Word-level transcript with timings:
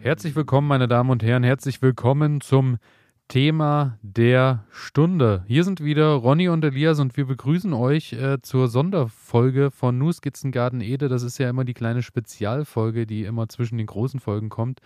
Herzlich 0.00 0.36
willkommen, 0.36 0.68
meine 0.68 0.86
Damen 0.86 1.10
und 1.10 1.24
Herren. 1.24 1.42
Herzlich 1.42 1.82
willkommen 1.82 2.40
zum 2.40 2.78
Thema 3.26 3.98
der 4.00 4.64
Stunde. 4.70 5.44
Hier 5.48 5.64
sind 5.64 5.82
wieder 5.82 6.12
Ronny 6.12 6.48
und 6.48 6.64
Elias 6.64 7.00
und 7.00 7.16
wir 7.16 7.26
begrüßen 7.26 7.72
euch 7.72 8.12
äh, 8.12 8.40
zur 8.40 8.68
Sonderfolge 8.68 9.72
von 9.72 9.98
Nu 9.98 10.12
Skizzengarten 10.12 10.80
Ede. 10.80 11.08
Das 11.08 11.24
ist 11.24 11.38
ja 11.38 11.50
immer 11.50 11.64
die 11.64 11.74
kleine 11.74 12.02
Spezialfolge, 12.02 13.06
die 13.06 13.24
immer 13.24 13.48
zwischen 13.48 13.76
den 13.76 13.88
großen 13.88 14.20
Folgen 14.20 14.50
kommt. 14.50 14.80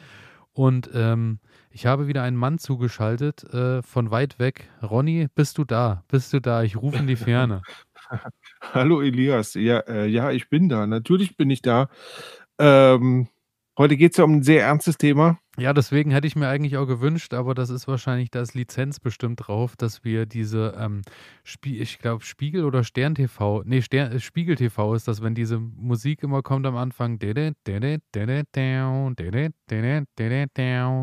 Und 0.55 0.91
ähm, 0.95 1.41
ich 1.71 1.85
habe 1.85 2.09
wieder 2.09 2.23
einen 2.23 2.39
Mann 2.39 2.59
zugeschaltet 2.59 3.45
äh, 3.53 3.83
von 3.83 4.11
weit 4.11 4.39
weg. 4.39 4.71
Ronny, 4.83 5.29
bist 5.35 5.59
du 5.59 5.65
da? 5.65 6.05
Bist 6.09 6.33
du 6.33 6.41
da? 6.41 6.63
Ich 6.63 6.77
rufe 6.77 6.97
in 6.97 7.07
die 7.07 7.17
Ferne. 7.17 7.61
Hallo 8.73 9.03
Elias. 9.03 9.55
Ja, 9.55 9.81
äh, 9.81 10.07
ja, 10.07 10.31
ich 10.31 10.49
bin 10.49 10.71
da. 10.71 10.87
Natürlich 10.87 11.37
bin 11.37 11.51
ich 11.51 11.61
da. 11.61 11.89
Ähm, 12.59 13.29
heute 13.79 13.97
geht 13.97 14.13
es 14.13 14.19
ja 14.19 14.25
um 14.25 14.37
ein 14.37 14.43
sehr 14.43 14.65
ernstes 14.65 14.99
Thema. 14.99 15.39
Ja, 15.59 15.75
deswegen 15.75 16.11
hätte 16.11 16.27
ich 16.27 16.35
mir 16.35 16.49
eigentlich 16.49 16.79
auch 16.79 16.87
gewünscht, 16.87 17.35
aber 17.35 17.55
das 17.55 17.69
ist 17.69 17.87
wahrscheinlich, 17.87 18.31
da 18.31 18.41
ist 18.41 18.55
Lizenz 18.55 18.99
bestimmt 19.01 19.47
drauf, 19.47 19.77
dass 19.77 20.03
wir 20.03 20.25
diese, 20.25 20.75
ähm, 20.79 21.03
Spie 21.45 21.79
ich 21.79 21.99
glaube, 21.99 22.25
Spiegel 22.25 22.65
oder 22.65 22.85
Stern 22.85 23.15
TV, 23.15 23.63
nee, 23.67 23.83
Stern, 23.83 24.13
äh, 24.13 24.21
Spiegel 24.21 24.57
TV 24.57 24.95
ist 24.95 25.09
das, 25.09 25.23
wenn 25.23 25.35
diese 25.35 25.59
Musik 25.59 26.23
immer 26.23 26.43
kommt 26.43 26.65
am 26.65 26.77
Anfang. 26.77 27.19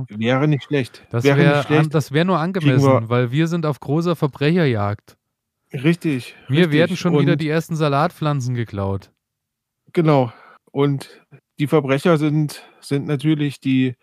Wäre 0.10 0.48
nicht 0.48 0.64
schlecht. 0.64 1.06
Das 1.12 1.24
wäre 1.24 1.38
wär, 1.38 1.70
an, 1.70 1.90
das 1.90 2.12
wäre 2.12 2.26
nur 2.26 2.40
angemessen, 2.40 3.08
weil 3.08 3.32
wir 3.32 3.48
sind 3.48 3.68
auf 3.68 3.80
großer 3.80 4.16
Verbrecherjagd. 4.16 5.16
Richtig. 5.72 6.36
Mir 6.48 6.62
richtig. 6.62 6.74
werden 6.74 6.98
schon 6.98 7.20
wieder 7.20 7.36
die 7.36 7.50
ersten 7.50 7.76
Salatpflanzen 7.76 8.56
geklaut. 8.56 9.12
Genau. 9.94 10.34
Und 10.72 11.22
die 11.60 11.68
Verbrecher 11.68 12.18
sind, 12.18 12.64
sind 12.80 13.06
natürlich 13.06 13.60
die 13.60 13.96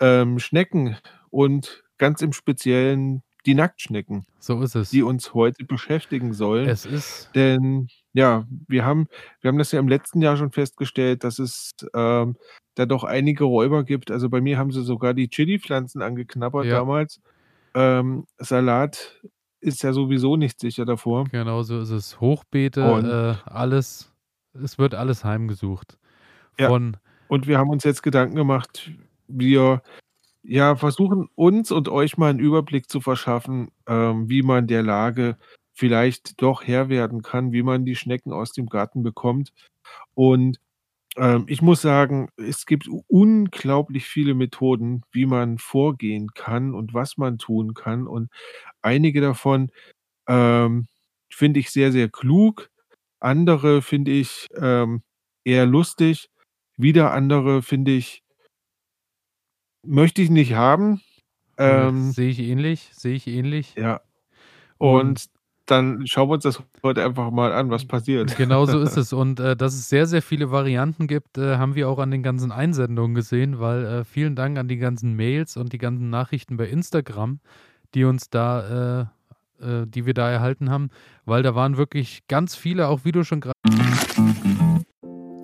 ähm, 0.00 0.38
Schnecken 0.38 0.96
und 1.30 1.82
ganz 1.96 2.22
im 2.22 2.32
Speziellen 2.32 3.22
die 3.46 3.54
Nacktschnecken. 3.54 4.26
So 4.38 4.60
ist 4.62 4.74
es. 4.74 4.90
Die 4.90 5.02
uns 5.02 5.32
heute 5.32 5.64
beschäftigen 5.64 6.34
sollen. 6.34 6.68
Es 6.68 6.84
ist. 6.84 7.30
Denn 7.34 7.88
ja, 8.12 8.46
wir 8.66 8.84
haben, 8.84 9.08
wir 9.40 9.48
haben 9.48 9.58
das 9.58 9.72
ja 9.72 9.80
im 9.80 9.88
letzten 9.88 10.20
Jahr 10.20 10.36
schon 10.36 10.52
festgestellt, 10.52 11.24
dass 11.24 11.38
es 11.38 11.72
ähm, 11.94 12.36
da 12.74 12.84
doch 12.84 13.04
einige 13.04 13.44
Räuber 13.44 13.84
gibt. 13.84 14.10
Also 14.10 14.28
bei 14.28 14.40
mir 14.40 14.58
haben 14.58 14.70
sie 14.70 14.82
sogar 14.82 15.14
die 15.14 15.28
Chili-Pflanzen 15.28 16.02
angeknabbert 16.02 16.66
ja. 16.66 16.76
damals. 16.76 17.20
Ähm, 17.74 18.26
Salat 18.38 19.20
ist 19.60 19.82
ja 19.82 19.92
sowieso 19.92 20.36
nicht 20.36 20.60
sicher 20.60 20.84
davor. 20.84 21.24
Genau 21.30 21.62
so 21.62 21.80
ist 21.80 21.90
es. 21.90 22.20
Hochbeete, 22.20 22.80
äh, 23.46 23.50
alles, 23.50 24.12
es 24.52 24.78
wird 24.78 24.94
alles 24.94 25.24
heimgesucht. 25.24 25.98
Von 26.58 26.92
ja. 26.94 27.00
Und 27.28 27.46
wir 27.46 27.58
haben 27.58 27.70
uns 27.70 27.84
jetzt 27.84 28.02
Gedanken 28.02 28.36
gemacht, 28.36 28.90
wir 29.28 29.82
ja 30.42 30.76
versuchen 30.76 31.28
uns 31.34 31.70
und 31.72 31.88
euch 31.88 32.16
mal 32.16 32.30
einen 32.30 32.38
Überblick 32.40 32.88
zu 32.90 33.00
verschaffen, 33.00 33.70
ähm, 33.86 34.30
wie 34.30 34.42
man 34.42 34.66
der 34.66 34.82
Lage 34.82 35.36
vielleicht 35.74 36.40
doch 36.42 36.64
Herr 36.66 36.88
werden 36.88 37.22
kann, 37.22 37.52
wie 37.52 37.62
man 37.62 37.84
die 37.84 37.96
Schnecken 37.96 38.32
aus 38.32 38.52
dem 38.52 38.66
Garten 38.66 39.02
bekommt. 39.02 39.52
Und 40.14 40.58
ähm, 41.16 41.44
ich 41.48 41.62
muss 41.62 41.82
sagen, 41.82 42.30
es 42.36 42.66
gibt 42.66 42.88
unglaublich 43.08 44.06
viele 44.06 44.34
Methoden, 44.34 45.02
wie 45.12 45.26
man 45.26 45.58
vorgehen 45.58 46.30
kann 46.34 46.74
und 46.74 46.94
was 46.94 47.18
man 47.18 47.38
tun 47.38 47.74
kann. 47.74 48.06
Und 48.06 48.30
einige 48.82 49.20
davon 49.20 49.70
ähm, 50.28 50.86
finde 51.30 51.60
ich 51.60 51.70
sehr, 51.70 51.92
sehr 51.92 52.08
klug. 52.08 52.70
Andere 53.20 53.82
finde 53.82 54.12
ich 54.12 54.46
ähm, 54.56 55.02
eher 55.44 55.66
lustig. 55.66 56.30
Wieder 56.78 57.12
andere 57.12 57.60
finde 57.60 57.90
ich, 57.90 58.22
möchte 59.84 60.22
ich 60.22 60.30
nicht 60.30 60.54
haben. 60.54 61.02
Ähm, 61.58 62.12
sehe 62.12 62.30
ich 62.30 62.38
ähnlich, 62.38 62.90
sehe 62.92 63.16
ich 63.16 63.26
ähnlich. 63.26 63.74
Ja. 63.76 64.00
Und, 64.78 65.00
und 65.00 65.24
dann 65.66 66.06
schauen 66.06 66.28
wir 66.28 66.34
uns 66.34 66.44
das 66.44 66.62
heute 66.84 67.04
einfach 67.04 67.32
mal 67.32 67.52
an, 67.52 67.68
was 67.68 67.84
passiert. 67.84 68.36
Genau 68.36 68.64
so 68.64 68.78
ist 68.80 68.96
es. 68.96 69.12
Und 69.12 69.40
äh, 69.40 69.56
dass 69.56 69.74
es 69.74 69.88
sehr, 69.88 70.06
sehr 70.06 70.22
viele 70.22 70.52
Varianten 70.52 71.08
gibt, 71.08 71.36
äh, 71.36 71.56
haben 71.56 71.74
wir 71.74 71.88
auch 71.88 71.98
an 71.98 72.12
den 72.12 72.22
ganzen 72.22 72.52
Einsendungen 72.52 73.16
gesehen, 73.16 73.58
weil 73.58 73.84
äh, 73.84 74.04
vielen 74.04 74.36
Dank 74.36 74.56
an 74.56 74.68
die 74.68 74.78
ganzen 74.78 75.14
Mails 75.14 75.56
und 75.56 75.72
die 75.72 75.78
ganzen 75.78 76.10
Nachrichten 76.10 76.56
bei 76.56 76.68
Instagram, 76.68 77.40
die 77.94 78.04
uns 78.04 78.30
da, 78.30 79.08
äh, 79.60 79.70
äh, 79.82 79.86
die 79.86 80.06
wir 80.06 80.14
da 80.14 80.30
erhalten 80.30 80.70
haben, 80.70 80.90
weil 81.24 81.42
da 81.42 81.56
waren 81.56 81.76
wirklich 81.76 82.20
ganz 82.28 82.54
viele, 82.54 82.86
auch 82.86 83.04
wie 83.04 83.12
du 83.12 83.24
schon 83.24 83.40
gerade. 83.40 83.54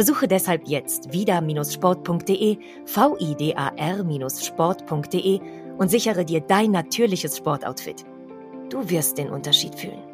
Besuche 0.00 0.26
deshalb 0.26 0.66
jetzt 0.66 1.12
vida-sport.de, 1.12 2.56
vidar-sport.de 2.86 5.40
und 5.76 5.90
sichere 5.90 6.24
dir 6.24 6.40
dein 6.40 6.70
natürliches 6.70 7.36
Sportoutfit. 7.36 8.06
Du 8.70 8.88
wirst 8.88 9.18
den 9.18 9.28
Unterschied 9.28 9.74
fühlen. 9.74 10.09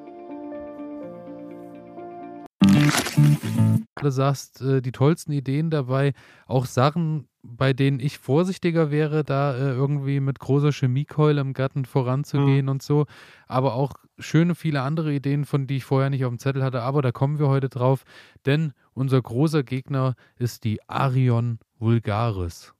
Du 4.00 4.10
sagst, 4.10 4.60
äh, 4.60 4.82
die 4.82 4.92
tollsten 4.92 5.32
Ideen 5.32 5.70
dabei, 5.70 6.12
auch 6.46 6.66
Sachen, 6.66 7.28
bei 7.42 7.72
denen 7.72 7.98
ich 7.98 8.18
vorsichtiger 8.18 8.90
wäre, 8.90 9.24
da 9.24 9.54
äh, 9.54 9.70
irgendwie 9.70 10.20
mit 10.20 10.38
großer 10.38 10.70
Chemiekeule 10.70 11.40
im 11.40 11.54
Garten 11.54 11.86
voranzugehen 11.86 12.66
mhm. 12.66 12.72
und 12.72 12.82
so. 12.82 13.06
Aber 13.46 13.74
auch 13.74 13.94
schöne 14.18 14.54
viele 14.54 14.82
andere 14.82 15.14
Ideen, 15.14 15.46
von 15.46 15.66
die 15.66 15.78
ich 15.78 15.84
vorher 15.84 16.10
nicht 16.10 16.24
auf 16.26 16.30
dem 16.30 16.38
Zettel 16.38 16.62
hatte. 16.62 16.82
Aber 16.82 17.00
da 17.00 17.10
kommen 17.10 17.38
wir 17.38 17.48
heute 17.48 17.70
drauf, 17.70 18.04
denn 18.44 18.74
unser 18.92 19.20
großer 19.20 19.62
Gegner 19.62 20.14
ist 20.36 20.64
die 20.64 20.86
Arion 20.88 21.58
vulgaris. 21.78 22.74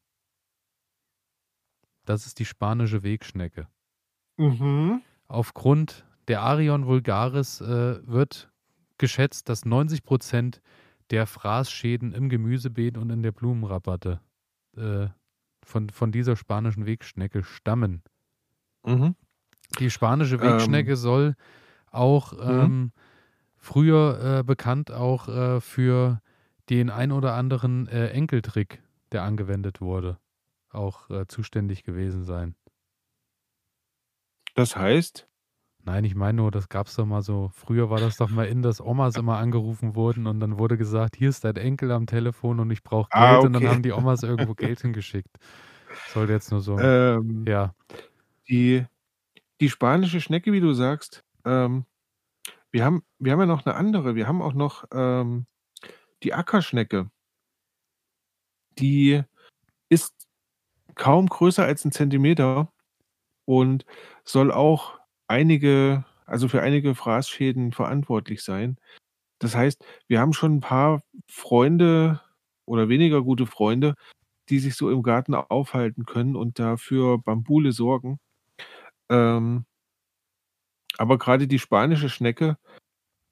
Das 2.05 2.27
ist 2.27 2.39
die 2.39 2.45
spanische 2.45 3.03
Wegschnecke. 3.03 3.69
Mhm. 4.37 5.01
Aufgrund 5.29 6.05
der 6.29 6.43
Arion 6.43 6.87
vulgaris 6.87 7.63
äh, 7.63 8.07
wird 8.07 8.51
geschätzt, 8.99 9.49
dass 9.49 9.65
90 9.65 10.03
Prozent 10.03 10.61
der 11.11 11.27
Fraßschäden 11.27 12.13
im 12.13 12.29
Gemüsebeet 12.29 12.99
und 12.99 13.11
in 13.11 13.23
der 13.23 13.33
Blumenrabatte 13.33 14.21
äh, 14.77 15.09
von, 15.63 15.91
von 15.91 16.13
dieser 16.13 16.37
spanischen 16.37 16.87
Wegschnecke 16.87 17.43
stammen. 17.43 18.03
Mhm. 18.85 19.15
Die 19.81 19.91
spanische 19.91 20.41
Wegschnecke 20.41 20.91
ähm. 20.91 20.97
soll 20.97 21.35
auch 21.91 22.33
mhm. 22.33 22.61
ähm, 22.61 22.93
früher 23.57 24.39
äh, 24.39 24.43
bekannt 24.45 24.91
auch 24.91 25.29
äh, 25.29 25.61
für 25.61 26.21
den 26.71 26.91
ein 26.91 27.13
oder 27.13 27.35
anderen 27.35 27.89
äh, 27.89 28.09
Enkeltrick, 28.09 28.83
der 29.13 29.23
angewendet 29.23 29.81
wurde, 29.81 30.19
auch 30.71 31.11
äh, 31.11 31.27
zuständig 31.27 31.85
gewesen 31.85 32.25
sein. 32.25 32.55
Das 34.55 34.77
heißt? 34.77 35.29
Nein, 35.87 36.03
ich 36.03 36.17
meine 36.17 36.39
nur, 36.39 36.51
das 36.51 36.69
gab 36.69 36.89
es 36.89 36.97
doch 36.97 37.07
mal 37.07 37.23
so. 37.23 37.49
Früher 37.55 37.89
war 37.91 38.01
das 38.01 38.17
doch 38.17 38.29
mal 38.29 38.47
in, 38.47 38.61
dass 38.61 38.81
Omas 38.81 39.15
immer 39.15 39.39
angerufen 39.39 39.95
wurden 39.95 40.27
und 40.27 40.41
dann 40.41 40.59
wurde 40.59 40.77
gesagt, 40.77 41.15
hier 41.15 41.29
ist 41.29 41.45
dein 41.45 41.55
Enkel 41.55 41.93
am 41.93 42.07
Telefon 42.07 42.59
und 42.59 42.73
ich 42.73 42.83
brauche 42.83 43.09
ah, 43.13 43.21
Geld 43.21 43.35
ah, 43.35 43.39
okay. 43.39 43.47
und 43.47 43.53
dann 43.53 43.69
haben 43.69 43.83
die 43.83 43.93
Omas 43.93 44.23
irgendwo 44.25 44.55
Geld 44.55 44.81
hingeschickt. 44.81 45.31
Sollte 46.09 46.33
jetzt 46.33 46.51
nur 46.51 46.61
so. 46.61 46.77
Ähm, 46.77 47.45
ja. 47.47 47.73
Die, 48.49 48.85
die 49.61 49.71
spanische 49.71 50.21
Schnecke, 50.21 50.51
wie 50.51 50.61
du 50.61 50.73
sagst, 50.73 51.23
ähm, 51.45 51.85
wir, 52.73 52.85
haben, 52.85 53.05
wir 53.21 53.31
haben 53.31 53.41
ja 53.41 53.47
noch 53.47 53.65
eine 53.65 53.77
andere. 53.77 54.17
Wir 54.17 54.27
haben 54.27 54.43
auch 54.43 54.55
noch 54.55 54.87
ähm, 54.93 55.47
die 56.25 56.35
Ackerschnecke. 56.35 57.11
Die 58.81 59.23
ist 59.89 60.15
kaum 60.97 61.29
größer 61.29 61.65
als 61.65 61.85
ein 61.85 61.93
Zentimeter 61.93 62.73
und 63.45 63.87
soll 64.25 64.51
auch 64.51 64.96
einige 65.29 66.05
also 66.27 66.49
für 66.49 66.61
einige 66.61 66.95
Fraßschäden 66.95 67.73
verantwortlich 67.73 68.43
sein. 68.43 68.77
Das 69.39 69.55
heißt, 69.55 69.85
wir 70.09 70.21
haben 70.21 70.33
schon 70.33 70.57
ein 70.57 70.61
paar 70.61 71.03
Freunde 71.29 72.21
oder 72.67 72.89
weniger 72.89 73.23
gute 73.23 73.47
Freunde, 73.47 73.95
die 74.49 74.59
sich 74.59 74.75
so 74.75 74.91
im 74.91 75.03
Garten 75.03 75.35
aufhalten 75.35 76.05
können 76.05 76.37
und 76.37 76.59
dafür 76.59 77.19
Bambule 77.19 77.73
sorgen. 77.73 78.19
Ähm, 79.09 79.65
aber 80.99 81.19
gerade 81.19 81.47
die 81.47 81.59
spanische 81.59 82.09
Schnecke 82.09 82.57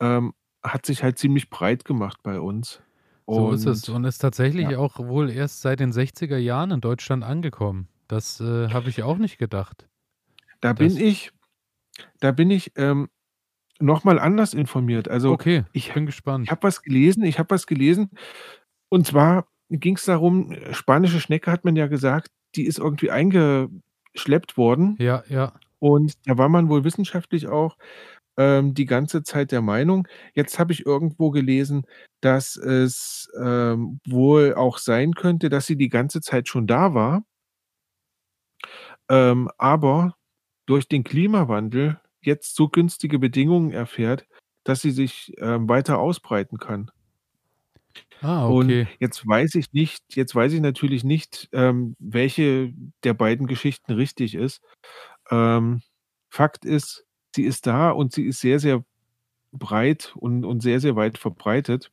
ähm, 0.00 0.34
hat 0.62 0.86
sich 0.86 1.02
halt 1.02 1.18
ziemlich 1.18 1.50
breit 1.50 1.84
gemacht 1.84 2.20
bei 2.22 2.40
uns. 2.40 2.80
So 3.26 3.52
ist 3.52 3.64
es 3.64 3.88
und 3.88 4.04
ist 4.04 4.18
tatsächlich 4.18 4.68
ja. 4.70 4.78
auch 4.78 4.98
wohl 4.98 5.30
erst 5.30 5.62
seit 5.62 5.80
den 5.80 5.92
60er 5.92 6.36
Jahren 6.36 6.70
in 6.72 6.80
Deutschland 6.82 7.24
angekommen. 7.24 7.88
Das 8.06 8.38
äh, 8.40 8.68
habe 8.68 8.90
ich 8.90 9.02
auch 9.02 9.16
nicht 9.16 9.38
gedacht. 9.38 9.88
Da 10.60 10.74
Das 10.74 10.94
bin 10.94 11.02
ich, 11.02 11.32
da 12.20 12.32
bin 12.32 12.50
ich 12.50 12.72
ähm, 12.76 13.08
nochmal 13.80 14.18
anders 14.18 14.54
informiert. 14.54 15.08
Also 15.08 15.32
okay, 15.32 15.64
ich, 15.72 15.88
ich 15.88 15.94
bin 15.94 16.04
ich 16.04 16.08
gespannt. 16.08 16.50
habe 16.50 16.62
was 16.62 16.82
gelesen, 16.82 17.24
ich 17.24 17.38
habe 17.38 17.50
was 17.50 17.66
gelesen. 17.66 18.10
Und 18.88 19.06
zwar 19.06 19.46
ging 19.70 19.96
es 19.96 20.04
darum, 20.04 20.54
spanische 20.72 21.20
Schnecke 21.20 21.50
hat 21.50 21.64
man 21.64 21.76
ja 21.76 21.86
gesagt, 21.86 22.30
die 22.54 22.66
ist 22.66 22.78
irgendwie 22.78 23.10
eingeschleppt 23.10 24.56
worden. 24.56 24.96
Ja, 24.98 25.24
ja. 25.28 25.54
Und 25.78 26.14
da 26.26 26.38
war 26.38 26.48
man 26.48 26.68
wohl 26.68 26.84
wissenschaftlich 26.84 27.48
auch 27.48 27.76
ähm, 28.36 28.74
die 28.74 28.86
ganze 28.86 29.22
Zeit 29.22 29.52
der 29.52 29.62
Meinung. 29.62 30.08
Jetzt 30.34 30.58
habe 30.58 30.72
ich 30.72 30.86
irgendwo 30.86 31.30
gelesen, 31.30 31.86
dass 32.20 32.56
es 32.56 33.28
ähm, 33.40 34.00
wohl 34.06 34.54
auch 34.54 34.78
sein 34.78 35.14
könnte, 35.14 35.48
dass 35.48 35.66
sie 35.66 35.76
die 35.76 35.88
ganze 35.88 36.20
Zeit 36.20 36.48
schon 36.48 36.66
da 36.66 36.94
war. 36.94 37.24
Ähm, 39.08 39.50
aber 39.58 40.14
durch 40.66 40.88
den 40.88 41.04
Klimawandel 41.04 42.00
jetzt 42.20 42.56
so 42.56 42.68
günstige 42.68 43.18
Bedingungen 43.18 43.70
erfährt, 43.72 44.26
dass 44.64 44.80
sie 44.80 44.90
sich 44.90 45.32
ähm, 45.38 45.68
weiter 45.68 45.98
ausbreiten 45.98 46.58
kann. 46.58 46.90
Ah, 48.20 48.46
Und 48.46 48.66
okay. 48.66 48.88
jetzt 49.00 49.26
weiß 49.26 49.54
ich 49.56 49.72
nicht, 49.72 50.02
jetzt 50.16 50.34
weiß 50.34 50.52
ich 50.52 50.60
natürlich 50.60 51.04
nicht, 51.04 51.48
ähm, 51.52 51.94
welche 51.98 52.72
der 53.04 53.14
beiden 53.14 53.46
Geschichten 53.46 53.92
richtig 53.92 54.34
ist. 54.34 54.62
Ähm, 55.30 55.82
Fakt 56.30 56.64
ist, 56.64 57.04
sie 57.34 57.44
ist 57.44 57.66
da 57.66 57.90
und 57.90 58.12
sie 58.12 58.24
ist 58.26 58.40
sehr, 58.40 58.58
sehr 58.60 58.84
breit 59.52 60.14
und, 60.16 60.44
und 60.44 60.62
sehr, 60.62 60.80
sehr 60.80 60.96
weit 60.96 61.18
verbreitet. 61.18 61.92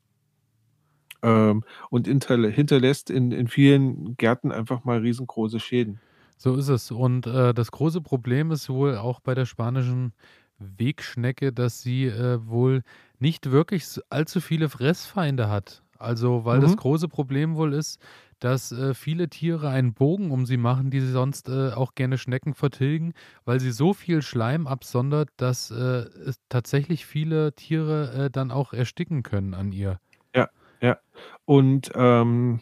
Ähm, 1.23 1.63
und 1.89 2.07
hinterlä 2.07 2.51
hinterlässt 2.51 3.09
in, 3.09 3.31
in 3.31 3.47
vielen 3.47 4.15
Gärten 4.17 4.51
einfach 4.51 4.83
mal 4.85 4.99
riesengroße 4.99 5.59
Schäden. 5.59 6.01
So 6.41 6.55
ist 6.55 6.69
es. 6.69 6.89
Und 6.89 7.27
äh, 7.27 7.53
das 7.53 7.69
große 7.71 8.01
Problem 8.01 8.49
ist 8.51 8.67
wohl 8.67 8.97
auch 8.97 9.19
bei 9.19 9.35
der 9.35 9.45
spanischen 9.45 10.13
Wegschnecke, 10.57 11.53
dass 11.53 11.81
sie 11.83 12.05
äh, 12.07 12.39
wohl 12.47 12.81
nicht 13.19 13.51
wirklich 13.51 13.85
allzu 14.09 14.41
viele 14.41 14.67
Fressfeinde 14.67 15.49
hat. 15.49 15.83
Also, 15.99 16.43
weil 16.43 16.59
das 16.59 16.75
Mhm. 16.75 16.77
große 16.77 17.07
Problem 17.09 17.55
wohl 17.55 17.73
ist, 17.73 17.99
dass 18.39 18.71
äh, 18.71 18.95
viele 18.95 19.29
Tiere 19.29 19.69
einen 19.69 19.93
Bogen 19.93 20.31
um 20.31 20.47
sie 20.47 20.57
machen, 20.57 20.89
die 20.89 20.99
sie 20.99 21.11
sonst 21.11 21.47
äh, 21.47 21.73
auch 21.73 21.93
gerne 21.93 22.17
Schnecken 22.17 22.55
vertilgen, 22.55 23.13
weil 23.45 23.59
sie 23.59 23.69
so 23.71 23.93
viel 23.93 24.23
Schleim 24.23 24.65
absondert, 24.65 25.29
dass 25.37 25.69
äh, 25.69 25.75
es 25.75 26.37
tatsächlich 26.49 27.05
viele 27.05 27.53
Tiere 27.53 28.25
äh, 28.25 28.31
dann 28.31 28.49
auch 28.49 28.73
ersticken 28.73 29.21
können 29.21 29.53
an 29.53 29.71
ihr. 29.71 29.99
Ja, 30.35 30.49
ja. 30.81 30.97
Und 31.45 31.91
ähm, 31.95 32.61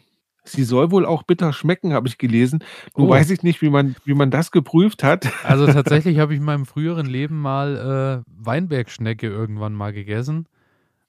sie 0.52 0.64
soll 0.64 0.90
wohl 0.90 1.06
auch 1.06 1.22
bitter 1.22 1.52
schmecken, 1.52 1.92
habe 1.92 2.08
ich 2.08 2.18
gelesen. 2.18 2.64
Nun 2.96 3.06
Oh. 3.08 3.10
weiß 3.10 3.30
ich 3.30 3.42
nicht, 3.42 3.62
wie 3.62 3.70
man, 3.70 3.94
wie 4.04 4.14
man 4.14 4.30
das 4.30 4.50
geprüft 4.50 5.02
hat. 5.02 5.28
Also 5.44 5.66
tatsächlich 5.72 6.18
habe 6.18 6.32
ich 6.34 6.38
in 6.40 6.44
meinem 6.44 6.66
früheren 6.66 7.06
Leben 7.06 7.40
mal 7.40 8.22
äh, 8.26 8.30
Weinbergschnecke 8.44 9.26
irgendwann 9.26 9.74
mal 9.74 9.92
gegessen. 9.92 10.46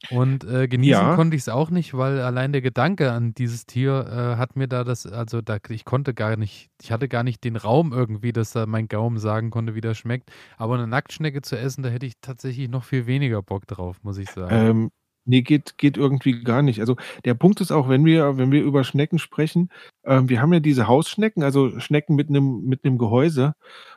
Und 0.09 0.43
äh, 0.45 0.67
genießen 0.67 0.89
Ja. 1.09 1.15
konnte 1.15 1.35
ich 1.35 1.43
es 1.43 1.49
auch 1.49 1.69
nicht, 1.69 1.93
weil 1.95 2.21
allein 2.21 2.51
der 2.53 2.61
Gedanke 2.61 3.11
an 3.11 3.35
dieses 3.35 3.67
Tier 3.67 4.07
äh, 4.33 4.37
hat 4.37 4.55
mir 4.55 4.67
da 4.67 4.83
das, 4.83 5.05
also 5.05 5.41
da, 5.41 5.57
ich 5.69 5.85
konnte 5.85 6.15
gar 6.15 6.35
nicht, 6.37 6.69
ich 6.81 6.91
hatte 6.91 7.07
gar 7.07 7.23
nicht 7.23 7.43
den 7.43 7.55
Raum 7.55 7.93
irgendwie, 7.93 8.33
dass 8.33 8.51
da 8.51 8.65
mein 8.65 8.87
Gaumen 8.87 9.19
sagen 9.19 9.51
konnte, 9.51 9.75
wie 9.75 9.81
das 9.81 9.99
schmeckt. 9.99 10.31
Aber 10.57 10.73
eine 10.73 10.87
Nacktschnecke 10.87 11.43
zu 11.43 11.55
essen, 11.57 11.83
da 11.83 11.89
hätte 11.89 12.07
ich 12.07 12.13
tatsächlich 12.19 12.67
noch 12.67 12.83
viel 12.83 13.05
weniger 13.05 13.43
Bock 13.43 13.67
drauf, 13.67 13.97
muss 14.01 14.17
ich 14.17 14.31
sagen. 14.31 14.55
Ähm, 14.55 14.91
nee, 15.25 15.41
geht, 15.41 15.77
geht 15.77 15.97
irgendwie 15.97 16.43
gar 16.43 16.61
nicht. 16.61 16.79
Also 16.79 16.95
der 17.25 17.33
Punkt 17.33 17.61
ist 17.61 17.71
auch, 17.71 17.89
wenn 17.89 18.05
wir, 18.05 18.37
wenn 18.37 18.51
wir 18.51 18.63
über 18.63 18.83
Schnecken 18.83 19.19
sprechen, 19.19 19.69
ähm, 20.05 20.29
wir 20.29 20.41
haben 20.41 20.53
ja 20.53 20.59
diese 20.59 20.87
Hausschnecken, 20.87 21.43
also 21.43 21.79
Schnecken 21.79 22.15
mit 22.15 22.29
einem 22.29 22.63
mit 22.63 22.81
Gehäuse. 22.83 23.53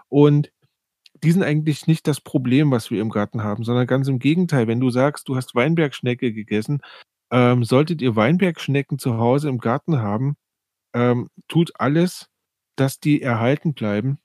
Und 0.09 0.53
die 1.23 1.33
sind 1.33 1.43
eigentlich 1.43 1.87
nicht 1.87 2.07
das 2.07 2.21
Problem, 2.21 2.71
was 2.71 2.91
wir 2.91 3.01
im 3.01 3.11
Garten 3.11 3.43
haben, 3.43 3.65
sondern 3.65 3.87
ganz 3.87 4.09
im 4.09 4.19
Gegenteil. 4.19 4.67
Wenn 4.67 4.81
du 4.81 4.91
sagst, 4.91 5.29
du 5.29 5.37
hast 5.37 5.55
Weinbergschnecke 5.55 6.33
gegessen, 6.33 6.83
ähm, 7.31 7.65
solltet 7.65 8.03
ihr 8.03 8.17
Weinbergschnecken 8.17 8.99
zu 8.99 9.19
Hause 9.19 9.49
im 9.49 9.59
Garten 9.59 10.01
haben, 10.01 10.37
ähm, 10.95 11.29
tut 11.49 11.73
alles, 11.79 12.29
dass 12.77 13.01
die 13.01 13.23
erhalten 13.23 13.75
bleiben, 13.75 14.19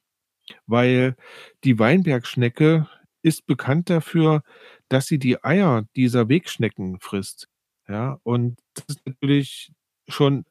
weil 0.68 1.16
die 1.63 1.80
Weinbergschnecke 1.80 2.88
ist 3.21 3.45
bekannt 3.45 3.89
dafür, 3.89 4.44
dass 4.89 5.07
sie 5.07 5.19
die 5.19 5.44
Eier 5.44 5.86
dieser 5.95 6.30
Wegschnecken 6.30 7.00
frisst. 7.00 7.48
Ja, 7.88 8.19
und 8.24 8.60
das 8.75 8.86
ist 8.89 9.06
natürlich 9.06 9.71
schon 10.07 10.45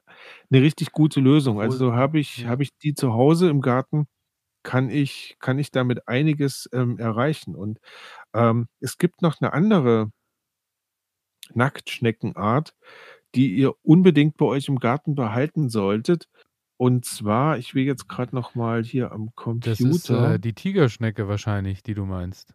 eine 0.50 0.62
richtig 0.62 0.92
gute 0.92 1.20
Lösung. 1.20 1.60
Also 1.60 1.94
habe 1.94 2.18
ich, 2.18 2.46
habe 2.46 2.62
ich 2.62 2.76
die 2.78 2.94
zu 2.94 3.12
Hause 3.12 3.48
im 3.48 3.60
Garten, 3.60 4.06
kann 4.62 4.90
ich, 4.90 5.36
kann 5.40 5.58
ich 5.58 5.70
damit 5.70 6.08
einiges 6.08 6.68
ähm, 6.72 6.98
erreichen. 6.98 7.54
Und 7.54 7.78
ähm, 8.34 8.68
es 8.80 8.98
gibt 8.98 9.22
noch 9.22 9.40
eine 9.40 9.52
andere 9.52 10.10
Nacktschneckenart, 11.54 12.74
die 13.34 13.54
ihr 13.54 13.74
unbedingt 13.82 14.36
bei 14.36 14.46
euch 14.46 14.68
im 14.68 14.78
Garten 14.78 15.14
behalten 15.14 15.68
solltet. 15.68 16.28
Und 16.76 17.04
zwar, 17.04 17.58
ich 17.58 17.74
will 17.74 17.84
jetzt 17.84 18.08
gerade 18.08 18.34
noch 18.34 18.54
mal 18.54 18.84
hier 18.84 19.12
am 19.12 19.30
das 19.60 19.80
ist 19.80 20.06
Computer. 20.06 20.34
äh, 20.34 20.40
die 20.40 20.54
Tigerschnecke 20.54 21.26
wahrscheinlich, 21.28 21.82
die 21.82 21.94
du 21.94 22.04
meinst. 22.04 22.54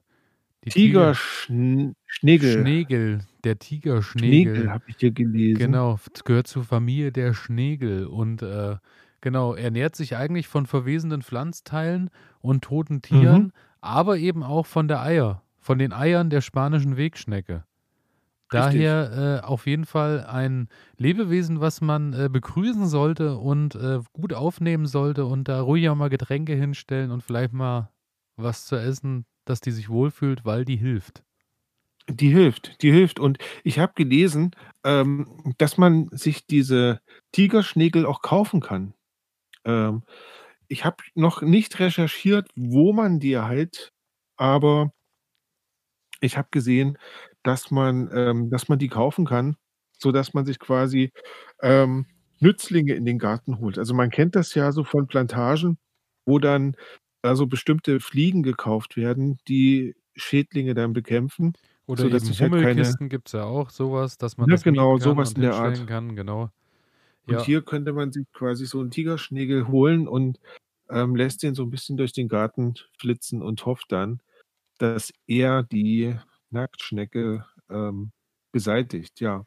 Die 0.66 0.70
Tigerschnegel. 0.70 1.96
Schnegel, 2.06 3.20
der 3.44 3.56
Schnegel 3.56 3.60
Tigerschnegel. 3.60 4.72
habe 4.72 4.84
ich 4.88 4.96
hier 5.00 5.12
gelesen. 5.12 5.60
Genau, 5.60 6.00
gehört 6.24 6.48
zur 6.48 6.64
Familie 6.64 7.12
der 7.12 7.34
Schnegel 7.34 8.06
und 8.08 8.42
äh, 8.42 8.78
genau, 9.22 9.54
ernährt 9.56 9.96
sich 9.96 10.16
eigentlich 10.16 10.48
von 10.48 10.66
verwesenden 10.66 11.22
Pflanzteilen 11.22 12.10
und 12.40 12.64
toten 12.64 13.02
Tieren, 13.02 13.44
Mhm. 13.44 13.52
aber 13.82 14.18
eben 14.18 14.44
auch 14.44 14.66
von 14.66 14.88
der 14.88 15.02
Eier, 15.02 15.44
von 15.60 15.80
den 15.80 15.92
Eiern 15.94 16.30
der 16.30 16.42
spanischen 16.42 16.96
Wegschnecke. 16.98 17.66
Daher 18.50 19.42
äh, 19.44 19.46
auf 19.46 19.66
jeden 19.66 19.86
Fall 19.86 20.26
ein 20.26 20.68
Lebewesen, 20.98 21.60
was 21.60 21.82
man 21.82 22.14
äh, 22.14 22.30
begrüßen 22.32 22.86
sollte 22.86 23.38
und 23.38 23.74
äh, 23.76 24.00
gut 24.14 24.34
aufnehmen 24.34 24.86
sollte 24.86 25.26
und 25.26 25.48
da 25.48 25.62
ruhig 25.62 25.90
auch 25.90 25.96
mal 25.96 26.10
Getränke 26.10 26.54
hinstellen 26.54 27.10
und 27.10 27.24
vielleicht 27.24 27.54
mal 27.54 27.90
was 28.36 28.66
zu 28.68 28.76
essen, 28.76 29.26
dass 29.46 29.62
die 29.62 29.72
sich 29.72 29.90
wohlfühlt, 29.90 30.46
weil 30.46 30.66
die 30.66 30.78
hilft. 30.78 31.24
Die 32.10 32.30
hilft, 32.32 32.82
die 32.84 32.92
hilft. 32.92 33.20
Und 33.20 33.38
ich 33.64 33.80
habe 33.80 33.94
gelesen, 33.96 34.52
ähm, 34.84 35.56
dass 35.58 35.78
man 35.78 36.10
sich 36.12 36.46
diese 36.48 37.02
Tigerschnegel 37.32 38.06
auch 38.06 38.22
kaufen 38.22 38.62
kann. 38.62 38.94
Ähm, 39.66 40.04
ich 40.68 40.86
habe 40.86 40.98
noch 41.16 41.42
nicht 41.42 41.80
recherchiert, 41.80 42.50
wo 42.56 42.94
man 42.94 43.20
die 43.20 43.34
erhält, 43.34 43.92
aber 44.38 44.92
ich 46.22 46.38
habe 46.38 46.48
gesehen, 46.52 46.98
dass 47.44 47.72
man, 47.72 48.10
ähm, 48.14 48.50
dass 48.50 48.70
man 48.70 48.80
die 48.80 48.88
kaufen 48.88 49.26
kann, 49.26 49.56
sodass 49.98 50.34
man 50.34 50.46
sich 50.46 50.60
quasi 50.60 51.12
ähm, 51.62 52.06
Nützlinge 52.40 52.94
in 52.94 53.06
den 53.06 53.20
Garten 53.20 53.60
holt. 53.60 53.78
Also 53.78 53.94
man 53.94 54.10
kennt 54.10 54.36
das 54.36 54.54
ja 54.56 54.72
so 54.72 54.84
von 54.84 55.08
Plantagen, 55.08 55.78
wo 56.26 56.40
dann 56.40 56.76
also 57.24 57.48
bestimmte 57.48 58.00
Fliegen 58.00 58.44
gekauft 58.44 58.98
werden, 58.98 59.38
die 59.48 59.96
Schädlinge 60.16 60.74
dann 60.76 60.94
bekämpfen. 60.94 61.54
Oder 61.86 62.04
sodass 62.04 62.30
eben 62.40 62.40
halt 62.40 62.42
Hummelkisten 62.42 63.10
gibt 63.10 63.28
es 63.30 63.34
ja 63.34 63.44
auch, 63.46 63.70
sowas, 63.70 64.18
dass 64.18 64.38
man 64.38 64.50
Ja, 64.50 64.52
das 64.52 64.64
genau, 64.64 64.98
sowas 65.00 65.34
in 65.34 65.42
der 65.42 65.56
Art. 65.56 65.88
kann, 65.88 66.16
genau. 66.16 66.50
Und 67.26 67.40
Ja, 67.40 67.42
hier 67.42 67.62
könnte 67.64 67.94
man 67.94 68.12
sich 68.12 68.26
quasi 68.34 68.66
so 68.66 68.80
einen 68.82 68.92
Tigerschnegel 68.92 69.68
holen 69.68 70.08
und 70.08 70.40
ähm, 70.90 71.16
lässt 71.16 71.44
den 71.44 71.56
so 71.56 71.64
ein 71.64 71.70
bisschen 71.70 71.98
durch 71.98 72.14
den 72.14 72.28
Garten 72.28 72.74
flitzen 73.00 73.42
und 73.42 73.66
hofft 73.66 73.92
dann, 73.92 74.22
dass 74.80 75.12
er 75.28 75.64
die 75.64 76.16
Nacktschnecke 76.52 77.46
ähm, 77.70 78.12
beseitigt. 78.54 79.22
Ja. 79.22 79.46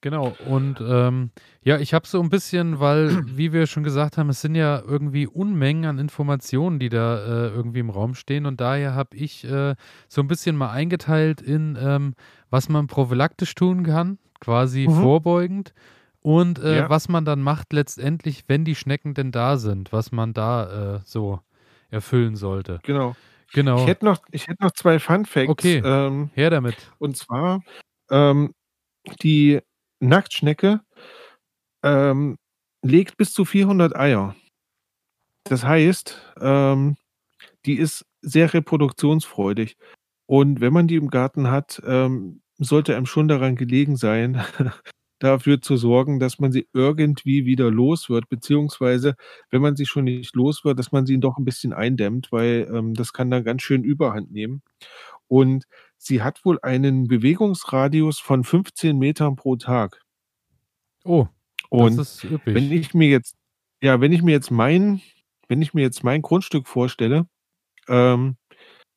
Genau. 0.00 0.34
Und 0.46 0.80
ähm, 0.80 1.30
ja, 1.62 1.78
ich 1.78 1.94
habe 1.94 2.06
so 2.06 2.20
ein 2.22 2.28
bisschen, 2.30 2.80
weil, 2.80 3.24
wie 3.36 3.52
wir 3.52 3.66
schon 3.66 3.82
gesagt 3.84 4.16
haben, 4.18 4.28
es 4.30 4.40
sind 4.40 4.54
ja 4.54 4.80
irgendwie 4.80 5.26
Unmengen 5.26 5.84
an 5.86 5.98
Informationen, 5.98 6.78
die 6.78 6.88
da 6.88 7.18
äh, 7.18 7.48
irgendwie 7.48 7.80
im 7.80 7.90
Raum 7.90 8.14
stehen. 8.14 8.46
Und 8.46 8.60
daher 8.60 8.94
habe 8.94 9.16
ich 9.16 9.44
äh, 9.44 9.74
so 10.08 10.20
ein 10.20 10.28
bisschen 10.28 10.56
mal 10.56 10.70
eingeteilt 10.70 11.40
in, 11.40 11.76
ähm, 11.80 12.14
was 12.50 12.68
man 12.68 12.86
prophylaktisch 12.86 13.54
tun 13.54 13.84
kann, 13.84 14.18
quasi 14.40 14.86
Mhm. 14.88 14.94
vorbeugend. 15.02 15.72
Und 16.22 16.58
äh, 16.58 16.78
Ja. 16.78 16.90
was 16.90 17.08
man 17.08 17.24
dann 17.24 17.40
macht 17.42 17.72
letztendlich, 17.72 18.44
wenn 18.46 18.64
die 18.64 18.74
Schnecken 18.74 19.14
denn 19.14 19.32
da 19.32 19.56
sind, 19.56 19.92
was 19.92 20.12
man 20.12 20.34
da 20.34 20.96
äh, 20.96 21.00
so 21.04 21.40
erfüllen 21.90 22.36
sollte. 22.36 22.80
Genau. 22.82 23.16
Genau. 23.52 23.78
Ich 23.80 23.86
hätte 23.88 24.04
noch, 24.04 24.18
ich 24.30 24.46
hätte 24.46 24.62
noch 24.62 24.70
zwei 24.72 24.98
Fun 25.00 25.24
Facts. 25.24 25.48
Okay. 25.50 25.82
Ähm, 25.84 26.30
Her 26.34 26.50
damit. 26.50 26.76
und 26.98 27.16
zwar 27.16 27.62
ähm, 28.10 28.54
die 29.22 29.60
Nacktschnecke 30.00 30.80
ähm, 31.82 32.36
legt 32.82 33.16
bis 33.16 33.32
zu 33.32 33.44
400 33.44 33.96
Eier. 33.96 34.34
Das 35.44 35.64
heißt, 35.64 36.34
ähm, 36.40 36.96
die 37.66 37.78
ist 37.78 38.06
sehr 38.22 38.52
reproduktionsfreudig. 38.52 39.76
Und 40.26 40.60
wenn 40.60 40.72
man 40.72 40.86
die 40.86 40.96
im 40.96 41.08
Garten 41.08 41.50
hat, 41.50 41.82
ähm, 41.86 42.42
sollte 42.58 42.96
einem 42.96 43.06
schon 43.06 43.28
daran 43.28 43.56
gelegen 43.56 43.96
sein, 43.96 44.42
dafür 45.18 45.60
zu 45.60 45.76
sorgen, 45.76 46.18
dass 46.20 46.38
man 46.38 46.52
sie 46.52 46.68
irgendwie 46.72 47.44
wieder 47.44 47.70
los 47.70 48.08
wird, 48.08 48.28
beziehungsweise 48.28 49.14
wenn 49.50 49.62
man 49.62 49.76
sie 49.76 49.86
schon 49.86 50.04
nicht 50.04 50.34
los 50.34 50.64
wird, 50.64 50.78
dass 50.78 50.92
man 50.92 51.06
sie 51.06 51.18
doch 51.20 51.36
ein 51.38 51.44
bisschen 51.44 51.72
eindämmt, 51.72 52.32
weil 52.32 52.68
ähm, 52.72 52.94
das 52.94 53.12
kann 53.12 53.30
dann 53.30 53.44
ganz 53.44 53.62
schön 53.62 53.84
Überhand 53.84 54.32
nehmen. 54.32 54.62
Und 55.28 55.64
sie 56.02 56.22
hat 56.22 56.44
wohl 56.44 56.58
einen 56.62 57.08
Bewegungsradius 57.08 58.18
von 58.20 58.42
15 58.44 58.98
Metern 58.98 59.36
pro 59.36 59.56
Tag. 59.56 60.00
Oh, 61.04 61.28
Und 61.68 61.96
das 61.98 62.24
ist 62.24 62.24
üppig. 62.24 62.54
wenn 62.54 62.72
ich 62.72 62.94
mir 62.94 63.08
jetzt, 63.08 63.36
ja, 63.82 64.00
wenn 64.00 64.12
ich 64.12 64.22
mir 64.22 64.32
jetzt 64.32 64.50
mein, 64.50 65.00
wenn 65.48 65.62
ich 65.62 65.74
mir 65.74 65.82
jetzt 65.82 66.02
mein 66.04 66.22
Grundstück 66.22 66.66
vorstelle, 66.66 67.26
ähm, 67.88 68.36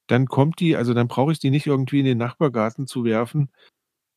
dann 0.08 0.28
kommt 0.28 0.60
die, 0.60 0.76
also 0.76 0.94
dann 0.94 1.08
brauche 1.08 1.32
ich 1.32 1.40
die 1.40 1.50
nicht 1.50 1.68
irgendwie 1.68 2.00
in 2.00 2.06
den 2.06 2.18
Nachbargarten 2.18 2.88
zu 2.88 3.04
werfen, 3.06 3.52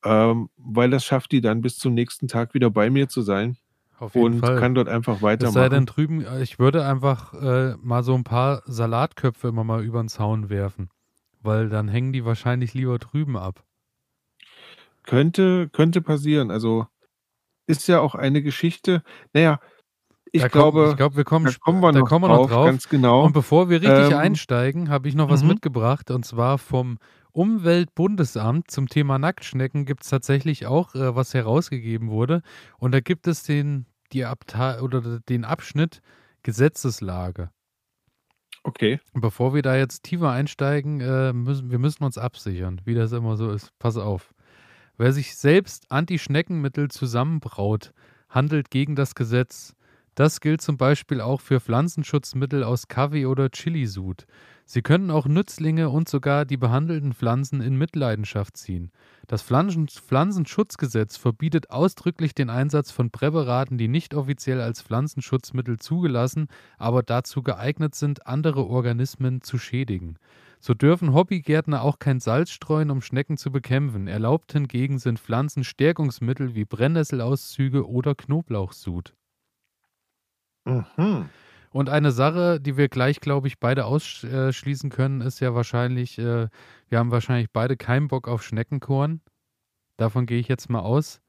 ähm, 0.05 0.51
weil 0.57 0.91
das 0.91 1.05
schafft 1.05 1.33
die 1.33 1.41
dann 1.41 1.63
bis 1.63 1.79
zum 1.79 1.95
nächsten 1.95 2.29
Tag 2.29 2.55
wieder 2.55 2.71
bei 2.71 2.91
mir 2.91 3.09
zu 3.09 3.23
sein 3.23 3.57
Auf 3.99 4.17
jeden 4.17 4.37
und 4.37 4.41
Fall. 4.41 4.59
kann 4.61 4.75
dort 4.75 4.89
einfach 4.89 5.23
Es 5.39 5.53
sei 5.53 5.69
denn 5.69 5.87
weitermachen. 5.87 5.87
drüben, 5.87 6.21
äh, 6.25 6.43
ich 6.43 6.59
würde 6.59 6.85
einfach 6.87 7.35
äh, 7.35 7.77
mal 7.83 8.03
so 8.05 8.15
ein 8.15 8.25
paar 8.25 8.63
Salatköpfe 8.67 9.49
immer 9.49 9.65
mal 9.65 9.85
über 9.85 10.03
den 10.03 10.09
Zaun 10.09 10.51
werfen. 10.51 10.91
Weil 11.47 11.69
dann 11.69 11.89
hängen 11.89 12.13
die 12.13 12.25
wahrscheinlich 12.25 12.75
lieber 12.75 12.99
drüben 12.99 13.37
ab. 13.37 13.65
Könnte, 15.05 15.69
könnte 15.71 16.03
passieren. 16.03 16.51
Also 16.51 16.87
ist 17.67 17.87
ja 17.87 18.01
auch 18.01 18.15
eine 18.15 18.43
Geschichte. 18.43 19.03
Naja, 19.33 19.61
ich 20.33 20.43
kommt- 20.43 20.53
glaube, 20.53 20.89
ich 20.91 20.97
glaube, 20.97 21.17
wir 21.17 21.25
kommen, 21.25 21.47
da 21.47 21.53
kommen 21.61 21.81
wir 21.81 21.93
da 21.93 22.01
noch 22.01 22.09
kommen 22.09 22.25
wir 22.25 22.29
drauf, 22.29 22.49
noch 22.51 22.57
drauf. 22.57 22.67
ganz 22.67 22.89
genau. 22.89 23.25
Und 23.25 23.33
bevor 23.33 23.71
wir 23.71 23.81
richtig 23.81 24.11
Ähm, 24.13 24.19
einsteigen, 24.19 24.91
habe 24.91 25.09
ich 25.09 25.15
noch 25.15 25.31
was 25.31 25.43
mhm. 25.43 25.49
mitgebracht 25.51 26.11
und 26.11 26.25
zwar 26.27 26.59
vom 26.59 26.99
Umweltbundesamt 27.33 28.71
zum 28.71 28.89
Thema 28.89 29.19
Nacktschnecken 29.19 29.85
gibt 29.85 30.03
es 30.05 30.11
tatsächlich 30.11 30.67
auch, 30.67 30.95
äh, 30.95 31.15
was 31.15 31.35
herausgegeben 31.35 32.11
wurde. 32.11 32.43
Und 32.79 32.93
da 32.93 33.01
gibt 33.01 33.27
es 33.27 33.43
den, 33.43 33.87
die 34.13 34.25
Abteil 34.25 34.81
oder 34.81 35.21
den 35.21 35.45
Abschnitt 35.45 36.01
Gesetzeslage. 36.43 37.51
Okay. 38.67 38.99
Bevor 39.15 39.55
wir 39.55 39.63
da 39.63 39.77
jetzt 39.77 40.03
tiefer 40.03 40.33
einsteigen, 40.33 41.01
äh, 41.01 41.33
müssen 41.33 41.71
wir 41.71 41.79
müssen 41.79 42.03
uns 42.03 42.19
absichern, 42.19 42.81
wie 42.85 42.95
das 42.95 43.13
immer 43.13 43.37
so 43.37 43.51
ist. 43.51 43.71
Pass 43.79 43.97
auf. 43.97 44.35
Wer 44.99 45.13
sich 45.13 45.37
selbst 45.37 45.87
Anti-Schneckenmittel 45.89 46.91
zusammenbraut, 46.91 47.93
handelt 48.29 48.71
gegen 48.71 48.97
das 48.97 49.15
Gesetz. 49.15 49.77
Das 50.17 50.41
gilt 50.41 50.63
zum 50.63 50.79
Beispiel 50.79 51.21
auch 51.21 51.41
für 51.41 51.61
Pflanzenschutzmittel 51.61 52.65
aus 52.65 52.89
Kaffee 52.89 53.27
oder 53.27 53.51
Chilisud. 53.51 54.27
Sie 54.69 54.83
können 54.83 55.13
auch 55.13 55.27
Nützlinge 55.27 55.91
und 55.91 56.09
sogar 56.09 56.45
die 56.45 56.57
behandelten 56.57 57.15
Pflanzen 57.15 57.61
in 57.61 57.79
Mitleidenschaft 57.79 58.57
ziehen. 58.57 58.91
Das 59.29 59.41
Pflanzen 59.41 59.87
Pflanzenschutzgesetz 59.87 61.17
verbietet 61.17 61.71
ausdrücklich 61.71 62.35
den 62.35 62.51
Einsatz 62.51 62.91
von 62.91 63.13
Präparaten, 63.13 63.79
die 63.79 63.87
nicht 63.87 64.13
offiziell 64.13 64.61
als 64.61 64.83
Pflanzenschutzmittel 64.83 65.79
zugelassen, 65.79 66.49
aber 66.79 67.05
dazu 67.05 67.43
geeignet 67.43 67.95
sind, 67.95 68.27
andere 68.27 68.67
Organismen 68.67 69.41
zu 69.41 69.57
schädigen. 69.57 70.19
So 70.59 70.75
dürfen 70.75 71.15
Hobbygärtner 71.15 71.83
auch 71.83 72.01
kein 72.01 72.19
Salz 72.19 72.51
streuen, 72.51 72.91
um 72.91 73.03
Schnecken 73.03 73.37
zu 73.37 73.53
bekämpfen. 73.53 74.09
Erlaubt 74.09 74.53
hingegen 74.53 74.99
sind 74.99 75.21
Pflanzenstärkungsmittel 75.21 76.57
wie 76.57 76.65
Brennnesselauszüge 76.65 77.89
oder 77.89 78.17
Knoblauchsud. 78.17 79.15
Mhm. 80.65 81.29
Und 81.77 81.91
eine 81.91 82.11
Sache, 82.11 82.59
die 82.59 82.79
wir 82.79 82.89
gleich, 82.89 83.21
glaube 83.21 83.49
ich, 83.49 83.59
beide 83.61 83.85
ausschließen 83.85 84.89
können, 84.89 85.21
ist 85.21 85.41
ja 85.41 85.55
wahrscheinlich, 85.55 86.19
äh, 86.19 86.49
wir 86.89 86.99
haben 86.99 87.11
wahrscheinlich 87.11 87.51
beide 87.53 87.77
keinen 87.77 88.09
Bock 88.09 88.29
auf 88.29 88.43
Schneckenkorn. 88.43 89.21
Davon 89.99 90.25
gehe 90.25 90.41
ich 90.41 90.49
jetzt 90.49 90.71
mal 90.71 90.81
aus. 90.81 91.21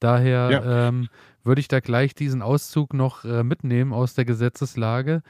Daher 0.00 0.50
Ja. 0.50 0.88
ähm, 0.88 1.08
würde 1.44 1.62
ich 1.62 1.68
da 1.68 1.80
gleich 1.80 2.14
diesen 2.14 2.42
Auszug 2.42 2.92
noch 2.92 3.24
äh, 3.24 3.42
mitnehmen 3.42 3.94
aus 3.94 4.12
der 4.12 4.26
Gesetzeslage. 4.26 5.22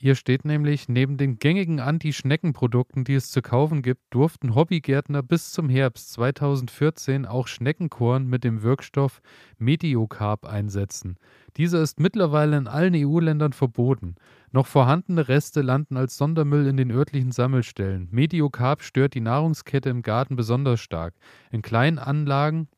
Hier 0.00 0.14
steht 0.14 0.44
nämlich, 0.44 0.88
neben 0.88 1.16
den 1.16 1.40
gängigen 1.40 1.80
Anti-Schnecken-Produkten, 1.80 3.02
die 3.02 3.14
es 3.14 3.32
zu 3.32 3.42
kaufen 3.42 3.82
gibt, 3.82 4.02
durften 4.10 4.54
Hobbygärtner 4.54 5.24
bis 5.24 5.50
zum 5.50 5.68
Herbst 5.68 6.12
2014 6.12 7.26
auch 7.26 7.48
Schneckenkorn 7.48 8.28
mit 8.28 8.44
dem 8.44 8.62
Wirkstoff 8.62 9.20
Mediocarb 9.58 10.46
einsetzen. 10.46 11.16
Dieser 11.56 11.82
ist 11.82 11.98
mittlerweile 11.98 12.56
in 12.58 12.68
allen 12.68 12.94
EU-Ländern 12.94 13.52
verboten. 13.52 14.14
Noch 14.52 14.68
vorhandene 14.68 15.26
Reste 15.26 15.62
landen 15.62 15.96
als 15.96 16.16
Sondermüll 16.16 16.68
in 16.68 16.76
den 16.76 16.92
örtlichen 16.92 17.32
Sammelstellen. 17.32 18.06
Mediocarb 18.12 18.84
stört 18.84 19.14
die 19.14 19.20
Nahrungskette 19.20 19.90
im 19.90 20.02
Garten 20.02 20.36
besonders 20.36 20.78
stark. 20.78 21.14
In 21.50 21.60
kleinen 21.60 21.98
Anlagen 21.98 22.68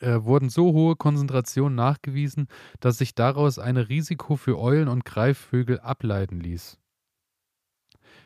äh, 0.00 0.22
wurden 0.22 0.48
so 0.48 0.72
hohe 0.72 0.96
Konzentrationen 0.96 1.74
nachgewiesen, 1.74 2.48
dass 2.80 2.98
sich 2.98 3.14
daraus 3.14 3.58
ein 3.58 3.76
Risiko 3.76 4.36
für 4.36 4.58
Eulen 4.58 4.88
und 4.88 5.04
Greifvögel 5.04 5.80
ableiten 5.80 6.40
ließ. 6.40 6.78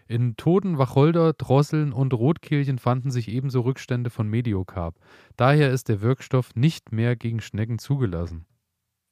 In 0.08 0.36
toten 0.36 0.78
Wacholder, 0.78 1.32
Drosseln 1.32 1.92
und 1.92 2.12
Rotkehlchen 2.12 2.78
fanden 2.78 3.10
sich 3.10 3.28
ebenso 3.28 3.60
Rückstände 3.60 4.10
von 4.10 4.28
Mediocarb. 4.28 4.98
Daher 5.36 5.70
ist 5.70 5.88
der 5.88 6.02
Wirkstoff 6.02 6.54
nicht 6.54 6.92
mehr 6.92 7.16
gegen 7.16 7.40
Schnecken 7.40 7.78
zugelassen. 7.78 8.44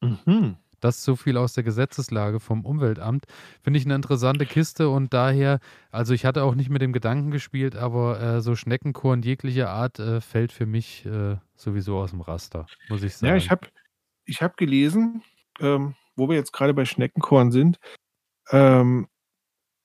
Mhm. 0.03 0.57
Das 0.81 1.05
so 1.05 1.17
viel 1.17 1.37
aus 1.37 1.53
der 1.53 1.65
Gesetzeslage 1.65 2.41
vom 2.41 2.65
Umweltamt. 2.65 3.27
Finde 3.63 3.79
ich 3.79 3.85
eine 3.85 3.95
interessante 3.95 4.47
Kiste 4.47 4.89
und 4.89 5.13
daher, 5.13 5.61
also 5.91 6.15
ich 6.15 6.25
hatte 6.25 6.43
auch 6.43 6.55
nicht 6.55 6.71
mit 6.71 6.83
dem 6.83 6.93
Gedanken 6.93 7.31
gespielt, 7.31 7.77
aber 7.77 8.21
äh, 8.21 8.41
so 8.41 8.57
Schneckenkorn 8.57 9.23
jeglicher 9.23 9.71
Art 9.71 9.99
äh, 9.99 10.21
fällt 10.21 10.53
für 10.53 10.67
mich 10.67 11.07
äh, 11.07 11.37
sowieso 11.55 11.99
aus 11.99 12.11
dem 12.11 12.21
Raster, 12.21 12.67
muss 12.89 13.03
ich 13.03 13.17
sagen. 13.17 13.31
Ja, 13.31 13.37
ich 13.37 13.51
habe 13.51 13.69
ich 14.25 14.43
hab 14.43 14.57
gelesen, 14.57 15.23
ähm, 15.61 15.95
wo 16.17 16.29
wir 16.29 16.37
jetzt 16.37 16.53
gerade 16.53 16.75
bei 16.75 16.85
Schneckenkorn 16.85 17.51
sind, 17.53 17.79
ähm, 18.51 19.09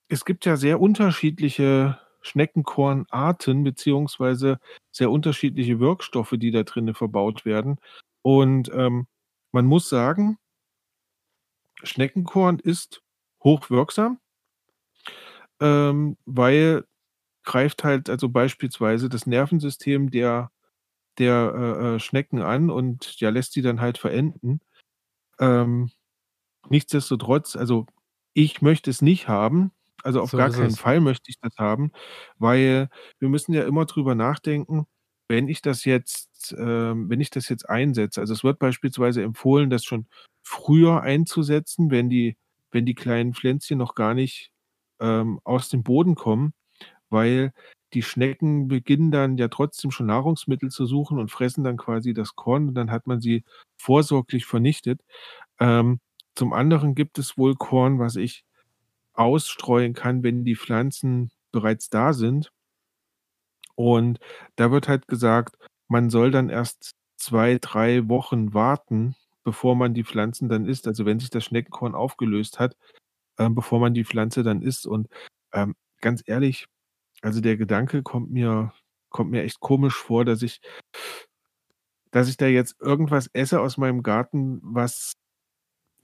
es 0.08 0.24
gibt 0.24 0.46
ja 0.46 0.56
sehr 0.56 0.80
unterschiedliche 0.80 1.98
Schneckenkornarten 2.22 3.64
beziehungsweise 3.64 4.58
sehr 4.90 5.10
unterschiedliche 5.10 5.80
Wirkstoffe, 5.80 6.34
die 6.36 6.50
da 6.50 6.62
drinnen 6.64 6.94
verbaut 6.94 7.44
werden. 7.44 7.78
Und 8.22 8.70
ähm, 8.74 9.06
man 9.52 9.66
muss 9.66 9.88
sagen, 9.88 10.38
Schneckenkorn 11.82 12.58
ist 12.58 13.02
hochwirksam, 13.44 14.20
ähm, 15.60 16.16
weil 16.26 16.84
greift 17.44 17.84
halt 17.84 18.10
also 18.10 18.28
beispielsweise 18.28 19.08
das 19.08 19.26
Nervensystem 19.26 20.10
der, 20.10 20.50
der 21.18 21.54
äh, 21.56 21.96
äh, 21.96 22.00
Schnecken 22.00 22.42
an 22.42 22.70
und 22.70 23.20
ja, 23.20 23.30
lässt 23.30 23.52
sie 23.54 23.62
dann 23.62 23.80
halt 23.80 23.98
verenden. 23.98 24.60
Ähm, 25.40 25.90
nichtsdestotrotz, 26.70 27.56
also 27.56 27.86
ich 28.34 28.62
möchte 28.62 28.90
es 28.90 29.02
nicht 29.02 29.28
haben. 29.28 29.72
Also 30.04 30.20
auf 30.22 30.32
So 30.32 30.38
gar 30.38 30.50
keinen 30.50 30.74
es. 30.74 30.76
Fall 30.76 31.00
möchte 31.00 31.30
ich 31.30 31.38
das 31.40 31.56
haben, 31.58 31.92
weil 32.38 32.90
wir 33.20 33.28
müssen 33.28 33.52
ja 33.54 33.64
immer 33.66 33.86
drüber 33.86 34.14
nachdenken, 34.14 34.86
wenn 35.28 35.48
ich 35.48 35.62
das 35.62 35.84
jetzt, 35.84 36.54
ähm, 36.58 37.10
wenn 37.10 37.20
ich 37.20 37.30
das 37.30 37.48
jetzt 37.48 37.68
einsetze. 37.68 38.20
Also 38.20 38.34
es 38.34 38.44
wird 38.44 38.58
beispielsweise 38.60 39.22
empfohlen, 39.22 39.70
das 39.70 39.84
schon 39.84 40.06
früher 40.46 41.02
einzusetzen, 41.02 41.90
wenn 41.90 42.08
die, 42.08 42.36
wenn 42.70 42.86
die 42.86 42.94
kleinen 42.94 43.34
Pflänzchen 43.34 43.78
noch 43.78 43.96
gar 43.96 44.14
nicht 44.14 44.52
ähm, 45.00 45.40
aus 45.44 45.68
dem 45.68 45.82
Boden 45.82 46.14
kommen, 46.14 46.54
weil 47.10 47.52
die 47.94 48.02
Schnecken 48.02 48.68
beginnen 48.68 49.10
dann 49.10 49.38
ja 49.38 49.48
trotzdem 49.48 49.90
schon 49.90 50.06
Nahrungsmittel 50.06 50.70
zu 50.70 50.86
suchen 50.86 51.18
und 51.18 51.32
fressen 51.32 51.64
dann 51.64 51.76
quasi 51.76 52.14
das 52.14 52.36
Korn 52.36 52.68
und 52.68 52.74
dann 52.74 52.92
hat 52.92 53.08
man 53.08 53.20
sie 53.20 53.44
vorsorglich 53.76 54.46
vernichtet. 54.46 55.00
Ähm, 55.58 56.00
zum 56.36 56.52
anderen 56.52 56.94
gibt 56.94 57.18
es 57.18 57.36
wohl 57.36 57.56
Korn, 57.56 57.98
was 57.98 58.14
ich 58.16 58.44
ausstreuen 59.14 59.94
kann, 59.94 60.22
wenn 60.22 60.44
die 60.44 60.56
Pflanzen 60.56 61.32
bereits 61.52 61.90
da 61.90 62.12
sind. 62.12 62.52
Und 63.74 64.20
da 64.56 64.70
wird 64.70 64.88
halt 64.88 65.08
gesagt, 65.08 65.56
man 65.88 66.10
soll 66.10 66.30
dann 66.30 66.50
erst 66.50 66.92
zwei, 67.16 67.58
drei 67.60 68.08
Wochen 68.08 68.54
warten, 68.54 69.16
bevor 69.46 69.76
man 69.76 69.94
die 69.94 70.02
Pflanzen 70.02 70.48
dann 70.48 70.66
isst. 70.66 70.88
Also 70.88 71.06
wenn 71.06 71.20
sich 71.20 71.30
das 71.30 71.44
Schneckenkorn 71.44 71.94
aufgelöst 71.94 72.58
hat, 72.58 72.76
ähm, 73.38 73.54
bevor 73.54 73.78
man 73.78 73.94
die 73.94 74.04
Pflanze 74.04 74.42
dann 74.42 74.60
isst. 74.60 74.88
Und 74.88 75.08
ähm, 75.52 75.76
ganz 76.00 76.24
ehrlich, 76.26 76.66
also 77.22 77.40
der 77.40 77.56
Gedanke 77.56 78.02
kommt 78.02 78.28
mir, 78.32 78.74
kommt 79.08 79.30
mir 79.30 79.44
echt 79.44 79.60
komisch 79.60 79.94
vor, 79.94 80.24
dass 80.24 80.42
ich, 80.42 80.60
dass 82.10 82.28
ich 82.28 82.36
da 82.36 82.46
jetzt 82.48 82.74
irgendwas 82.80 83.28
esse 83.34 83.60
aus 83.60 83.76
meinem 83.78 84.02
Garten, 84.02 84.58
was 84.64 85.12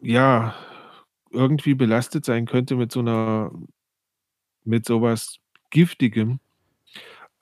ja 0.01 0.55
irgendwie 1.33 1.75
belastet 1.75 2.25
sein 2.25 2.47
könnte 2.47 2.77
mit 2.77 2.93
so 2.93 3.01
einer, 3.01 3.51
mit 4.63 4.87
sowas 4.87 5.39
Giftigem. 5.71 6.39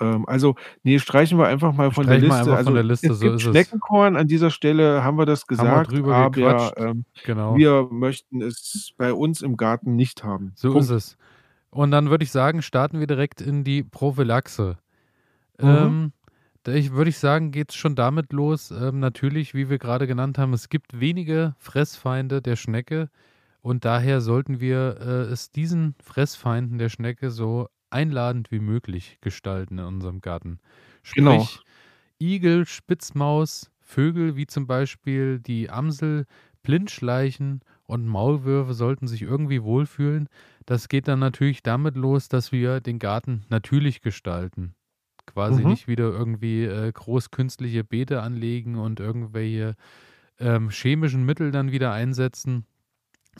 Ähm, 0.01 0.25
also, 0.27 0.55
nee, 0.83 0.99
streichen 0.99 1.39
wir 1.39 1.47
einfach 1.47 1.73
mal 1.73 1.91
von 1.91 2.07
der 2.07 2.19
Streichen 2.19 2.31
wir 2.31 2.37
Liste. 2.39 2.57
Also 2.57 2.65
von 2.65 2.75
der 2.75 2.85
Liste, 2.85 3.13
es 3.13 3.19
so 3.19 3.27
gibt. 3.27 3.41
Schneckenkorn, 3.41 4.17
an 4.17 4.27
dieser 4.29 4.51
Stelle 4.51 5.05
haben 5.05 5.19
wir 5.19 5.27
das 5.27 5.43
Haben 5.43 5.49
wir 5.49 5.65
gesagt, 5.65 5.93
drüber 5.93 6.17
aber 6.17 6.77
ähm, 6.77 7.05
Genau. 7.25 7.57
wir 7.57 7.89
möchten 7.91 8.43
es 8.43 8.93
bei 8.97 9.13
uns 9.13 9.43
im 9.43 9.57
Garten 9.57 9.97
nicht 9.97 10.25
haben. 10.25 10.53
So 10.55 10.73
Punkt. 10.73 10.85
ist 10.85 10.91
es. 10.91 11.17
Und 11.71 11.91
dann 11.93 12.11
würde 12.11 12.25
ich 12.25 12.33
sagen, 12.33 12.63
starten 12.63 12.99
wir 12.99 13.07
direkt 13.07 13.41
in 13.41 13.63
die 13.63 13.83
Prophylaxe. 13.83 14.79
Mhm. 15.61 15.69
Ähm, 15.69 16.13
ich, 16.67 16.93
würde 16.93 17.11
ich 17.11 17.19
sagen, 17.19 17.53
geht 17.53 17.71
es 17.71 17.77
schon 17.77 17.95
damit 17.95 18.33
los. 18.33 18.71
Ähm, 18.71 19.01
natürlich, 19.01 19.55
wie 19.55 19.71
wir 19.71 19.79
gerade 19.79 20.07
genannt 20.07 20.39
haben, 20.39 20.53
es 20.53 20.69
gibt 20.69 20.99
wenige 20.99 21.55
Fressfeinde 21.59 22.43
der 22.43 22.57
Schnecke 22.57 23.09
und 23.63 23.85
daher 23.85 24.21
sollten 24.21 24.61
wir 24.61 24.97
äh, 25.01 25.33
es 25.33 25.51
diesen 25.51 25.95
Fressfeinden 26.03 26.79
der 26.79 26.89
Schnecke 26.89 27.31
so 27.31 27.69
einladend 27.93 28.51
wie 28.51 28.61
möglich 28.61 29.19
gestalten 29.21 29.79
in 29.79 29.85
unserem 29.85 30.21
Garten. 30.21 30.59
Genau. 31.13 31.49
Sprich, 31.49 31.63
Igel, 32.21 32.67
Spitzmaus, 32.67 33.71
Vögel 33.81 34.37
wie 34.37 34.47
zum 34.47 34.67
Beispiel 34.67 35.41
die 35.41 35.71
Amsel, 35.71 36.27
Blindschleichen 36.63 37.61
und 37.85 38.07
Maulwürfe 38.07 38.75
sollten 38.75 39.09
sich 39.09 39.23
irgendwie 39.23 39.63
wohlfühlen. 39.63 40.29
Das 40.67 40.89
geht 40.89 41.09
dann 41.09 41.19
natürlich 41.19 41.63
damit 41.63 41.97
los, 41.97 42.29
dass 42.29 42.53
wir 42.53 42.81
den 42.81 42.99
Garten 42.99 43.45
natürlich 43.49 44.03
gestalten. 44.03 44.75
Quasi 45.27 45.65
Mhm. 45.65 45.67
nicht 45.67 45.89
wieder 45.89 46.11
irgendwie 46.11 46.65
äh, 46.65 46.93
groß 46.93 47.31
künstliche 47.31 47.85
Beete 47.85 48.23
anlegen 48.23 48.77
und 48.77 49.01
irgendwelche 49.01 49.75
ähm, 50.39 50.71
chemischen 50.71 51.25
Mittel 51.25 51.51
dann 51.53 51.73
wieder 51.73 51.93
einsetzen, 51.93 52.67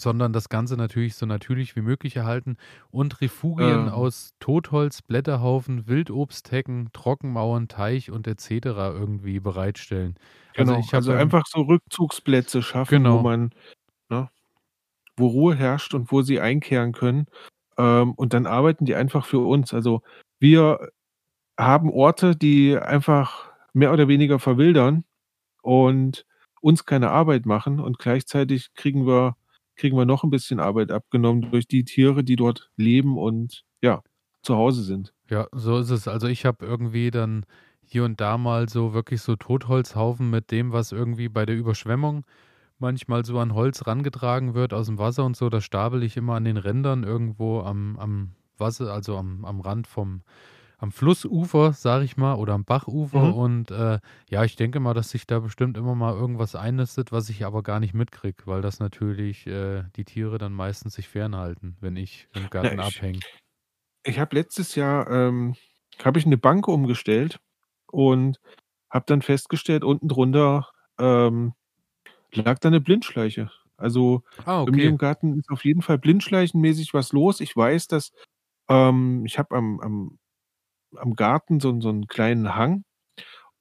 sondern 0.01 0.33
das 0.33 0.49
Ganze 0.49 0.77
natürlich 0.77 1.15
so 1.17 1.27
natürlich 1.27 1.77
wie 1.77 1.83
möglich 1.83 2.17
erhalten 2.17 2.57
und 2.91 3.21
Refugien 3.21 3.87
Ähm. 3.87 3.89
aus 3.89 4.35
Totholz, 4.41 5.03
Blätterhaufen, 5.03 5.87
Wildobsthecken, 5.89 6.91
Trockenmauern, 6.93 7.69
Teich 7.69 8.11
und 8.11 8.27
etc. 8.27 8.93
irgendwie 8.93 9.41
bereitstellen. 9.41 10.17
Genau. 10.55 10.79
ich 10.79 10.95
Also, 10.95 11.13
habe, 11.13 11.23
ähm 11.23 11.23
einfach 11.23 11.47
so 11.47 11.61
Rückzugsplätze 11.63 12.63
schaffen, 12.63 13.05
Genau. 13.05 13.19
wo 13.19 13.19
man 13.19 13.51
ne, 14.11 14.31
wo 15.17 15.29
Ruhe 15.29 15.57
herrscht 15.57 15.95
und 15.95 16.13
wo 16.13 16.23
sie 16.23 16.41
einkehren 16.41 16.93
können. 16.93 17.27
Ähm, 17.79 18.13
und 18.15 18.35
dann 18.35 18.47
arbeiten 18.47 18.87
die 18.87 18.95
einfach 18.97 19.27
für 19.27 19.41
uns. 19.41 19.75
Also, 19.75 20.03
wir 20.41 20.91
haben 21.59 21.91
Orte, 21.93 22.37
die 22.37 22.79
einfach 22.79 23.51
mehr 23.75 23.93
oder 23.93 24.09
weniger 24.09 24.39
verwildern 24.41 25.05
und 25.63 26.27
uns 26.63 26.87
keine 26.87 27.11
Arbeit 27.11 27.47
machen 27.47 27.81
und 27.81 27.99
gleichzeitig 28.01 28.75
kriegen 28.75 29.07
wir 29.07 29.37
kriegen 29.77 29.97
wir 29.97 30.07
noch 30.07 30.25
'n 30.25 30.31
bisschen 30.31 30.61
Arbeit 30.61 30.91
abgenommen 30.93 31.51
durch 31.51 31.67
die 31.69 31.85
Tiere, 31.85 32.25
die 32.25 32.37
dort 32.37 32.71
leben 32.77 33.19
und, 33.19 33.65
ja, 33.83 34.03
zu 34.43 34.57
Hause 34.57 34.83
sind. 34.85 35.13
Ja, 35.29 35.47
so 35.53 35.79
ist 35.79 35.91
es. 35.91 36.09
Also, 36.09 36.27
ich 36.27 36.45
habe 36.45 36.65
irgendwie 36.67 37.11
dann 37.11 37.45
hier 37.85 38.05
und 38.05 38.21
da 38.21 38.39
mal 38.39 38.69
so 38.69 38.93
wirklich 38.95 39.23
so 39.23 39.37
Totholzhaufen 39.37 40.31
mit 40.31 40.51
dem, 40.51 40.73
was 40.73 40.93
irgendwie 40.93 41.29
bei 41.29 41.45
der 41.47 41.57
Überschwemmung 41.57 42.25
manchmal 42.79 43.25
so 43.25 43.39
an 43.39 43.55
Holz 43.55 43.87
rangetragen 43.87 44.55
wird 44.55 44.73
aus'm 44.75 44.99
Wasser 44.99 45.25
und 45.25 45.37
so. 45.37 45.51
Das 45.51 45.65
stapele 45.65 46.05
ich 46.05 46.17
immer 46.17 46.35
an 46.37 46.45
den 46.45 46.57
Rändern 46.57 47.05
irgendwo 47.05 47.61
am 47.63 47.99
am 47.99 48.33
Wasser 48.59 48.93
also, 48.93 49.17
am 49.19 49.45
am 49.45 49.61
Rand 49.61 49.87
vom 49.87 50.23
am 50.81 50.93
Flussufer, 50.93 51.73
sage 51.73 52.05
ich 52.05 52.17
mal, 52.17 52.35
oder 52.37 52.55
am 52.55 52.65
Bachufer. 52.65 53.23
Mhm. 53.23 53.35
Und, 53.35 53.71
äh, 53.71 54.01
ja, 54.31 54.45
ich 54.45 54.57
denke 54.57 54.81
mal, 54.81 54.95
dass 54.95 55.11
sich 55.11 55.27
da 55.27 55.41
bestimmt 55.41 55.77
immer 55.77 55.95
mal 55.95 56.15
irgendwas 56.15 56.55
einnistet, 56.57 57.13
was 57.13 57.29
ich 57.31 57.45
aber 57.45 57.63
gar 57.63 57.81
nicht 57.81 57.95
mitkriege, 57.95 58.47
weil 58.47 58.63
das 58.63 58.81
natürlich 58.81 59.47
äh, 59.47 59.85
die 59.97 60.05
Tiere 60.05 60.39
dann 60.39 60.53
meistens 60.55 60.95
sich 60.95 61.09
fernhalten, 61.09 61.77
wenn 61.81 61.97
ich 61.97 62.29
im 62.35 62.49
Garten 62.51 62.81
ich 62.81 62.81
abhänge. 62.81 63.23
ich 64.05 64.19
habe 64.19 64.37
letztes 64.37 64.75
Jahr, 64.75 65.11
ähm 65.11 65.55
habe 66.05 66.19
ich 66.19 66.27
'ne 66.27 66.39
Bank 66.39 66.67
umgestellt 66.69 67.41
und 67.93 68.41
habe 68.91 69.05
dann 69.09 69.23
festgestellt, 69.23 69.85
unten 69.85 70.09
drunter, 70.09 70.69
ähm, 70.99 71.55
lag 72.35 72.59
da 72.61 72.71
'ne 72.71 72.81
Blindschleiche. 72.83 73.51
Also, 73.79 74.25
Ah, 74.45 74.63
okay. 74.63 74.93
im 74.93 74.99
Garten 74.99 75.39
ist 75.39 75.51
auf 75.51 75.65
jeden 75.67 75.83
Fall 75.83 75.99
blindschleichenmäßig 75.99 76.95
was 76.95 77.13
los. 77.15 77.41
Ich 77.43 77.57
weiß, 77.57 77.89
dass 77.89 78.13
ähm, 78.71 79.25
ich 79.27 79.39
habe 79.41 79.57
am 79.57 79.81
am 79.83 80.20
am 80.97 81.15
Garten 81.15 81.61
so 81.61 81.81
so 81.81 81.91
'n 81.91 82.07
kleinen 82.09 82.55
Hang 82.57 82.85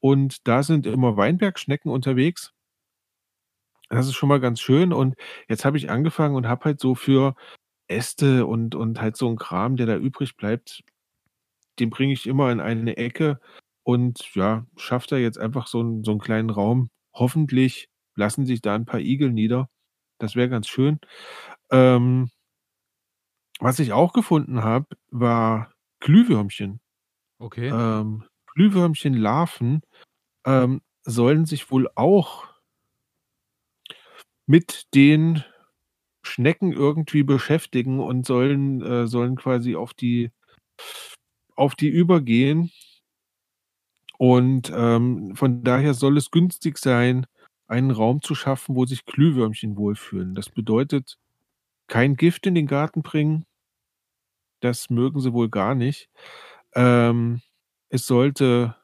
und 0.02 0.48
da 0.48 0.64
sind 0.64 0.86
immer 0.88 1.18
Weinbergschnecken 1.18 1.92
unterwegs. 1.92 2.52
Das 3.92 4.06
ist 4.06 4.14
schon 4.14 4.30
mal 4.30 4.40
ganz 4.40 4.60
schön 4.62 4.94
und 4.94 5.16
jetzt 5.48 5.66
habe 5.66 5.78
ich 5.78 5.90
angefangen 5.90 6.36
und 6.36 6.48
habe 6.48 6.66
halt 6.66 6.80
so 6.80 6.94
für 6.94 7.36
Äste 7.88 8.46
und 8.48 8.76
und 8.76 9.02
halt 9.02 9.18
so 9.18 9.30
'n 9.30 9.38
Kram, 9.38 9.78
der 9.78 9.86
da 9.88 9.98
übrig 9.98 10.38
bleibt 10.38 10.84
den 11.80 11.90
bringe 11.92 12.14
ich 12.14 12.28
immer 12.28 12.52
in 12.52 12.60
eine 12.62 12.98
Ecke 12.98 13.40
und, 13.84 14.36
ja, 14.36 14.66
schaffe 14.78 15.08
da 15.10 15.18
jetzt 15.18 15.40
einfach 15.40 15.68
so 15.68 15.82
'n 15.82 16.04
so 16.04 16.12
'n 16.14 16.20
kleinen 16.20 16.50
Raum. 16.52 16.90
Hoffentlich 17.14 17.90
lassen 18.16 18.46
sich 18.46 18.62
da 18.62 18.76
'n 18.76 18.86
paar 18.86 19.00
Igel 19.02 19.32
nieder. 19.34 19.70
Das 20.20 20.36
wäre 20.36 20.50
ganz 20.50 20.68
schön. 20.70 21.00
Ähm 21.72 22.30
was 23.62 23.80
ich 23.80 23.92
auch 23.92 24.14
gefunden 24.14 24.64
habe, 24.64 24.88
war 25.12 25.72
Glühwürmchen. 26.00 26.80
Okay. 27.42 27.70
Ähm, 27.70 28.26
Glühwürmchenlarven, 28.54 29.82
ähm, 30.46 30.82
sollen 31.06 31.46
sich 31.46 31.72
wohl 31.72 31.90
auch 31.96 32.48
mit 34.48 34.88
den 34.96 35.44
Schnecken 36.24 36.74
irgendwie 36.74 37.24
beschäftigen 37.24 38.00
und 38.00 38.26
sollen 38.26 38.82
äh, 38.82 39.08
sollen 39.08 39.36
quasi 39.36 39.76
auf 39.76 39.94
die 39.94 40.32
auf 41.56 41.76
die 41.76 41.90
übergehen. 41.90 42.72
Und, 44.18 44.70
ähm, 44.76 45.34
von 45.36 45.64
daher 45.64 45.94
soll 45.94 46.18
es 46.18 46.30
günstig 46.30 46.78
sein, 46.78 47.26
einen 47.68 47.92
Raum 47.92 48.22
zu 48.22 48.36
schaffen, 48.36 48.76
wo 48.76 48.86
sich 48.86 49.06
Glühwürmchen 49.06 49.78
wohlfühlen. 49.78 50.36
Das 50.36 50.50
bedeutet, 50.50 51.18
kein 51.88 52.16
Gift 52.16 52.48
in 52.48 52.56
den 52.56 52.68
Garten 52.68 53.04
bringen. 53.04 53.46
Das 54.62 54.90
mögen 54.90 55.20
sie 55.22 55.34
wohl 55.34 55.50
gar 55.50 55.76
nicht. 55.76 56.10
Ähm, 56.76 57.42
es 57.90 58.06
sollte 58.06 58.76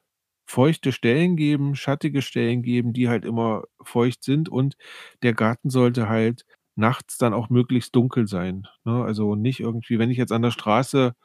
feuchte 0.47 0.91
Stellen 0.91 1.35
geben, 1.37 1.75
schattige 1.75 2.21
Stellen 2.21 2.61
geben, 2.63 2.93
die 2.93 3.09
halt 3.09 3.25
immer 3.25 3.63
feucht 3.83 4.23
sind 4.23 4.49
und 4.49 4.75
der 5.23 5.33
Garten 5.33 5.69
sollte 5.69 6.09
halt 6.09 6.45
nachts 6.75 7.17
dann 7.17 7.33
auch 7.33 7.49
möglichst 7.49 7.95
dunkel 7.95 8.27
sein, 8.27 8.67
ne? 8.85 9.03
Also, 9.03 9.35
nicht 9.35 9.59
irgendwie 9.61 9.97
wenn 9.99 10.11
ich 10.11 10.17
jetzt 10.17 10.31
an 10.33 10.41
der 10.43 10.51
Straße, 10.51 11.15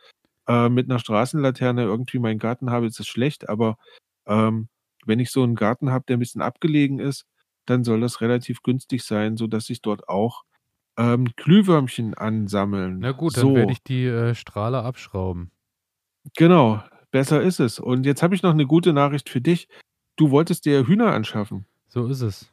äh, 0.49 0.69
mit 0.71 0.89
'ner 0.89 0.99
Straßenlaterne 1.01 1.83
irgendwie 1.85 2.19
meinen 2.21 2.39
Garten 2.41 2.71
habe, 2.71 2.87
ist 2.87 2.99
das 3.01 3.09
schlecht, 3.09 3.49
aber, 3.51 3.79
ähm, 4.27 4.69
wenn 5.07 5.21
ich 5.21 5.31
so 5.33 5.45
'n 5.45 5.55
Garten 5.57 5.91
habe, 5.93 6.05
der 6.09 6.17
'n 6.19 6.21
bisschen 6.21 6.43
abgelegen 6.43 7.01
ist, 7.01 7.27
dann 7.67 7.85
soll 7.85 8.01
das 8.03 8.21
relativ 8.23 8.63
günstig 8.63 9.05
sein, 9.05 9.37
sodass 9.39 9.67
sich 9.67 9.83
dort 9.83 10.09
auch, 10.09 10.45
ähm, 10.99 11.27
Glühwürmchen 11.37 12.15
ansammeln. 12.15 13.01
Na 13.01 13.13
gut, 13.13 13.37
dann 13.39 13.55
werde 13.55 13.73
ich 13.73 13.83
die, 13.83 14.05
äh, 14.07 14.35
Strahler 14.35 14.85
abschrauben. 14.85 15.51
Genau, 16.37 16.83
besser 17.11 17.41
ist 17.43 17.61
es. 17.61 17.79
Und 17.79 18.05
jetzt 18.07 18.23
habe 18.23 18.35
ich 18.35 18.43
noch 18.43 18.55
'ne 18.55 18.67
gute 18.67 18.93
Nachricht 18.93 19.29
für 19.29 19.41
dich. 19.41 19.69
Du 20.17 20.31
wolltest 20.31 20.65
dir 20.67 20.87
Hühner 20.87 21.13
anschaffen. 21.13 21.67
So 21.89 22.07
ist 22.09 22.23
es. 22.23 22.51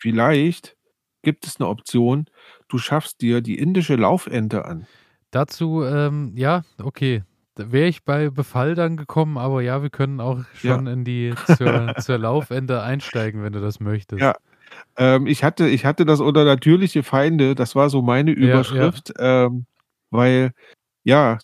Vielleicht 0.00 0.76
gibt 1.22 1.46
es 1.46 1.58
'ne 1.58 1.66
Option, 1.68 2.26
du 2.68 2.78
schaffst 2.78 3.20
dir 3.20 3.40
die 3.40 3.58
indische 3.58 3.96
Laufente 3.96 4.64
an. 4.64 4.86
Dazu, 5.34 5.82
ähm 5.82 6.32
ja, 6.36 6.62
okay. 6.82 7.24
Da 7.56 7.70
wäre 7.72 7.88
ich 7.88 8.04
bei 8.04 8.30
Befall 8.30 8.74
dann 8.74 8.96
gekommen, 8.96 9.36
aber 9.38 9.62
ja, 9.62 9.82
wir 9.82 9.90
können 9.90 10.20
auch 10.20 10.40
Ja. 10.62 10.80
schon 10.80 10.86
in 10.86 11.04
die 11.04 11.36
zur 11.42 11.92
zur 11.96 12.18
Laufente 12.18 12.82
einsteigen, 12.82 13.42
wenn 13.42 13.52
du 13.52 13.60
das 13.60 13.78
möchtest. 13.80 14.20
Ja, 14.20 14.34
ähm, 14.96 15.26
ich 15.26 15.44
hatte 15.44 15.68
ich 15.68 15.84
hatte 15.86 16.06
das 16.06 16.20
unter 16.20 16.44
natürliche 16.44 17.02
Feinde, 17.02 17.54
das 17.54 17.74
war 17.76 17.90
so 17.90 18.02
meine 18.02 18.32
Ja, 18.36 18.64
ja. 18.70 18.94
Überschrift, 18.94 19.12
ähm, 19.18 19.66
weil, 20.10 20.52
ja, 21.04 21.38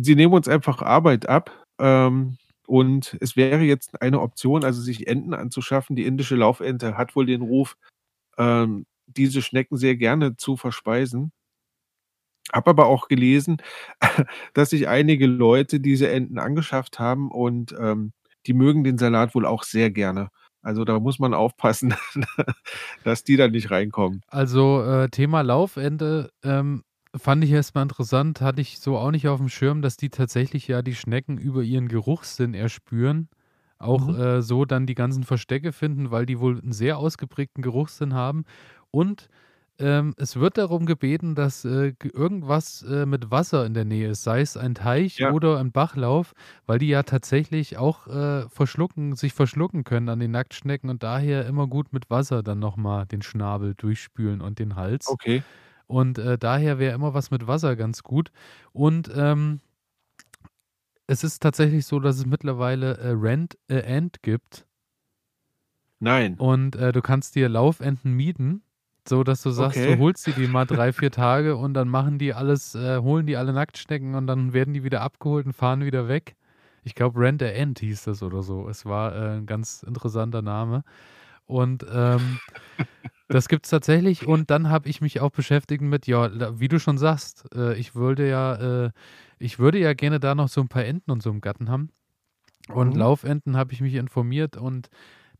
sie 0.00 0.14
nehmen 0.16 0.34
uns 0.34 0.48
einfach 0.48 0.82
Arbeit 0.82 1.28
ab, 1.28 1.50
ähm, 1.80 2.38
und 2.66 3.16
es 3.20 3.36
wäre 3.36 3.62
jetzt 3.62 4.02
eine 4.02 4.20
Option, 4.20 4.64
also, 4.64 4.80
sich 4.82 5.06
Enten 5.06 5.34
anzuschaffen. 5.34 5.96
Die 5.96 6.04
indische 6.06 6.36
Laufente 6.36 6.96
hat 6.96 7.14
wohl 7.16 7.26
den 7.26 7.42
Ruf, 7.42 7.76
ähm, 8.38 8.86
diese 9.06 9.42
Schnecken 9.42 9.76
sehr 9.78 9.96
gerne 9.96 10.36
zu 10.36 10.56
verspeisen. 10.56 11.32
Habe 12.52 12.70
aber 12.70 12.86
auch 12.86 13.08
gelesen, 13.08 13.56
dass 14.54 14.70
sich 14.70 14.88
einige 14.88 15.26
Leute 15.26 15.80
diese 15.80 16.08
Enten 16.10 16.38
angeschafft 16.38 16.98
haben 16.98 17.30
und, 17.30 17.74
ähm, 17.78 18.12
die 18.46 18.52
mögen 18.54 18.84
den 18.84 18.98
Salat 18.98 19.34
wohl 19.34 19.44
auch 19.46 19.64
sehr 19.64 19.90
gerne. 19.90 20.28
Also, 20.62 20.84
da 20.84 20.98
muss 21.00 21.18
man 21.18 21.34
aufpassen, 21.34 21.94
dass 23.04 23.24
die 23.24 23.36
da 23.36 23.48
nicht 23.48 23.70
reinkommen. 23.70 24.22
Also, 24.28 24.82
äh, 24.84 25.08
Thema 25.10 25.42
Laufente, 25.42 26.30
ähm, 26.44 26.82
fand 27.18 27.44
ich 27.44 27.50
erst 27.50 27.74
mal 27.74 27.82
interessant, 27.82 28.40
hatte 28.40 28.60
ich 28.60 28.78
so 28.80 28.96
auch 28.98 29.10
nicht 29.10 29.26
auf'm 29.28 29.48
Schirm, 29.48 29.82
dass 29.82 29.96
die 29.96 30.10
tatsächlich 30.10 30.68
ja 30.68 30.82
die 30.82 30.94
Schnecken 30.94 31.38
über 31.38 31.62
ihren 31.62 31.88
Geruchssinn 31.88 32.54
erspüren, 32.54 33.28
auch, 33.78 34.08
Mhm. 34.08 34.16
äh, 34.16 34.42
so 34.42 34.64
dann 34.64 34.86
die 34.86 34.94
ganzen 34.94 35.24
Verstecke 35.24 35.72
finden, 35.72 36.10
weil 36.10 36.26
die 36.26 36.40
wohl 36.40 36.58
'n 36.60 36.72
sehr 36.72 36.98
ausgeprägten 36.98 37.62
Geruchssinn 37.62 38.14
haben. 38.14 38.44
Und, 38.90 39.28
ähm, 39.78 40.14
es 40.16 40.36
wird 40.36 40.56
darum 40.58 40.86
gebeten, 40.86 41.34
dass, 41.34 41.64
äh, 41.66 41.92
irgendwas, 42.02 42.82
äh, 42.82 43.04
mit 43.06 43.30
Wasser 43.30 43.66
in 43.66 43.74
der 43.74 43.84
Nähe 43.84 44.08
ist, 44.10 44.22
sei 44.22 44.40
es 44.40 44.56
ein 44.56 44.74
Teich 44.74 45.18
Ja. 45.18 45.28
oder 45.28 45.58
ein 45.58 45.72
Bachlauf, 45.72 46.32
weil 46.66 46.78
die 46.78 46.88
ja 46.88 47.02
tatsächlich 47.02 47.76
auch, 47.76 48.06
äh, 48.06 48.48
verschlucken 48.48 49.14
sich 49.16 49.34
verschlucken 49.34 49.84
können 49.84 50.08
an 50.08 50.18
den 50.20 50.30
Nacktschnecken 50.30 50.88
und 50.88 51.02
daher 51.02 51.46
immer 51.46 51.66
gut 51.66 51.92
mit 51.92 52.08
Wasser 52.10 52.42
dann 52.42 52.58
noch 52.58 52.76
mal 52.78 53.04
den 53.04 53.20
Schnabel 53.22 53.74
durchspülen 53.74 54.40
und 54.40 54.58
den 54.58 54.76
Hals. 54.76 55.14
Okay. 55.14 55.46
Und, 55.86 56.18
äh, 56.18 56.38
daher 56.38 56.78
wäre 56.78 56.94
immer 56.94 57.14
was 57.14 57.30
mit 57.30 57.46
Wasser 57.46 57.76
ganz 57.76 58.02
gut. 58.02 58.30
Und, 58.72 59.10
ähm 59.14 59.60
es 61.06 61.22
ist 61.22 61.40
tatsächlich 61.42 61.86
so, 61.86 62.00
dass 62.00 62.16
es 62.18 62.26
mittlerweile 62.26 62.96
äh, 62.98 63.10
Rent 63.10 63.56
a 63.70 63.74
End 63.76 64.22
gibt. 64.22 64.66
Nein. 66.00 66.36
Und 66.38 66.76
äh, 66.76 66.92
du 66.92 67.00
kannst 67.00 67.34
dir 67.34 67.48
Laufenten 67.48 68.12
mieten, 68.12 68.62
so 69.08 69.22
dass 69.24 69.42
du 69.42 69.50
sagst, 69.50 69.78
Okay. 69.78 69.94
du 69.96 69.98
holst 70.02 70.26
dir 70.26 70.34
die 70.34 70.46
mal 70.48 70.64
drei, 70.66 70.92
vier 70.92 71.10
Tage 71.10 71.56
und 71.56 71.74
dann 71.74 71.88
machen 71.88 72.18
die 72.18 72.34
alles, 72.34 72.74
äh, 72.74 72.98
holen 72.98 73.26
die 73.26 73.36
alle 73.36 73.52
Nacktschnecken 73.52 74.14
und 74.14 74.26
dann 74.26 74.52
werden 74.52 74.74
die 74.74 74.84
wieder 74.84 75.00
abgeholt 75.00 75.46
und 75.46 75.52
fahren 75.52 75.84
wieder 75.84 76.08
weg. 76.08 76.34
Ich 76.82 76.94
glaube, 76.94 77.18
Rent 77.20 77.42
a 77.42 77.46
End 77.46 77.78
hieß 77.78 78.04
das 78.04 78.22
oder 78.22 78.42
so. 78.42 78.68
Es 78.68 78.84
war 78.84 79.14
äh, 79.14 79.36
ein 79.38 79.46
ganz 79.46 79.82
interessanter 79.82 80.42
Name. 80.42 80.82
Und 81.46 81.86
ähm, 81.92 82.40
das 83.28 83.48
gibt 83.48 83.66
es 83.66 83.70
tatsächlich. 83.70 84.26
Und 84.26 84.50
dann 84.50 84.68
habe 84.70 84.88
ich 84.88 85.00
mich 85.00 85.20
auch 85.20 85.30
beschäftigt 85.30 85.82
mit, 85.82 86.06
ja, 86.06 86.58
wie 86.60 86.68
du 86.68 86.78
schon 86.78 86.98
sagst, 86.98 87.46
äh, 87.54 87.74
ich 87.76 87.94
würde 87.94 88.28
ja, 88.28 88.86
äh, 88.86 88.90
ich 89.38 89.58
würde 89.58 89.78
ja 89.78 89.94
gerne 89.94 90.20
da 90.20 90.34
noch 90.34 90.48
so 90.48 90.60
ein 90.60 90.68
paar 90.68 90.84
Enten 90.84 91.10
und 91.10 91.22
so 91.22 91.30
im 91.30 91.40
Garten 91.40 91.68
haben. 91.70 91.90
Und 92.72 92.94
Mhm. 92.94 92.96
Laufenten 92.96 93.56
habe 93.56 93.72
ich 93.72 93.80
mich 93.80 93.94
informiert 93.94 94.56
und 94.56 94.88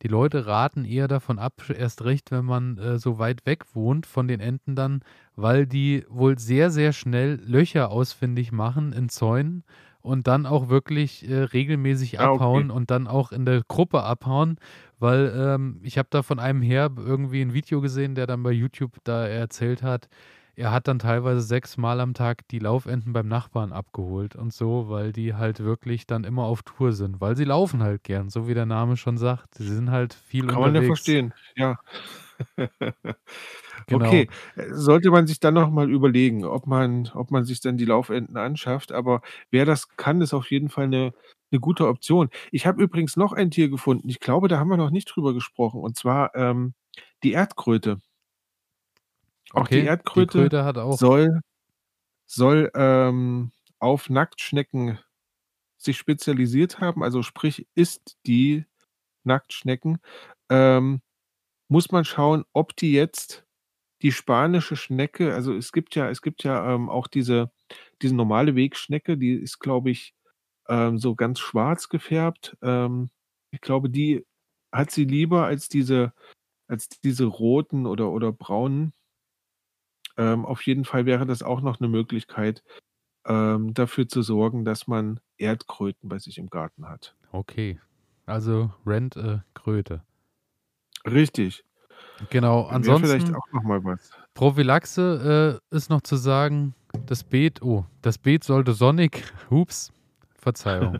die 0.02 0.08
Leute 0.08 0.46
raten 0.46 0.84
eher 0.84 1.08
davon 1.08 1.38
ab, 1.38 1.62
erst 1.76 2.04
recht, 2.04 2.30
wenn 2.30 2.44
man 2.44 2.78
äh, 2.78 2.98
so 2.98 3.18
weit 3.18 3.46
weg 3.46 3.64
wohnt 3.74 4.06
von 4.06 4.28
den 4.28 4.40
Enten 4.40 4.76
dann, 4.76 5.00
weil 5.36 5.66
die 5.66 6.04
wohl 6.08 6.38
sehr, 6.38 6.70
sehr 6.70 6.92
schnell 6.92 7.40
Löcher 7.44 7.90
ausfindig 7.90 8.52
machen 8.52 8.92
in 8.92 9.08
Zäunen 9.08 9.64
und 10.02 10.26
dann 10.28 10.46
auch 10.46 10.68
wirklich 10.68 11.28
äh, 11.28 11.42
regelmäßig 11.42 12.18
Ah, 12.18 12.32
okay. 12.32 12.62
abhauen 12.62 12.70
und 12.70 12.90
dann 12.90 13.06
auch 13.08 13.32
in 13.32 13.44
der 13.46 13.62
Gruppe 13.66 14.02
abhauen, 14.02 14.58
weil 14.98 15.32
ähm, 15.36 15.80
ich 15.82 15.98
habe 15.98 16.08
da 16.10 16.22
von 16.22 16.38
einem 16.38 16.62
her 16.62 16.90
irgendwie 16.96 17.40
ein 17.42 17.52
Video 17.54 17.80
gesehen, 17.80 18.14
der 18.14 18.26
dann 18.26 18.42
bei 18.42 18.52
YouTube 18.52 18.96
da 19.04 19.26
erzählt 19.26 19.82
hat, 19.82 20.08
er 20.54 20.72
hat 20.72 20.88
dann 20.88 20.98
teilweise 20.98 21.40
sechsmal 21.42 22.00
am 22.00 22.14
Tag 22.14 22.48
die 22.48 22.58
Laufenten 22.60 23.12
beim 23.12 23.28
Nachbarn 23.28 23.72
abgeholt 23.72 24.36
und 24.36 24.52
so, 24.54 24.88
weil 24.88 25.12
die 25.12 25.34
halt 25.34 25.60
wirklich 25.60 26.06
dann 26.06 26.24
immer 26.24 26.44
auf 26.44 26.62
Tour 26.62 26.92
sind, 26.92 27.20
weil 27.20 27.36
sie 27.36 27.44
laufen 27.44 27.82
halt 27.82 28.04
gern, 28.04 28.30
so 28.30 28.48
wie 28.48 28.54
der 28.54 28.66
Name 28.66 28.96
schon 28.96 29.18
sagt. 29.18 29.54
Sie 29.56 29.66
sind 29.74 29.90
halt 29.90 30.14
viel 30.14 30.48
Kann 30.48 30.62
man 30.62 30.74
ja 30.74 30.82
unterwegs. 30.82 30.82
verstehen, 30.82 31.34
ja. 31.56 31.76
Genau. 33.88 34.26
Okay, 34.26 34.30
sollte 34.70 35.10
man 35.10 35.26
sich 35.26 35.40
dann 35.40 35.54
noch 35.54 35.70
mal 35.70 35.90
überlegen, 35.90 36.44
ob 36.44 36.66
man 36.66 37.10
ob 37.14 37.30
man 37.30 37.44
sich 37.44 37.60
dann 37.60 37.76
die 37.78 37.84
Laufenten 37.86 38.36
anschafft, 38.36 38.92
aber 38.92 39.22
wer 39.50 39.64
das 39.66 39.96
kann, 39.96 40.20
ist 40.22 40.34
auf 40.34 40.50
jeden 40.50 40.68
Fall 40.70 40.88
'ne 40.88 41.12
'ne 41.52 41.60
gute 41.60 41.86
Option. 41.88 42.30
Ich 42.52 42.66
habe 42.66 42.82
übrigens 42.82 43.16
noch 43.16 43.32
ein 43.32 43.50
Tier 43.50 43.68
gefunden. 43.70 44.08
Ich 44.08 44.20
glaube, 44.20 44.48
da 44.48 44.58
haben 44.58 44.68
wir 44.68 44.76
noch 44.76 44.90
nicht 44.90 45.06
drüber 45.06 45.34
gesprochen, 45.34 45.80
und 45.80 45.96
zwar, 45.96 46.34
ähm, 46.34 46.74
die 47.22 47.32
Erdkröte. 47.32 47.98
Auch 49.52 49.68
Okay, 49.68 49.80
die 49.80 49.86
die 50.14 50.24
Erdkröte 50.24 50.26
Kröte 50.26 50.64
hat 50.64 50.78
auch 50.78 50.98
soll 50.98 51.40
soll, 52.26 52.70
ähm, 52.74 53.52
auf 53.80 54.10
Nacktschnecken 54.10 54.98
sich 55.78 55.98
spezialisiert 55.98 56.80
haben, 56.80 57.02
also 57.04 57.22
sprich, 57.22 57.66
isst 57.76 58.18
die 58.26 58.66
Nacktschnecken. 59.24 59.98
Ähm, 60.50 61.02
muss 61.68 61.92
man 61.92 62.04
schauen, 62.06 62.44
ob 62.54 62.76
die 62.76 62.92
jetzt 62.92 63.46
die 64.02 64.12
spanische 64.12 64.76
Schnecke 64.76 65.34
also 65.34 65.54
es 65.56 65.72
gibt 65.72 65.94
ja 65.96 66.10
es 66.10 66.22
gibt 66.22 66.44
ja, 66.44 66.74
ähm, 66.74 66.90
auch 66.90 67.08
diese 67.08 67.52
diese 68.02 68.14
normale 68.16 68.56
Wegschnecke, 68.56 69.18
die 69.18 69.34
ist, 69.34 69.60
glaube 69.60 69.90
ich, 69.92 70.14
ähm, 70.68 70.98
so 70.98 71.14
ganz 71.14 71.40
schwarz 71.40 71.88
gefärbt. 71.88 72.56
Ähm, 72.62 73.10
ich 73.50 73.60
glaube, 73.60 73.90
die 73.90 74.26
hat 74.72 74.90
sie 74.90 75.04
lieber 75.04 75.46
als 75.46 75.68
diese 75.68 76.12
als 76.68 76.88
diese 76.88 77.26
roten 77.26 77.86
oder 77.86 78.10
oder 78.10 78.32
braunen. 78.32 78.92
Ähm, 80.16 80.44
auf 80.46 80.62
jeden 80.62 80.84
Fall 80.84 81.06
wäre 81.06 81.26
das 81.26 81.42
auch 81.42 81.60
noch 81.60 81.80
'ne 81.80 81.88
Möglichkeit, 81.88 82.62
ähm, 83.26 83.74
dafür 83.74 84.08
zu 84.08 84.22
sorgen, 84.22 84.64
dass 84.64 84.86
man 84.86 85.20
Erdkröten 85.38 86.08
bei 86.08 86.18
sich 86.18 86.38
im 86.38 86.48
Garten 86.48 86.88
hat. 86.88 87.14
Okay, 87.32 87.78
also 88.26 88.72
Rent 88.86 89.16
a 89.16 89.44
Kröte. 89.54 90.02
Richtig. 91.04 91.64
Genau, 92.30 92.64
vielleicht 92.64 92.88
ansonsten 92.88 93.34
auch 93.34 93.52
noch 93.52 93.62
mal 93.62 93.84
was. 93.84 94.10
Prophylaxe, 94.34 95.60
äh, 95.72 95.76
ist 95.76 95.90
noch 95.90 96.00
zu 96.02 96.16
sagen, 96.16 96.74
das 97.06 97.24
Beet 97.24 97.62
oh, 97.62 97.84
das 98.02 98.18
Beet 98.18 98.44
sollte 98.44 98.72
sonnig 98.72 99.22
ups, 99.50 99.92
Verzeihung. 100.46 100.98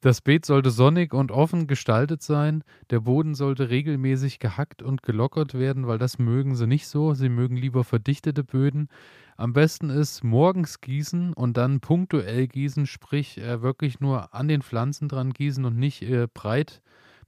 Das 0.00 0.22
Beet 0.22 0.46
sollte 0.46 0.70
sonnig 0.70 1.12
und 1.12 1.30
offen 1.30 1.66
gestaltet 1.66 2.22
sein. 2.22 2.64
Der 2.90 3.00
Boden 3.00 3.34
sollte 3.34 3.68
regelmäßig 3.68 4.38
gehackt 4.38 4.82
und 4.82 5.02
gelockert 5.02 5.52
werden, 5.52 5.86
weil 5.86 5.98
das 5.98 6.18
mögen 6.18 6.54
sie 6.54 6.66
nicht 6.66 6.86
so. 6.86 7.12
Sie 7.12 7.28
mögen 7.28 7.56
lieber 7.56 7.84
verdichtete 7.84 8.42
Böden. 8.42 8.88
Am 9.36 9.52
besten 9.52 9.90
ist 9.90 10.24
morgens 10.24 10.80
gießen 10.80 11.34
und 11.34 11.58
dann 11.58 11.80
punktuell 11.80 12.46
gießen, 12.46 12.86
sprich 12.86 13.36
äh, 13.36 13.60
wirklich 13.60 14.00
nur 14.00 14.32
an 14.32 14.48
den 14.48 14.62
Pflanzen 14.62 15.08
dran 15.08 15.32
gießen 15.32 15.64
und 15.66 15.76
nicht 15.76 16.02
äh, 16.02 16.26
breit, 16.32 16.80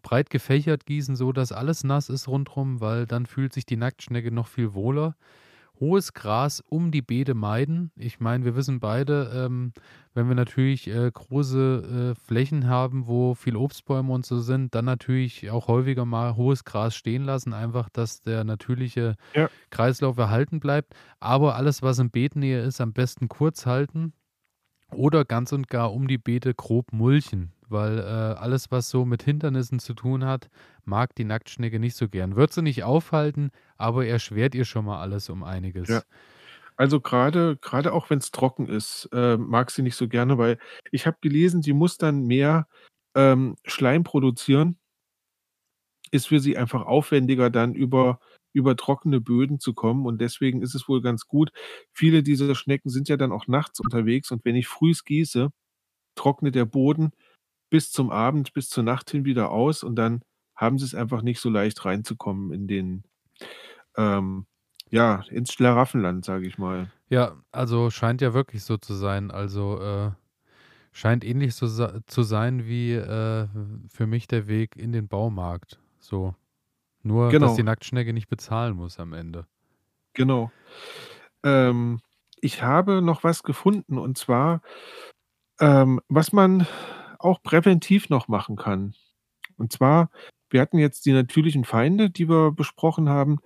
breit 0.03 0.31
gefächert 0.31 0.87
gießen, 0.87 1.17
so 1.17 1.33
dass 1.33 1.53
alles 1.53 1.85
nass 1.85 2.09
ist 2.09 2.29
rundherum, 2.29 2.81
weil 2.81 3.07
dann 3.07 3.27
fühlt 3.27 3.53
sich 3.53 3.67
die 3.67 3.77
Nacktschnecke 3.77 4.31
noch 4.31 4.47
viel 4.47 4.73
wohler. 4.73 5.17
Hohes 5.81 6.13
Gras 6.13 6.61
um 6.69 6.91
die 6.91 7.03
Beete 7.03 7.35
meiden. 7.35 7.93
Ich 7.97 8.19
meine, 8.21 8.45
wir 8.45 8.57
wissen 8.57 8.81
beide, 8.81 9.31
ähm, 9.35 9.73
wenn 10.15 10.29
wir 10.29 10.35
natürlich 10.35 10.89
äh, 10.89 11.11
große 11.13 12.15
äh, 12.17 12.21
Flächen 12.21 12.69
haben, 12.69 13.07
wo 13.07 13.35
viel 13.35 13.57
Obstbäume 13.57 14.13
und 14.13 14.27
so 14.27 14.41
sind, 14.41 14.75
dann 14.75 14.85
natürlich 14.87 15.51
auch 15.51 15.69
häufiger 15.69 16.05
mal 16.05 16.35
hohes 16.37 16.65
Gras 16.65 16.97
stehen 16.97 17.25
lassen, 17.25 17.53
einfach, 17.53 17.89
dass 17.91 18.23
der 18.23 18.45
natürliche 18.45 19.15
Ja. 19.35 19.49
Kreislauf 19.71 20.19
erhalten 20.19 20.59
bleibt. 20.61 20.95
Aber 21.21 21.55
alles, 21.55 21.83
was 21.83 21.99
in 21.99 22.11
Beetnähe 22.11 22.61
ist, 22.63 22.81
am 22.81 22.93
besten 22.93 23.29
kurz 23.29 23.67
halten 23.67 24.13
oder 24.93 25.25
ganz 25.25 25.53
und 25.53 25.69
gar 25.69 25.93
um 25.93 26.09
die 26.09 26.19
Beete 26.19 26.55
grob 26.55 26.93
mulchen, 26.93 27.53
weil 27.71 27.99
äh, 27.99 28.03
alles, 28.03 28.71
was 28.71 28.91
so 28.91 29.05
mit 29.05 29.23
Hindernissen 29.23 29.79
zu 29.79 29.95
tun 29.95 30.25
hat, 30.25 30.49
mag 30.85 31.15
die 31.15 31.25
Nacktschnecke 31.25 31.79
nicht 31.79 31.97
so 31.97 32.09
gern. 32.09 32.37
Wird 32.37 32.53
sie 32.53 32.63
nicht 32.63 32.85
aufhalten, 32.85 33.51
aber 33.77 34.07
erschwert 34.07 34.55
ihr 34.55 34.65
schon 34.65 34.85
mal 34.85 35.01
alles 35.01 35.29
um 35.29 35.43
einiges. 35.43 35.89
Ja. 35.89 36.03
Also 36.77 37.01
grade 37.01 37.57
grade 37.61 37.93
auch 37.93 38.09
wenn's 38.09 38.31
trocken 38.31 38.69
ist, 38.69 39.09
äh, 39.13 39.37
mag 39.37 39.71
sie 39.73 39.83
nicht 39.83 39.97
so 39.97 40.07
gerne, 40.09 40.39
weil 40.39 40.59
ich 40.93 41.07
habe 41.07 41.19
gelesen, 41.21 41.61
sie 41.61 41.73
muss 41.73 41.99
dann 41.99 42.23
mehr, 42.27 42.69
ähm, 43.17 43.57
Schleim 43.65 44.05
produzieren. 44.05 44.79
Ist 46.11 46.29
für 46.29 46.41
sie 46.41 46.57
einfach 46.57 46.87
aufwendiger, 46.87 47.51
dann 47.51 47.75
über 47.75 48.21
über 48.55 48.77
trockene 48.77 49.21
Böden 49.21 49.61
zu 49.61 49.75
kommen 49.75 50.07
und 50.07 50.21
deswegen 50.21 50.63
ist 50.63 50.75
es 50.75 50.89
wohl 50.89 51.03
ganz 51.03 51.27
gut. 51.27 51.51
Viele 51.93 52.23
dieser 52.23 52.55
Schnecken 52.55 52.91
sind 52.91 53.09
ja 53.09 53.17
dann 53.17 53.33
auch 53.33 53.47
nachts 53.47 53.81
unterwegs 53.81 54.31
und 54.31 54.45
wenn 54.45 54.57
ich 54.57 54.67
frühs 54.69 55.05
gieße, 55.05 55.51
trocknet 56.17 56.55
der 56.55 56.65
Boden 56.67 57.13
bis 57.71 57.91
zum 57.93 58.11
Abend, 58.11 58.53
bis 58.55 58.69
zur 58.71 58.85
Nacht 58.85 59.11
hin 59.11 59.25
wieder 59.25 59.51
aus 59.51 59.83
und 59.85 59.97
dann 59.97 60.23
haben 60.57 60.79
sie's 60.79 60.95
einfach 60.95 61.23
nicht 61.23 61.41
so 61.41 61.51
leicht 61.51 61.85
reinzukommen 61.85 62.53
in 62.53 62.67
den 62.67 63.05
ähm, 63.97 64.47
ja, 64.91 65.23
ins 65.31 65.53
Schlaraffenland, 65.53 66.25
sage 66.25 66.47
ich 66.47 66.59
mal. 66.59 66.91
Ja, 67.11 67.37
also 67.53 67.91
scheint 67.91 68.21
ja 68.21 68.33
wirklich 68.35 68.65
so 68.65 68.77
zu 68.79 68.95
sein. 68.95 69.31
Also 69.31 69.81
äh, 69.81 70.11
scheint 70.93 71.25
ähnlich 71.25 71.55
so 71.55 71.67
zu 72.07 72.23
sein 72.23 72.67
wie 72.67 72.95
äh, 72.95 73.49
für 73.89 74.07
mich 74.07 74.27
der 74.29 74.49
Weg 74.49 74.77
in 74.77 74.93
den 74.93 75.09
Baumarkt. 75.09 75.79
So. 76.01 76.35
Nur, 77.03 77.27
dass 77.27 77.33
Genau. 77.33 77.57
die 77.57 77.63
Nacktschnecke 77.63 78.13
nicht 78.13 78.29
bezahlen 78.29 78.77
muss 78.77 78.99
am 78.99 79.13
Ende. 79.13 79.47
Genau. 80.15 80.51
Ähm, 81.45 82.01
ich 82.41 82.63
habe 82.63 83.03
noch 83.03 83.25
was 83.25 83.43
gefunden 83.43 83.99
und 83.99 84.19
zwar, 84.19 84.63
ähm, 85.61 86.01
was 86.09 86.33
man 86.33 86.67
auch 87.19 87.43
präventiv 87.43 88.09
noch 88.11 88.29
machen 88.29 88.57
kann. 88.57 88.95
Und 89.57 89.73
zwar, 89.73 90.11
wir 90.51 90.61
hatten 90.61 90.79
jetzt 90.79 91.07
die 91.07 91.13
natürlichen 91.13 91.65
Feinde, 91.65 92.11
die 92.11 92.29
wir 92.29 92.53
besprochen 92.53 93.09
haben. 93.09 93.39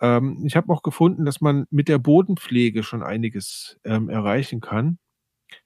Ähm, 0.00 0.44
ich 0.46 0.56
habe 0.56 0.72
auch 0.72 0.82
gefunden, 0.82 1.24
dass 1.24 1.40
man 1.40 1.66
mit 1.70 1.88
der 1.88 1.98
Bodenpflege 1.98 2.82
schon 2.84 3.02
einiges, 3.02 3.78
ähm, 3.84 4.08
erreichen 4.10 4.60
kann. 4.60 4.98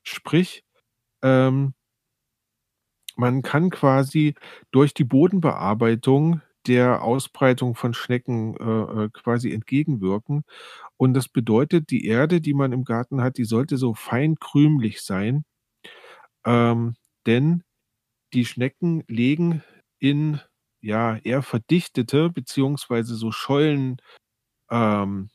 Sprich, 0.05 0.65
ähm 1.23 1.75
man 3.17 3.43
kann 3.43 3.71
quasi 3.71 4.35
durch 4.71 4.95
die 4.95 5.05
Bodenbearbeitung 5.05 6.41
der 6.67 7.03
Ausbreitung 7.03 7.75
von 7.75 7.95
Schnecken, 7.95 8.57
äh, 8.57 9.05
äh, 9.05 9.09
quasi 9.13 9.53
entgegenwirken. 9.53 10.43
Und 10.97 11.15
das 11.15 11.29
bedeutet, 11.29 11.91
die 11.91 12.07
Erde, 12.07 12.41
die 12.41 12.55
man 12.55 12.73
im 12.73 12.85
Garten 12.85 13.23
hat, 13.23 13.39
die 13.39 13.45
sollte 13.45 13.77
so 13.77 13.95
fein 13.95 14.37
krümelig 14.37 15.03
sein. 15.03 15.45
Ähm, 16.45 16.95
denn 17.27 17.63
die 18.35 18.45
Schnecken 18.47 19.05
legen 19.09 19.63
in, 20.01 20.41
ja, 20.83 21.17
eher 21.19 21.43
verdichtete 21.43 22.31
beziehungsweise 22.31 23.17
so 23.17 23.33
Schollen 23.33 23.99
ähm 24.71 25.31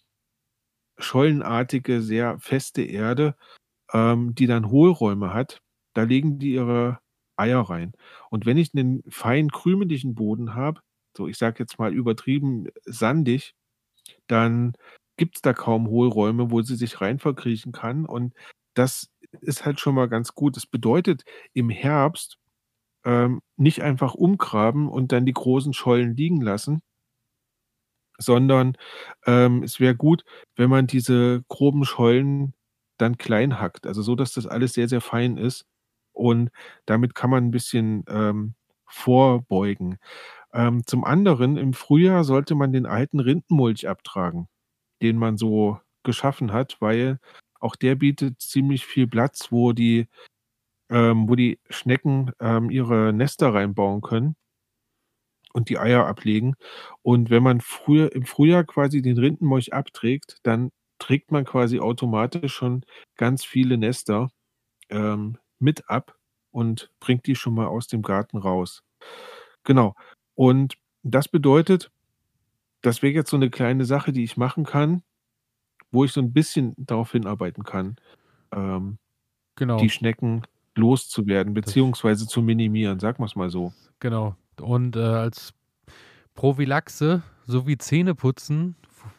schollenartige, 0.99 2.01
sehr 2.01 2.39
feste 2.39 2.81
Erde, 2.83 3.35
ähm, 3.93 4.35
die 4.35 4.47
dann 4.47 4.69
Hohlräume 4.69 5.33
hat. 5.33 5.61
Da 5.95 6.03
legen 6.03 6.39
die 6.39 6.53
ihre 6.53 6.99
Eier 7.37 7.61
rein. 7.61 7.93
Und 8.29 8.45
wenn 8.45 8.57
ich 8.57 8.73
'nen 8.73 9.03
fein 9.09 9.49
krümeligen 9.51 10.15
Boden 10.15 10.55
habe, 10.55 10.81
so 11.17 11.27
ich 11.27 11.37
sage 11.37 11.57
jetzt 11.59 11.79
mal 11.79 11.93
übertrieben 11.93 12.67
sandig, 12.85 13.53
dann 14.27 14.73
gibt's 15.17 15.41
da 15.41 15.53
kaum 15.53 15.87
Hohlräume, 15.89 16.51
wo 16.51 16.61
sie 16.63 16.75
sich 16.75 17.01
rein 17.01 17.19
verkriechen 17.19 17.71
kann 17.73 18.05
und 18.05 18.33
das 18.75 19.09
ist 19.41 19.65
halt 19.65 19.79
schon 19.79 19.95
mal 19.95 20.09
ganz 20.09 20.33
gut. 20.33 20.55
Das 20.57 20.65
bedeutet 20.65 21.23
im 21.53 21.69
Herbst 21.69 22.37
ähm, 23.05 23.41
nicht 23.57 23.81
einfach 23.81 24.13
umgraben 24.15 24.89
und 24.89 25.11
dann 25.11 25.25
die 25.25 25.33
großen 25.33 25.73
Schollen 25.73 26.15
liegen 26.15 26.41
lassen, 26.41 26.81
sondern 28.17 28.77
ähm, 29.25 29.63
es 29.63 29.79
wäre 29.79 29.95
gut, 29.95 30.23
wenn 30.55 30.69
man 30.69 30.87
diese 30.87 31.43
groben 31.47 31.85
Schollen 31.85 32.53
dann 32.97 33.17
klein 33.17 33.59
hackt, 33.59 33.87
also 33.87 34.01
so, 34.01 34.15
dass 34.15 34.33
das 34.33 34.45
alles 34.47 34.73
sehr, 34.73 34.87
sehr 34.87 35.01
fein 35.01 35.37
ist. 35.37 35.65
Und 36.13 36.51
damit 36.85 37.15
kann 37.15 37.29
man 37.31 37.45
ein 37.45 37.51
bisschen 37.51 38.03
ähm, 38.09 38.55
vorbeugen. 38.85 39.97
Ähm, 40.53 40.85
zum 40.85 41.03
anderen, 41.05 41.57
im 41.57 41.73
Frühjahr 41.73 42.23
sollte 42.23 42.55
man 42.55 42.73
den 42.73 42.85
alten 42.85 43.19
Rindenmulch 43.19 43.87
abtragen, 43.87 44.47
den 45.01 45.17
man 45.17 45.37
so 45.37 45.79
geschaffen 46.03 46.53
hat, 46.53 46.77
weil 46.81 47.19
auch 47.61 47.75
der 47.75 47.95
bietet 47.95 48.41
ziemlich 48.41 48.85
viel 48.85 49.07
Platz, 49.07 49.51
wo 49.51 49.73
die, 49.73 50.07
ähm, 50.89 51.29
wo 51.29 51.35
die 51.35 51.59
Schnecken 51.69 52.31
ähm, 52.39 52.69
ihre 52.69 53.13
Nester 53.13 53.53
reinbauen 53.53 54.01
können 54.01 54.35
und 55.53 55.69
die 55.69 55.79
Eier 55.79 56.05
ablegen. 56.05 56.55
Und 57.01 57.29
wenn 57.29 57.43
man 57.43 57.61
früher, 57.61 58.13
im 58.13 58.25
Frühjahr 58.25 58.63
quasi 58.63 59.01
den 59.01 59.17
Rindenmulch 59.17 59.73
abträgt, 59.73 60.37
dann 60.43 60.71
trägt 60.99 61.31
man 61.31 61.45
quasi 61.45 61.79
automatisch 61.79 62.53
schon 62.53 62.85
ganz 63.17 63.43
viele 63.43 63.77
Nester 63.77 64.29
ähm, 64.89 65.37
mit 65.59 65.89
ab 65.89 66.17
und 66.51 66.91
bringt 66.99 67.27
die 67.27 67.35
schon 67.35 67.55
mal 67.55 67.67
aus 67.67 67.87
dem 67.87 68.01
Garten 68.01 68.37
raus. 68.37 68.83
Genau. 69.63 69.95
Und 70.35 70.77
das 71.03 71.27
bedeutet, 71.27 71.91
das 72.81 73.01
wäre 73.01 73.13
jetzt 73.13 73.29
so 73.29 73.37
eine 73.37 73.49
kleine 73.49 73.85
Sache, 73.85 74.11
die 74.11 74.23
ich 74.23 74.37
machen 74.37 74.65
kann, 74.65 75.03
wo 75.91 76.03
ich 76.05 76.11
so 76.13 76.21
ein 76.21 76.33
bisschen 76.33 76.73
darauf 76.77 77.11
hinarbeiten 77.11 77.63
kann, 77.63 77.95
ähm, 78.51 78.97
Genau. 79.55 79.77
die 79.77 79.89
Schnecken 79.89 80.43
loszuwerden, 80.75 81.53
Das 81.53 81.65
beziehungsweise 81.65 82.27
zu 82.27 82.41
minimieren, 82.41 82.99
sagen 82.99 83.19
wir 83.19 83.25
es 83.25 83.35
mal 83.35 83.49
so. 83.49 83.73
Genau. 83.99 84.35
Und 84.59 84.95
äh, 84.95 84.99
als 84.99 85.53
Prophylaxe 86.35 87.21
sowie 87.45 87.77
Zähneputzen 87.77 88.75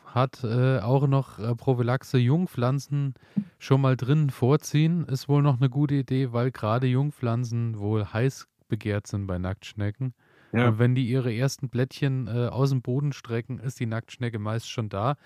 hat 0.07 0.45
äh, 0.45 0.79
auch 0.81 1.07
noch 1.07 1.39
äh, 1.39 1.55
Prophylaxe 1.55 2.19
Jungpflanzen 2.19 3.15
schon 3.59 3.81
mal 3.81 3.97
drinnen 3.97 4.31
vorziehen. 4.31 5.05
Ist 5.05 5.29
wohl 5.29 5.43
noch 5.43 5.59
eine 5.59 5.71
gute 5.71 5.95
Idee, 5.95 6.33
weil 6.33 6.51
gerade 6.51 6.87
Jungpflanzen 6.87 7.79
wohl 7.79 8.05
heiß 8.05 8.47
begehrt 8.69 9.07
sind 9.07 9.27
bei 9.27 9.39
Nacktschnecken. 9.39 10.15
Ja, 10.53 10.69
Und 10.69 10.79
wenn 10.79 10.95
die 10.95 11.09
ihre 11.09 11.35
ersten 11.35 11.69
Blättchen 11.69 12.27
äh, 12.27 12.49
aus 12.49 12.71
dem 12.71 12.83
Boden 12.83 13.13
strecken, 13.13 13.59
ist 13.59 13.81
die 13.81 13.87
Nacktschnecke 13.87 14.39
meist 14.39 14.71
schon 14.71 14.89
da. 14.89 15.17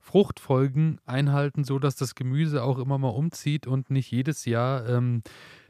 Fruchtfolgen 0.00 1.00
einhalten, 1.06 1.64
so 1.64 1.78
dass 1.78 1.94
das 1.94 2.14
Gemüse 2.14 2.62
auch 2.62 2.78
immer 2.78 2.98
mal 2.98 3.08
umzieht 3.08 3.66
und 3.66 3.90
nicht 3.90 4.10
jedes 4.10 4.44
Jahr 4.44 4.88
ähm, 4.88 5.22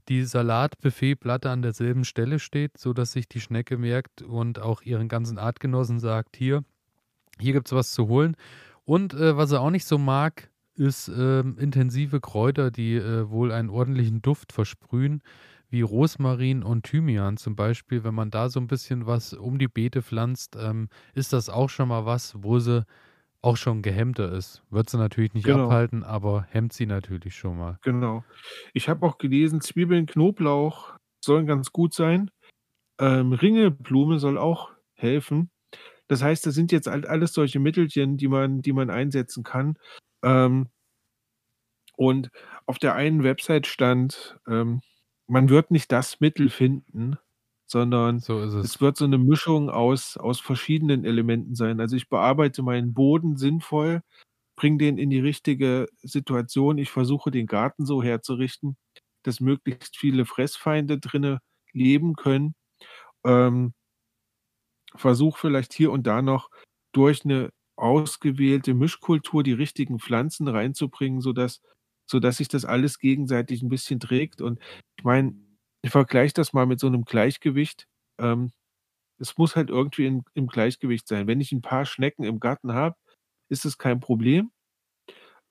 die 0.09 0.25
Salatbuffetplatte 0.25 1.51
an 1.51 1.63
derselben 1.63 2.05
Stelle 2.05 2.39
steht, 2.39 2.79
so 2.79 2.93
dass 2.93 3.13
sich 3.13 3.29
die 3.29 3.41
Schnecke 3.41 3.77
merkt 3.77 4.23
und 4.23 4.59
auch 4.59 4.83
ihren 4.83 5.09
ganzen 5.09 5.39
Artgenossen 5.39 6.01
sagt, 6.01 6.37
hier, 6.37 6.65
hier 7.39 7.53
gibt 7.53 7.69
es 7.69 7.73
was 7.73 7.93
zu 7.93 8.09
holen. 8.09 8.37
Und 8.85 9.15
äh, 9.15 9.37
was 9.37 9.53
er 9.53 9.61
auch 9.61 9.71
nicht 9.71 9.85
so 9.85 9.99
mag, 9.99 10.51
ist 10.75 11.09
ähm, 11.09 11.57
intensive 11.59 12.21
Kräuter, 12.21 12.71
die 12.71 12.97
äh, 12.97 13.29
wohl 13.29 13.53
einen 13.53 13.69
ordentlichen 13.71 14.23
Duft 14.23 14.53
versprühen, 14.53 15.23
wie 15.73 15.83
Rosmarin 15.83 16.63
und 16.63 16.85
Thymian 16.85 17.37
zum 17.37 17.57
Beispiel. 17.57 18.05
Wenn 18.05 18.15
man 18.15 18.31
da 18.31 18.49
so 18.49 18.61
ein 18.61 18.67
bisschen 18.69 19.07
was 19.07 19.33
um 19.33 19.59
die 19.59 19.69
Beete 19.69 20.03
pflanzt, 20.03 20.57
ähm, 20.61 20.89
ist 21.15 21.33
das 21.33 21.49
auch 21.49 21.71
schon 21.71 21.89
mal 21.89 22.07
was, 22.07 22.35
wo 22.43 22.59
sie 22.59 22.85
auch 23.43 23.57
schon 23.57 23.83
gehemmter 23.83 24.33
ist. 24.33 24.63
Wird 24.71 24.91
sie 24.91 24.99
natürlich 24.99 25.35
nicht 25.35 25.47
Genau. 25.47 25.65
abhalten, 25.65 26.05
aber 26.05 26.47
hemmt 26.51 26.73
sie 26.73 26.87
natürlich 26.87 27.37
schon 27.37 27.59
mal. 27.59 27.79
genau. 27.83 28.25
Ich 28.73 28.89
habe 28.89 29.05
auch 29.07 29.19
gelesen, 29.19 29.61
Zwiebeln, 29.61 30.07
Knoblauch 30.07 30.97
sollen 31.25 31.47
ganz 31.47 31.73
gut 31.73 31.95
sein. 31.95 32.31
Ähm, 33.01 33.33
Ringelblume 33.33 34.19
soll 34.19 34.39
auch 34.39 34.73
helfen. 34.95 35.51
Das 36.09 36.23
heißt, 36.23 36.47
das 36.47 36.55
sind 36.55 36.73
jetzt 36.73 36.89
halt 36.89 37.07
alles 37.07 37.35
solche 37.35 37.61
Mittelchen, 37.61 38.17
die 38.19 38.29
man, 38.29 38.63
die 38.63 38.73
man 38.73 38.91
einsetzen 38.91 39.45
kann. 39.45 39.77
Ähm, 40.25 40.69
und 41.97 42.31
auf 42.67 42.79
der 42.79 42.95
einen 42.95 43.23
Website 43.23 43.67
stand, 43.67 44.39
ähm, 44.49 44.81
man 45.27 45.49
wird 45.49 45.71
nicht 45.71 45.93
das 45.93 46.21
Mittel 46.21 46.51
finden, 46.51 47.17
sondern 47.67 48.21
So 48.21 48.41
es. 48.41 48.55
es 48.61 48.81
wird 48.81 48.97
so 48.97 49.05
eine 49.05 49.19
Mischung 49.19 49.71
aus, 49.71 50.17
aus 50.17 50.41
verschiedenen 50.41 51.05
Elementen 51.05 51.55
sein. 51.55 51.81
Also 51.81 51.97
ich 51.97 52.09
bearbeite 52.09 52.63
meinen 52.63 52.95
Boden 52.95 53.37
sinnvoll, 53.37 54.03
bringe 54.57 54.79
den 54.79 54.99
in 54.99 55.11
die 55.11 55.21
richtige 55.21 55.89
Situation. 56.03 56.79
Ich 56.79 56.91
versuche 56.91 57.31
den 57.31 57.47
Garten 57.47 57.87
so 57.87 58.03
herzurichten, 58.03 58.77
dass 59.25 59.41
möglichst 59.41 59.97
viele 59.97 60.27
Fressfeinde 60.27 60.99
drinne 60.99 61.41
leben 61.73 62.15
können. 62.17 62.55
Ähm, 63.27 63.75
versuche 64.95 65.39
vielleicht 65.39 65.73
hier 65.73 65.91
und 65.93 66.07
da 66.07 66.23
noch 66.23 66.51
durch 66.93 67.25
eine 67.25 67.51
ausgewählte 67.77 68.75
Mischkultur 68.75 69.43
die 69.43 69.53
richtigen 69.53 69.99
Pflanzen 69.99 70.49
reinzubringen, 70.49 71.21
sodass, 71.21 71.61
sodass 72.13 72.39
sich 72.39 72.49
das 72.49 72.65
alles 72.65 73.01
gegenseitig 73.01 73.63
ein 73.63 73.71
bisschen 73.71 74.01
trägt. 74.01 74.43
Und 74.43 74.61
ich 74.99 75.05
meine, 75.05 75.35
ich 75.83 75.91
vergleiche 75.91 76.35
das 76.35 76.53
mal 76.53 76.67
mit 76.67 76.81
so 76.81 76.87
einem 76.87 77.05
Gleichgewicht. 77.05 77.89
Ähm, 78.21 78.53
es 79.19 79.39
muss 79.39 79.57
halt 79.57 79.71
irgendwie 79.71 80.07
in, 80.07 80.25
im 80.35 80.49
Gleichgewicht 80.49 81.09
sein. 81.09 81.27
Wenn 81.27 81.41
ich 81.41 81.53
ein 81.53 81.63
paar 81.63 81.87
Schnecken 81.87 82.25
im 82.25 82.41
Garten 82.41 82.75
habe, 82.75 82.97
ist 83.51 83.65
es 83.65 83.79
kein 83.79 84.01
Problem. 84.01 84.53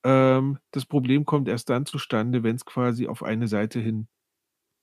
Ähm, 0.04 0.60
das 0.72 0.86
Problem 0.86 1.26
kommt 1.26 1.48
erst 1.48 1.70
dann 1.70 1.86
zustande, 1.86 2.44
wenn 2.44 2.56
es 2.56 2.66
quasi 2.66 3.08
auf 3.08 3.24
eine 3.24 3.48
Seite 3.48 3.80
hin 3.80 4.08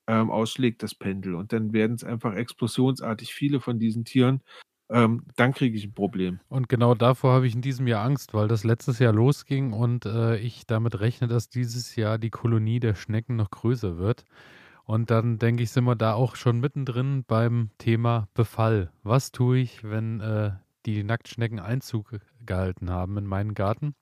ähm, 0.07 0.31
ausschlägt, 0.31 0.83
das 0.83 0.95
Pendel. 0.95 1.35
Und 1.35 1.53
dann 1.53 1.73
werden 1.73 1.95
es 1.95 2.03
einfach 2.03 2.35
explosionsartig 2.35 3.33
viele 3.33 3.61
von 3.61 3.79
diesen 3.79 4.05
Tieren. 4.05 4.43
Ähm, 4.89 5.25
dann 5.35 5.53
kriege 5.53 5.77
ich 5.77 5.85
ein 5.85 5.93
Problem. 5.93 6.39
Und 6.47 6.67
genau 6.67 6.95
davor 6.95 7.33
habe 7.33 7.47
ich 7.47 7.53
in 7.53 7.61
diesem 7.61 7.85
Jahr 7.85 8.03
Angst, 8.03 8.33
weil 8.33 8.47
das 8.47 8.63
letztes 8.63 8.97
Jahr 8.97 9.13
losging 9.13 9.71
und 9.71 10.05
äh, 10.05 10.37
ich 10.37 10.65
damit 10.65 10.99
rechne, 10.99 11.27
dass 11.27 11.49
dieses 11.49 11.95
Jahr 11.95 12.17
die 12.17 12.31
Kolonie 12.31 12.79
der 12.79 12.95
Schnecken 12.95 13.35
noch 13.35 13.51
größer 13.51 13.97
wird. 13.97 14.25
Und 14.85 15.11
dann 15.11 15.37
denke 15.39 15.63
ich, 15.63 15.71
sind 15.71 15.85
wir 15.85 15.95
da 15.95 16.13
auch 16.13 16.35
schon 16.35 16.59
mittendrin 16.59 17.23
beim 17.27 17.69
Thema 17.77 18.29
Befall. 18.33 18.91
Was 19.03 19.31
tue 19.31 19.59
ich, 19.59 19.83
wenn 19.83 20.21
äh, 20.21 20.53
die 20.87 21.03
Nacktschnecken 21.03 21.59
Einzug 21.59 22.19
gehalten 22.45 22.89
haben 22.89 23.17
in 23.17 23.27
meinen 23.27 23.53
Garten? 23.53 23.95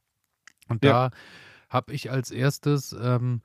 Und 0.70 0.84
Ja. 0.84 0.92
da 0.92 1.12
habe 1.70 1.94
ich 1.94 2.12
als 2.12 2.32
erstes 2.32 2.94
ähm, 3.00 3.42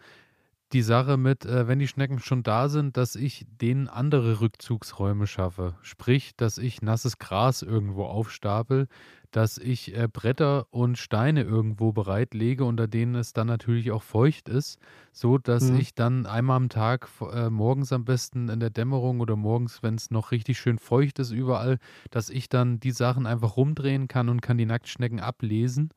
die 0.72 0.82
Sache 0.82 1.16
mit, 1.16 1.44
äh, 1.44 1.68
wenn 1.68 1.78
die 1.78 1.88
Schnecken 1.88 2.18
schon 2.18 2.42
da 2.42 2.68
sind, 2.68 2.96
dass 2.96 3.14
ich 3.14 3.44
denen 3.48 3.88
andere 3.88 4.40
Rückzugsräume 4.40 5.26
schaffe. 5.26 5.76
Sprich, 5.82 6.32
dass 6.36 6.58
ich 6.58 6.80
nasses 6.82 7.18
Gras 7.18 7.62
irgendwo 7.62 8.04
aufstapel, 8.04 8.88
dass 9.30 9.58
ich 9.58 9.96
äh, 9.96 10.08
Bretter 10.12 10.66
und 10.70 10.96
Steine 10.98 11.42
irgendwo 11.42 11.92
bereitlege, 11.92 12.64
unter 12.64 12.88
denen 12.88 13.14
es 13.14 13.32
dann 13.32 13.46
natürlich 13.46 13.90
auch 13.90 14.02
feucht 14.02 14.48
ist, 14.48 14.78
so 15.12 15.38
dass 15.38 15.68
Mhm. 15.68 15.82
ich 15.82 15.94
dann 15.94 16.26
einmal 16.26 16.56
am 16.56 16.68
Tag, 16.68 17.08
äh, 17.32 17.50
morgens 17.50 17.92
am 17.92 18.04
besten 18.04 18.48
in 18.48 18.60
der 18.60 18.70
Dämmerung 18.70 19.20
oder 19.20 19.36
morgens, 19.36 19.82
wenn 19.82 19.94
es 19.96 20.10
noch 20.10 20.30
richtig 20.32 20.58
schön 20.58 20.78
feucht 20.78 21.18
ist 21.18 21.30
überall, 21.30 21.78
dass 22.10 22.30
ich 22.30 22.48
dann 22.48 22.80
die 22.80 22.90
Sachen 22.92 23.26
einfach 23.26 23.56
rumdrehen 23.56 24.08
kann 24.08 24.28
und 24.28 24.40
kann 24.42 24.58
die 24.58 24.66
Nacktschnecken 24.66 25.20
ablesen. 25.20 25.90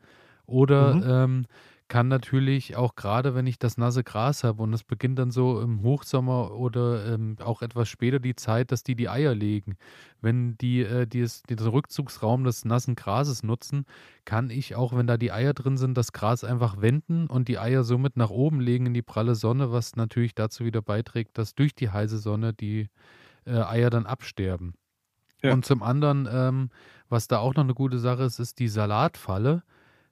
Oder 0.47 0.99
Mhm. 0.99 1.05
ähm, 1.25 1.45
kann 1.87 2.07
natürlich 2.07 2.75
auch 2.75 2.95
gerade, 2.95 3.35
wenn 3.35 3.45
ich 3.45 3.59
das 3.59 3.77
nasse 3.77 4.03
Gras 4.03 4.43
habe 4.43 4.63
und 4.63 4.73
es 4.73 4.83
beginnt 4.83 5.19
dann 5.19 5.29
so 5.29 5.61
im 5.61 5.83
Hochsommer 5.83 6.51
oder 6.53 7.13
ähm, 7.13 7.35
auch 7.43 7.61
etwas 7.61 7.89
später 7.89 8.19
die 8.19 8.35
Zeit, 8.35 8.71
dass 8.71 8.83
die 8.83 8.95
die 8.95 9.07
Eier 9.07 9.35
legen. 9.35 9.77
Wenn 10.19 10.57
die, 10.57 10.81
äh, 10.81 11.05
dieses, 11.05 11.43
den 11.43 11.59
Rückzugsraum 11.59 12.43
des 12.43 12.65
nassen 12.65 12.95
Grases 12.95 13.43
nutzen, 13.43 13.85
kann 14.25 14.49
ich 14.49 14.75
auch, 14.75 14.95
wenn 14.95 15.05
da 15.05 15.17
die 15.17 15.31
Eier 15.31 15.53
drin 15.53 15.77
sind, 15.77 15.95
das 15.95 16.11
Gras 16.11 16.43
einfach 16.43 16.81
wenden 16.81 17.27
und 17.27 17.47
die 17.47 17.59
Eier 17.59 17.83
somit 17.83 18.17
nach 18.17 18.31
oben 18.31 18.59
legen 18.59 18.87
in 18.87 18.93
die 18.95 19.03
pralle 19.03 19.35
Sonne, 19.35 19.71
was 19.71 19.95
natürlich 19.95 20.33
dazu 20.33 20.65
wieder 20.65 20.81
beiträgt, 20.81 21.37
dass 21.37 21.53
durch 21.53 21.75
die 21.75 21.91
heiße 21.91 22.17
Sonne 22.17 22.53
die 22.53 22.89
äh, 23.45 23.61
Eier 23.61 23.91
dann 23.91 24.07
absterben. 24.07 24.73
Ja. 25.43 25.53
Und 25.53 25.65
zum 25.65 25.83
anderen, 25.83 26.27
ähm, 26.31 26.69
was 27.09 27.27
da 27.27 27.37
auch 27.37 27.53
noch 27.53 27.63
eine 27.63 27.75
gute 27.75 27.99
Sache 27.99 28.23
ist, 28.23 28.39
ist 28.39 28.57
die 28.57 28.67
Salatfalle. 28.69 29.63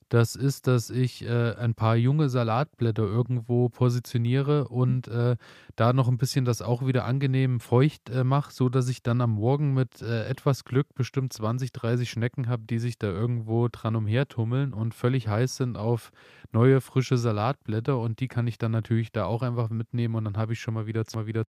Das 0.10 0.36
ist, 0.36 0.68
dass 0.68 0.90
ich 0.90 1.26
äh, 1.26 1.56
ein 1.56 1.74
paar 1.74 1.96
junge 1.96 2.30
Salatblätter 2.30 3.04
irgendwo 3.04 3.70
positioniere 3.70 4.68
und 4.68 5.08
äh, 5.08 5.36
da 5.76 5.94
noch 5.94 6.08
ein 6.08 6.18
bisschen 6.18 6.46
das 6.46 6.62
auch 6.62 6.86
wieder 6.86 7.06
angenehm 7.06 7.60
feucht 7.60 8.10
äh, 8.10 8.24
mache, 8.24 8.52
so 8.54 8.70
dass 8.70 8.88
ich 8.90 9.04
dann 9.04 9.22
am 9.22 9.32
Morgen 9.32 9.74
mit 9.74 10.02
äh, 10.02 10.26
etwas 10.26 10.64
Glück 10.66 10.94
bestimmt 10.96 11.34
20, 11.34 11.72
30 11.72 12.10
Schnecken 12.10 12.48
habe, 12.48 12.64
die 12.70 12.80
sich 12.80 12.98
da 12.98 13.08
irgendwo 13.08 13.68
dran 13.72 13.96
umhertummeln 13.96 14.74
und 14.74 14.94
völlig 14.94 15.28
heiß 15.28 15.56
sind 15.58 15.78
auf 15.78 16.12
neue 16.52 16.82
frische 16.82 17.18
Salatblätter 17.18 18.00
und 18.00 18.20
die 18.20 18.28
kann 18.28 18.48
ich 18.48 18.58
dann 18.58 18.72
natürlich 18.72 19.12
da 19.12 19.26
auch 19.26 19.42
einfach 19.42 19.70
mitnehmen 19.70 20.16
und 20.16 20.26
dann 20.26 20.38
habe 20.38 20.54
ich 20.54 20.60
schon 20.60 20.74
mal 20.74 20.86
wieder 20.86 21.04
mal 21.16 21.28
wieder 21.28 21.44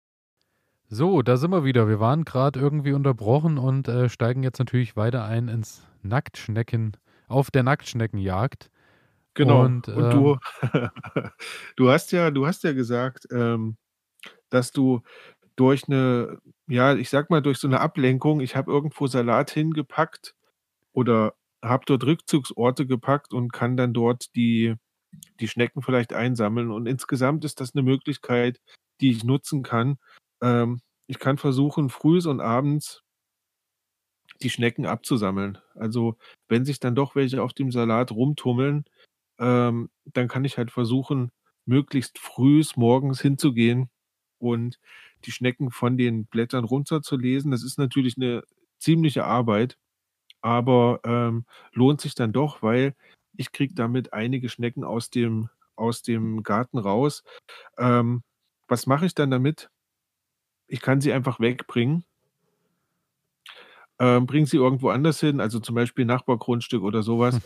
so, 0.88 1.22
da 1.22 1.36
sind 1.36 1.50
wir 1.50 1.64
wieder. 1.64 1.88
Wir 1.88 1.98
waren 1.98 2.24
gerade 2.24 2.60
irgendwie 2.60 2.92
unterbrochen 2.92 3.58
und 3.58 3.88
äh, 3.88 4.08
steigen 4.08 4.42
jetzt 4.42 4.58
natürlich 4.58 4.96
weiter 4.96 5.24
ein 5.24 5.48
ins 5.48 5.86
Nacktschnecken, 6.02 6.96
auf 7.28 7.50
der 7.50 7.62
Nacktschneckenjagd. 7.62 8.70
Genau. 9.34 9.64
Und, 9.64 9.88
Und 9.88 10.10
du, 10.10 10.38
ähm, 10.72 10.90
du 11.76 11.90
hast 11.90 12.12
ja, 12.12 12.30
du 12.30 12.46
hast 12.46 12.64
ja 12.64 12.72
gesagt, 12.72 13.26
ähm, 13.32 13.76
dass 14.50 14.70
du 14.70 15.02
durch 15.56 15.88
eine, 15.88 16.38
ja, 16.66 16.94
ich 16.94 17.10
sag 17.10 17.30
mal, 17.30 17.42
durch 17.42 17.58
so 17.58 17.68
eine 17.68 17.80
Ablenkung, 17.80 18.40
ich 18.40 18.56
habe 18.56 18.72
irgendwo 18.72 19.06
Salat 19.06 19.50
hingepackt 19.50 20.34
oder 20.92 21.34
habe 21.62 21.84
dort 21.86 22.04
Rückzugsorte 22.04 22.86
gepackt 22.86 23.32
und 23.32 23.52
kann 23.52 23.76
dann 23.76 23.92
dort 23.92 24.34
die, 24.36 24.74
die 25.40 25.48
Schnecken 25.48 25.82
vielleicht 25.82 26.12
einsammeln. 26.12 26.70
Und 26.70 26.86
insgesamt 26.86 27.44
ist 27.44 27.60
das 27.60 27.74
eine 27.74 27.82
Möglichkeit, 27.82 28.60
die 29.00 29.10
ich 29.10 29.24
nutzen 29.24 29.62
kann. 29.62 29.98
Ähm, 30.42 30.80
ich 31.06 31.18
kann 31.18 31.38
versuchen, 31.38 31.90
frühs 31.90 32.26
und 32.26 32.40
abends 32.40 33.03
die 34.44 34.50
Schnecken 34.50 34.86
abzusammeln. 34.86 35.58
Also 35.74 36.16
wenn 36.48 36.64
sich 36.64 36.78
dann 36.80 36.94
doch 36.94 37.16
welche 37.16 37.42
auf 37.42 37.52
dem 37.54 37.72
Salat 37.72 38.12
rumtummeln, 38.12 38.84
ähm, 39.38 39.90
dann 40.04 40.28
kann 40.28 40.44
ich 40.44 40.58
halt 40.58 40.70
versuchen, 40.70 41.32
möglichst 41.66 42.18
frühs 42.18 42.76
morgens 42.76 43.20
hinzugehen 43.20 43.90
und 44.38 44.78
die 45.24 45.32
Schnecken 45.32 45.70
von 45.70 45.96
den 45.96 46.26
Blättern 46.26 46.64
runterzulesen. 46.64 47.50
Das 47.50 47.64
ist 47.64 47.78
natürlich 47.78 48.16
eine 48.16 48.44
ziemliche 48.78 49.24
Arbeit, 49.24 49.78
aber 50.42 51.00
ähm, 51.04 51.46
lohnt 51.72 52.00
sich 52.00 52.14
dann 52.14 52.32
doch, 52.32 52.62
weil 52.62 52.94
ich 53.36 53.50
kriege 53.52 53.74
damit 53.74 54.12
einige 54.12 54.48
Schnecken 54.48 54.84
aus 54.84 55.10
dem, 55.10 55.48
aus 55.76 56.02
dem 56.02 56.42
Garten 56.42 56.78
raus. 56.78 57.24
Ähm, 57.78 58.22
was 58.68 58.86
mache 58.86 59.06
ich 59.06 59.14
dann 59.14 59.30
damit? 59.30 59.70
Ich 60.68 60.80
kann 60.80 61.00
sie 61.00 61.12
einfach 61.12 61.40
wegbringen 61.40 62.04
ähm, 63.98 64.26
bring 64.26 64.46
sie 64.46 64.56
irgendwo 64.56 64.90
anders 64.90 65.20
hin, 65.20 65.40
also 65.40 65.60
zum 65.60 65.74
Beispiel 65.74 66.04
Nachbargrundstück 66.04 66.82
oder 66.82 67.02
sowas. 67.02 67.40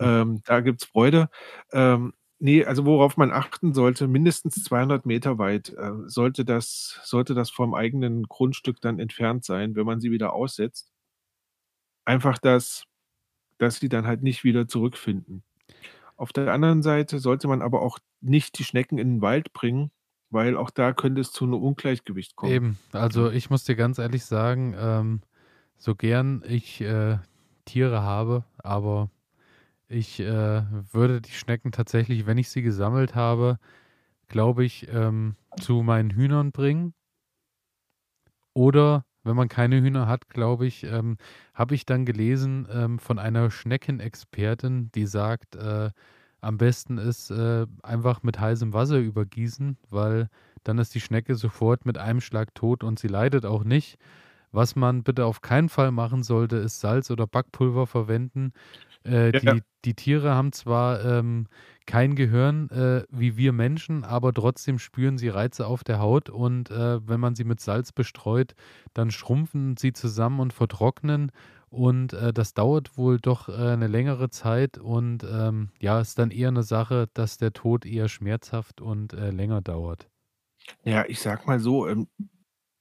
Ähm, 0.00 0.40
da 0.46 0.60
gibt's 0.60 0.84
Freude. 0.86 1.28
Ähm, 1.72 2.14
ne, 2.38 2.64
also 2.66 2.86
worauf 2.86 3.16
man 3.16 3.32
achten 3.32 3.74
sollte, 3.74 4.08
mindestens 4.08 4.64
200 4.64 5.06
Meter 5.06 5.38
weit, 5.38 5.70
äh, 5.76 5.92
sollte 6.06 6.44
das 6.44 7.00
sollte 7.04 7.34
das 7.34 7.50
vom 7.50 7.74
eigenen 7.74 8.24
Grundstück 8.24 8.80
dann 8.80 8.98
entfernt 8.98 9.44
sein, 9.44 9.76
wenn 9.76 9.86
man 9.86 10.00
sie 10.00 10.10
wieder 10.10 10.32
aussetzt. 10.32 10.90
Einfach, 12.04 12.38
dass 12.38 12.84
dass 13.58 13.76
sie 13.80 13.88
dann 13.90 14.06
halt 14.06 14.22
nicht 14.22 14.44
wieder 14.44 14.68
zurückfinden. 14.68 15.44
Auf 16.16 16.32
der 16.32 16.52
anderen 16.52 16.82
Seite 16.82 17.18
sollte 17.20 17.48
man 17.48 17.62
aber 17.62 17.82
auch 17.82 17.98
nicht 18.20 18.58
die 18.58 18.64
Schnecken 18.64 18.98
in 18.98 19.16
den 19.16 19.22
Wald 19.22 19.52
bringen, 19.54 19.92
weil 20.30 20.56
auch 20.56 20.70
da 20.70 20.92
könnte 20.94 21.20
es 21.22 21.32
zu 21.32 21.46
'nem 21.46 21.62
Ungleichgewicht 21.62 22.36
kommen. 22.36 22.62
eben, 22.62 22.78
also 22.92 23.30
ich 23.30 23.50
muss 23.50 23.64
dir 23.64 23.76
ganz 23.76 23.98
ehrlich 23.98 24.24
sagen, 24.24 24.74
ähm, 24.78 25.20
so 25.80 25.94
gern 25.94 26.44
ich 26.46 26.82
äh, 26.82 27.18
Tiere 27.64 28.02
habe, 28.02 28.44
aber 28.58 29.10
ich 29.88 30.20
äh, 30.20 30.62
würde 30.92 31.20
die 31.20 31.32
Schnecken 31.32 31.72
tatsächlich, 31.72 32.26
wenn 32.26 32.38
ich 32.38 32.50
sie 32.50 32.62
gesammelt 32.62 33.14
habe, 33.14 33.58
glaube 34.28 34.64
ich, 34.64 34.86
ähm, 34.92 35.36
zu 35.58 35.82
meinen 35.82 36.10
Hühnern 36.10 36.52
bringen. 36.52 36.92
Oder 38.52 39.04
wenn 39.24 39.36
man 39.36 39.48
keine 39.48 39.80
Hühner 39.80 40.06
hat, 40.06 40.28
glaube 40.28 40.66
ich, 40.66 40.84
ähm, 40.84 41.16
habe 41.54 41.74
ich 41.74 41.86
dann 41.86 42.04
gelesen 42.04 42.68
ähm, 42.70 42.98
von 42.98 43.18
einer 43.18 43.50
Schneckenexpertin, 43.50 44.92
die 44.92 45.06
sagt, 45.06 45.56
äh, 45.56 45.90
am 46.42 46.58
besten 46.58 46.98
ist 46.98 47.30
äh, 47.30 47.66
einfach 47.82 48.22
mit 48.22 48.38
heißem 48.38 48.74
Wasser 48.74 48.98
übergießen, 48.98 49.78
weil 49.88 50.28
dann 50.62 50.78
ist 50.78 50.94
die 50.94 51.00
Schnecke 51.00 51.36
sofort 51.36 51.86
mit 51.86 51.96
einem 51.96 52.20
Schlag 52.20 52.54
tot 52.54 52.84
und 52.84 52.98
sie 52.98 53.08
leidet 53.08 53.46
auch 53.46 53.64
nicht. 53.64 53.98
Was 54.52 54.76
man 54.76 55.02
bitte 55.02 55.24
auf 55.26 55.40
keinen 55.42 55.68
Fall 55.68 55.92
machen 55.92 56.22
sollte, 56.22 56.56
ist 56.56 56.80
Salz 56.80 57.10
oder 57.10 57.26
Backpulver 57.26 57.86
verwenden. 57.86 58.52
Äh, 59.04 59.32
Ja. 59.32 59.40
die, 59.42 59.62
die 59.84 59.94
Tiere 59.94 60.34
haben 60.34 60.52
zwar 60.52 61.04
ähm, 61.04 61.46
kein 61.86 62.14
Gehirn 62.14 62.68
äh, 62.70 63.04
wie 63.10 63.36
wir 63.36 63.52
Menschen, 63.52 64.04
aber 64.04 64.32
trotzdem 64.34 64.78
spüren 64.78 65.18
sie 65.18 65.28
Reize 65.28 65.66
auf 65.66 65.84
der 65.84 66.00
Haut 66.00 66.28
und 66.28 66.70
äh, 66.70 67.06
wenn 67.08 67.20
man 67.20 67.34
sie 67.34 67.44
mit 67.44 67.60
Salz 67.60 67.92
bestreut, 67.92 68.54
dann 68.94 69.10
schrumpfen 69.10 69.76
sie 69.76 69.92
zusammen 69.92 70.40
und 70.40 70.52
vertrocknen 70.52 71.32
und 71.70 72.12
äh, 72.12 72.32
das 72.32 72.52
dauert 72.52 72.96
wohl 72.98 73.18
doch 73.18 73.48
äh, 73.48 73.52
eine 73.52 73.86
längere 73.86 74.28
Zeit 74.30 74.76
und 74.78 75.24
ähm, 75.24 75.70
ja, 75.80 76.00
ist 76.00 76.18
dann 76.18 76.30
eher 76.30 76.48
eine 76.48 76.62
Sache, 76.62 77.08
dass 77.14 77.38
der 77.38 77.52
Tod 77.52 77.86
eher 77.86 78.08
schmerzhaft 78.08 78.80
und 78.80 79.12
äh, 79.14 79.30
länger 79.30 79.62
dauert. 79.62 80.10
Ja, 80.84 81.04
ich 81.08 81.20
sag 81.20 81.46
mal 81.46 81.58
so, 81.60 81.88
ähm, 81.88 82.08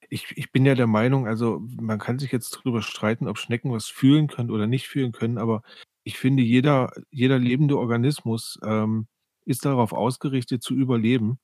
ich 0.09 0.37
ich 0.37 0.51
bin 0.51 0.65
ja 0.65 0.75
der 0.75 0.87
Meinung, 0.87 1.27
also, 1.27 1.61
man 1.81 1.99
kann 1.99 2.19
sich 2.19 2.31
jetzt 2.31 2.51
drüber 2.51 2.81
streiten, 2.81 3.27
ob 3.27 3.37
Schnecken 3.37 3.71
was 3.71 3.87
fühlen 3.87 4.27
können 4.27 4.51
oder 4.51 4.67
nicht 4.67 4.87
fühlen 4.87 5.11
können, 5.11 5.37
aber 5.37 5.63
ich 6.03 6.17
finde, 6.17 6.43
jeder 6.43 6.91
jeder 7.11 7.39
lebende 7.39 7.77
Organismus, 7.77 8.59
ähm, 8.63 9.07
ist 9.45 9.65
darauf 9.65 9.93
ausgerichtet 9.93 10.63
zu 10.63 10.75
überleben 10.75 11.39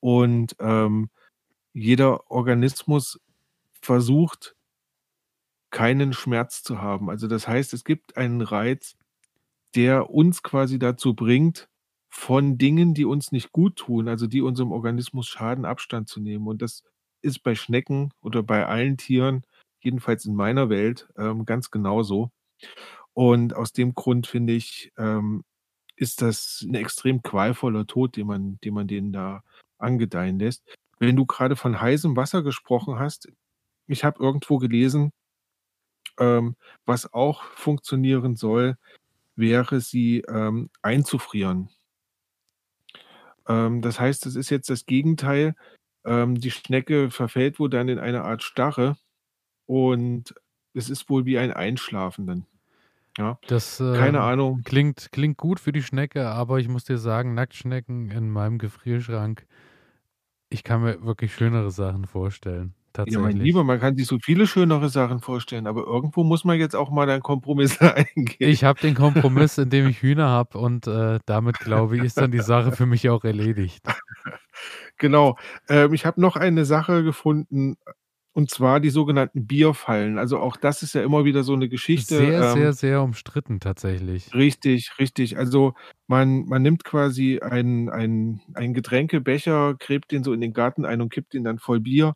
und, 0.00 0.56
ähm, 0.60 1.10
jeder 1.74 2.30
Organismus 2.30 3.20
versucht 3.82 4.54
keinen 5.72 6.12
Schmerz 6.12 6.62
zu 6.62 6.80
haben. 6.82 7.10
Also, 7.10 7.28
das 7.28 7.46
heißt, 7.46 7.72
es 7.74 7.84
gibt 7.84 8.16
einen 8.16 8.40
Reiz, 8.40 8.96
der 9.76 10.10
uns 10.10 10.42
quasi 10.42 10.78
dazu 10.78 11.14
bringt, 11.14 11.68
von 12.10 12.58
Dingen, 12.58 12.94
die 12.94 13.04
uns 13.06 13.32
nicht 13.32 13.52
gut 13.52 13.76
tun, 13.76 14.08
also 14.08 14.26
die 14.26 14.42
unserem 14.42 14.72
Organismus 14.72 15.28
schaden, 15.28 15.64
Abstand 15.66 16.08
zu 16.08 16.20
nehmen. 16.20 16.48
Und 16.48 16.62
das 16.62 16.82
ist 17.22 17.42
bei 17.42 17.54
Schnecken 17.54 18.12
oder 18.22 18.42
bei 18.42 18.66
allen 18.66 18.96
Tieren, 18.98 19.44
jedenfalls 19.80 20.24
in 20.26 20.34
meiner 20.34 20.68
Welt, 20.70 21.08
ähm, 21.18 21.44
ganz 21.46 21.70
genauso. 21.70 22.30
Und 23.14 23.54
aus 23.56 23.72
dem 23.72 23.94
Grund 23.94 24.26
finde 24.26 24.54
ich, 24.54 24.92
ähm, 24.98 25.44
ist 25.96 26.22
das 26.22 26.64
'n 26.68 26.74
extrem 26.76 27.22
qualvoller 27.22 27.86
Tod, 27.86 28.16
den 28.16 28.26
man 28.28 28.58
den 28.64 28.74
man 28.74 28.88
denen 28.88 29.12
da 29.12 29.42
angedeihen 29.78 30.38
lässt. 30.40 30.64
Wenn 31.00 31.16
du 31.16 31.26
grade 31.26 31.56
von 31.56 31.80
heißem 31.80 32.16
Wasser 32.16 32.42
gesprochen 32.44 32.98
hast, 33.00 33.28
ich 33.88 34.04
habe 34.04 34.22
irgendwo 34.24 34.58
gelesen 34.58 35.12
ähm, 36.18 36.56
was 36.86 37.12
auch 37.12 37.42
funktionieren 37.54 38.36
soll, 38.36 38.76
wäre 39.36 39.80
sie, 39.80 40.20
ähm, 40.28 40.70
einzufrieren. 40.82 41.70
Ähm, 43.48 43.80
das 43.82 43.98
heißt, 44.00 44.26
das 44.26 44.36
ist 44.36 44.50
jetzt 44.50 44.70
das 44.70 44.86
Gegenteil. 44.86 45.54
Ähm, 46.04 46.34
die 46.40 46.50
Schnecke 46.50 47.10
verfällt 47.10 47.58
wohl 47.58 47.70
dann 47.70 47.88
in 47.88 47.98
eine 47.98 48.22
Art 48.22 48.42
Starre 48.42 48.96
und 49.66 50.34
es 50.74 50.88
ist 50.88 51.10
wohl 51.10 51.26
wie 51.26 51.38
ein 51.38 51.52
Einschlafen 51.52 52.26
dann, 52.26 52.46
ja. 53.18 53.38
Das 53.46 53.78
Keine 53.78 54.18
ähm, 54.18 54.24
Ahnung. 54.24 54.62
klingt, 54.64 55.12
klingt 55.12 55.36
gut 55.36 55.60
für 55.60 55.72
die 55.72 55.82
Schnecke, 55.82 56.28
aber 56.28 56.58
ich 56.58 56.68
muss 56.68 56.84
dir 56.84 56.98
sagen, 56.98 57.34
Nacktschnecken 57.34 58.10
in 58.10 58.30
meinem 58.30 58.58
Gefrierschrank, 58.58 59.46
ich 60.48 60.64
kann 60.64 60.82
mir 60.82 61.02
wirklich 61.04 61.34
schönere 61.34 61.70
Sachen 61.70 62.06
vorstellen. 62.06 62.74
Ja, 62.96 63.20
mein 63.20 63.30
Tatsächlich. 63.30 63.44
Lieber, 63.44 63.62
man 63.62 63.78
kann 63.78 63.96
sich 63.96 64.06
so 64.06 64.18
viele 64.20 64.48
schönere 64.48 64.88
Sachen 64.88 65.20
vorstellen, 65.20 65.68
aber 65.68 65.84
irgendwo 65.84 66.24
muss 66.24 66.44
man 66.44 66.58
jetzt 66.58 66.74
auch 66.74 66.90
mal 66.90 67.06
dann 67.06 67.20
Kompromisse 67.20 67.94
eingehen. 67.94 68.50
Ich 68.50 68.64
habe 68.64 68.80
den 68.80 68.94
Kompromiss, 68.94 69.58
indem 69.58 69.86
ich 69.86 70.02
Hühner 70.02 70.28
habe 70.28 70.58
und 70.58 70.88
äh, 70.88 71.20
damit 71.24 71.60
glaube 71.60 71.96
ich, 71.96 72.02
ist 72.02 72.16
dann 72.16 72.32
die 72.32 72.40
Sache 72.40 72.72
für 72.72 72.86
mich 72.86 73.08
auch 73.08 73.22
erledigt. 73.22 73.84
Genau. 75.00 75.36
Ähm, 75.68 75.94
ich 75.94 76.04
habe 76.04 76.20
noch 76.20 76.36
eine 76.36 76.64
Sache 76.66 77.02
gefunden, 77.02 77.76
und 78.34 78.50
zwar 78.50 78.80
die 78.80 78.90
sogenannten 78.90 79.46
Bierfallen. 79.46 80.18
Also 80.18 80.38
auch 80.38 80.56
das 80.58 80.82
ist 80.82 80.94
ja 80.94 81.02
immer 81.02 81.24
wieder 81.24 81.42
so 81.42 81.56
'ne 81.56 81.68
Geschichte, 81.70 82.34
Sehr, 82.36 82.44
ähm 82.54 82.70
sehr, 82.70 82.72
sehr 82.72 83.02
umstritten 83.02 83.58
tatsächlich. 83.60 84.32
Richtig, 84.34 84.92
richtig. 84.98 85.38
Also 85.38 85.74
man 86.06 86.44
man 86.46 86.62
nimmt 86.62 86.84
quasi 86.84 87.40
einen 87.40 87.88
einen 87.90 88.74
Getränkebecher, 88.74 89.74
gräbt 89.74 90.12
den 90.12 90.22
so 90.22 90.32
in 90.32 90.40
den 90.40 90.52
Garten 90.52 90.84
ein 90.84 91.00
und 91.00 91.12
kippt 91.12 91.32
den 91.34 91.42
dann 91.44 91.58
voll 91.58 91.80
Bier. 91.80 92.14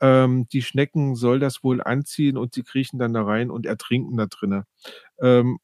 Ähm, 0.00 0.48
die 0.52 0.62
Schnecken 0.62 1.16
soll 1.16 1.40
das 1.40 1.64
wohl 1.64 1.82
anziehen 1.82 2.36
und 2.38 2.54
sie 2.54 2.62
kriechen 2.64 2.98
dann 3.00 3.14
da 3.14 3.22
rein 3.24 3.50
und 3.50 3.66
ertrinken 3.66 4.16
da 4.18 4.26
drinnen. 4.26 4.64
Ähm, 5.22 5.58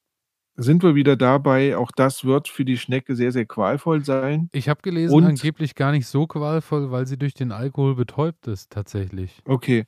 sind 0.56 0.82
wir 0.82 0.94
wieder 0.94 1.16
dabei, 1.16 1.76
auch 1.76 1.90
das 1.94 2.24
wird 2.24 2.48
für 2.48 2.64
die 2.64 2.78
Schnecke 2.78 3.16
sehr, 3.16 3.32
sehr 3.32 3.46
qualvoll 3.46 4.04
sein. 4.04 4.50
Ich 4.56 4.68
habe 4.68 4.82
gelesen, 4.82 5.20
Und 5.20 5.24
angeblich 5.24 5.74
gar 5.74 5.90
nicht 5.90 6.06
so 6.06 6.28
qualvoll, 6.28 6.92
weil 6.92 7.06
sie 7.08 7.18
durch 7.18 7.34
den 7.34 7.50
Alkohol 7.50 7.96
betäubt 7.96 8.46
ist, 8.46 8.70
tatsächlich. 8.70 9.44
Okay. 9.46 9.86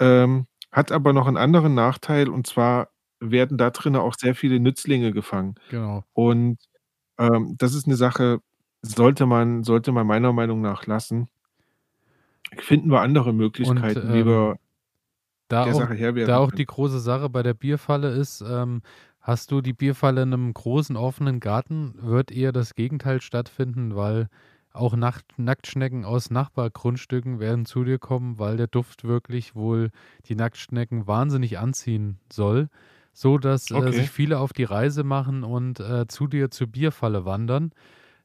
Ähm, 0.00 0.46
hat 0.72 0.90
aber 0.92 1.12
noch 1.12 1.28
'n 1.28 1.36
anderen 1.36 1.74
Nachteil 1.74 2.28
und 2.28 2.46
zwar 2.46 2.90
werden 3.20 3.56
da 3.58 3.70
drinnen 3.70 3.96
auch 4.00 4.14
sehr 4.18 4.34
viele 4.34 4.60
Nützlinge 4.60 5.12
gefangen. 5.12 5.54
Genau. 5.68 6.06
Und, 6.14 6.58
ähm, 7.18 7.56
das 7.58 7.74
ist 7.74 7.86
'ne 7.88 7.96
Sache, 7.96 8.40
sollte 8.82 9.26
man 9.26 9.64
sollte 9.64 9.92
man 9.92 10.06
meiner 10.06 10.32
Meinung 10.32 10.60
nach 10.62 10.86
lassen. 10.86 11.28
Finden 12.58 12.90
wir 12.90 13.00
andere 13.00 13.32
Und 13.62 13.94
Möglichkeiten, 13.94 14.12
wie 14.12 14.24
ähm, 14.24 14.26
wir 14.26 14.56
da 15.48 15.64
der 15.64 15.74
auch, 15.74 15.86
Sache 15.86 15.94
Herr 15.94 16.14
werden 16.14 16.36
da 16.36 16.38
auch 16.38 16.50
können. 16.50 16.52
die 16.52 16.66
große 16.66 17.00
Sache 17.00 17.28
bei 17.30 17.42
der 17.42 17.54
Bierfalle 17.54 18.10
ist, 18.10 18.42
ähm, 18.42 18.82
hast 19.26 19.50
du 19.50 19.60
die 19.60 19.72
Bierfalle 19.72 20.22
in 20.22 20.32
einem 20.32 20.54
großen 20.54 20.96
offenen 20.96 21.40
Garten, 21.40 21.94
wird 22.00 22.30
eher 22.30 22.52
das 22.52 22.74
Gegenteil 22.74 23.20
stattfinden, 23.20 23.96
weil 23.96 24.28
auch 24.72 24.94
Nacht 24.94 25.24
Nacktschnecken 25.38 26.04
aus 26.04 26.30
Nachbargrundstücken 26.30 27.40
werden 27.40 27.64
zu 27.66 27.82
dir 27.84 27.98
kommen, 27.98 28.38
weil 28.38 28.56
der 28.58 28.66
Duft 28.68 29.04
wirklich 29.04 29.54
wohl 29.54 29.90
die 30.26 30.34
Nacktschnecken 30.36 31.06
wahnsinnig 31.06 31.58
anziehen 31.58 32.18
soll. 32.32 32.68
so 33.12 33.38
dass 33.38 33.70
äh, 33.70 33.76
Okay. 33.78 33.92
sich 33.92 34.10
viele 34.10 34.38
auf 34.38 34.52
die 34.52 34.64
Reise 34.64 35.02
machen 35.02 35.42
und 35.42 35.80
äh, 35.80 36.06
zu 36.06 36.26
dir 36.28 36.50
zur 36.50 36.66
Bierfalle 36.68 37.24
wandern. 37.24 37.72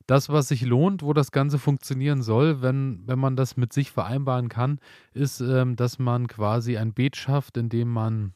Das, 0.08 0.30
was 0.30 0.49
sich 0.49 0.64
lohnt, 0.64 1.04
wo 1.04 1.14
das 1.14 1.32
Ganze 1.32 1.60
funktionieren 1.60 2.22
soll, 2.24 2.62
wenn, 2.62 3.04
wenn 3.08 3.20
man 3.20 3.36
das 3.38 3.58
mit 3.58 3.72
sich 3.74 3.91
vereinbaren 3.91 4.49
kann, 4.49 4.80
ist, 5.14 5.41
ähm, 5.41 5.76
dass 5.78 5.99
man 5.99 6.28
quasi 6.28 6.78
ein 6.78 6.93
Beet 6.93 7.16
schafft, 7.16 7.58
in 7.58 7.70
dem 7.70 7.89
man 7.89 8.34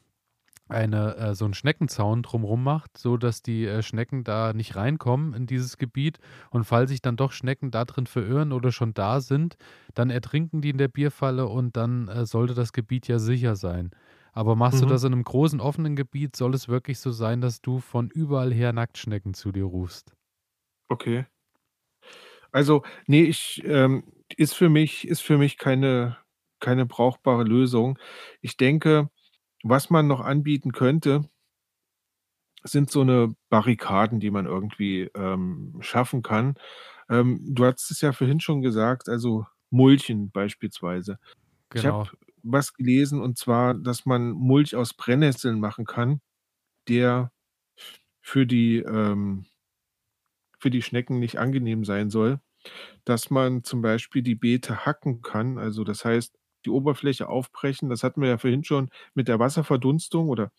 eine, 0.68 1.16
äh, 1.16 1.34
so 1.34 1.44
einen 1.44 1.54
Schneckenzaun 1.54 2.22
drumherum 2.22 2.62
macht, 2.64 2.98
so 2.98 3.16
dass 3.16 3.42
die 3.42 3.64
äh, 3.66 3.82
Schnecken 3.82 4.24
da 4.24 4.52
nicht 4.52 4.76
reinkommen 4.76 5.34
in 5.34 5.46
dieses 5.46 5.76
Gebiet. 5.78 6.18
Und 6.50 6.64
falls 6.64 6.90
sich 6.90 7.02
dann 7.02 7.16
doch 7.16 7.32
Schnecken 7.32 7.70
da 7.70 7.84
drin 7.84 8.06
verirren 8.06 8.52
oder 8.52 8.72
schon 8.72 8.94
da 8.94 9.20
sind, 9.20 9.56
dann 9.94 10.10
ertrinken 10.10 10.60
die 10.62 10.70
in 10.70 10.78
der 10.78 10.88
Bierfalle 10.88 11.46
und 11.46 11.76
dann 11.76 12.08
äh, 12.08 12.26
sollte 12.26 12.54
das 12.54 12.72
Gebiet 12.72 13.08
ja 13.08 13.18
sicher 13.18 13.56
sein. 13.56 13.90
Aber 14.32 14.56
machst 14.56 14.82
du 14.82 14.86
Mhm. 14.86 14.86
das 14.86 15.04
in 15.04 15.12
einem 15.12 15.24
großen 15.24 15.60
offenen 15.60 15.96
Gebiet, 15.96 16.36
soll 16.36 16.54
es 16.54 16.68
wirklich 16.68 16.98
so 17.00 17.10
sein, 17.12 17.40
dass 17.40 17.60
du 17.62 17.78
von 17.80 18.10
überall 18.10 18.52
her 18.52 18.72
Nacktschnecken 18.72 19.34
zu 19.34 19.52
dir 19.52 19.64
rufst. 19.64 20.12
Okay. 20.90 21.26
Also, 22.52 22.82
nee, 23.06 23.22
ich, 23.24 23.62
ähm, 23.64 24.04
ist 24.36 24.54
für 24.54 24.68
mich 24.68 25.06
ist 25.08 25.20
für 25.22 25.38
mich 25.38 25.58
keine 25.58 26.16
keine 26.60 26.86
brauchbare 26.86 27.44
Lösung. 27.44 27.98
Ich 28.40 28.56
denke, 28.56 29.10
was 29.68 29.90
man 29.90 30.06
noch 30.06 30.20
anbieten 30.20 30.72
könnte 30.72 31.28
sind 32.64 32.90
so 32.90 33.04
'ne 33.04 33.34
Barrikaden, 33.50 34.18
die 34.20 34.30
man 34.30 34.46
irgendwie, 34.46 35.10
ähm, 35.14 35.76
schaffen 35.80 36.22
kann. 36.22 36.54
Ähm, 37.08 37.40
du 37.54 37.64
hattest 37.66 37.90
es 37.90 38.00
ja 38.00 38.12
vorhin 38.12 38.40
schon 38.40 38.62
gesagt, 38.62 39.08
also 39.08 39.46
Mulchen 39.70 40.30
beispielsweise. 40.30 41.18
Ich 41.74 41.86
habe 41.86 41.98
Genau. 41.98 42.10
was 42.42 42.74
gelesen 42.74 43.20
und 43.20 43.38
zwar, 43.38 43.74
dass 43.74 44.06
man 44.06 44.32
Mulch 44.32 44.76
aus 44.76 44.94
Brennnesseln 44.94 45.60
machen 45.60 45.84
kann, 45.86 46.20
der 46.88 47.32
für 48.22 48.46
die, 48.46 48.78
ähm 48.80 49.46
für 50.58 50.70
die 50.70 50.82
Schnecken 50.82 51.18
nicht 51.18 51.38
angenehm 51.38 51.84
sein 51.84 52.10
soll, 52.10 52.40
dass 53.04 53.30
man 53.30 53.64
zum 53.64 53.82
Beispiel 53.82 54.22
die 54.22 54.34
Beete 54.36 54.86
hacken 54.86 55.22
kann. 55.22 55.58
Also, 55.58 55.84
das 55.84 56.04
heißt, 56.04 56.38
die 56.66 56.70
Oberfläche 56.70 57.28
aufbrechen. 57.28 57.88
Das 57.90 58.02
hatten 58.04 58.20
wir 58.22 58.28
ja 58.30 58.38
vorhin 58.38 58.64
schon 58.64 58.90
mit 59.14 59.28
der 59.28 59.38
Wasserverdunstung 59.40 60.28
oder, 60.30 60.52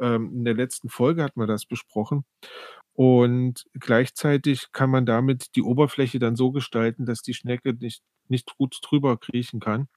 ähm, 0.00 0.32
in 0.34 0.44
der 0.46 0.54
letzten 0.54 0.88
Folge 0.90 1.24
hatten 1.24 1.40
wir 1.40 1.46
das 1.48 1.66
besprochen. 1.66 2.24
Und 2.94 3.66
gleichzeitig 3.74 4.68
kann 4.72 4.90
man 4.90 5.06
damit 5.06 5.56
die 5.56 5.62
Oberfläche 5.62 6.18
dann 6.20 6.36
so 6.36 6.52
gestalten, 6.52 7.06
dass 7.06 7.22
die 7.22 7.34
Schnecke 7.34 7.74
nicht 7.74 8.02
nicht 8.28 8.56
gut 8.58 8.78
drüber 8.82 9.18
kriechen 9.18 9.60
kann. 9.60 9.88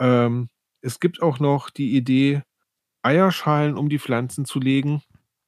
Ähm, 0.00 0.48
es 0.80 1.00
gibt 1.00 1.22
auch 1.22 1.38
noch 1.40 1.70
die 1.70 1.96
Idee, 1.96 2.42
Eierschalen 3.02 3.76
um 3.78 3.88
die 3.88 3.98
Pflanzen 3.98 4.44
zu 4.46 4.60
legen. 4.60 5.02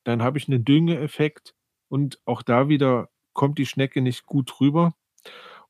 Dann 0.04 0.22
habe 0.22 0.38
ich 0.38 0.48
'nen 0.48 0.64
Düngeeffekt 0.64 1.54
und 1.88 2.20
auch 2.26 2.42
da 2.42 2.68
wieder 2.68 3.10
kommt 3.34 3.58
die 3.58 3.66
Schnecke 3.66 4.02
nicht 4.02 4.26
gut 4.26 4.60
rüber. 4.60 4.94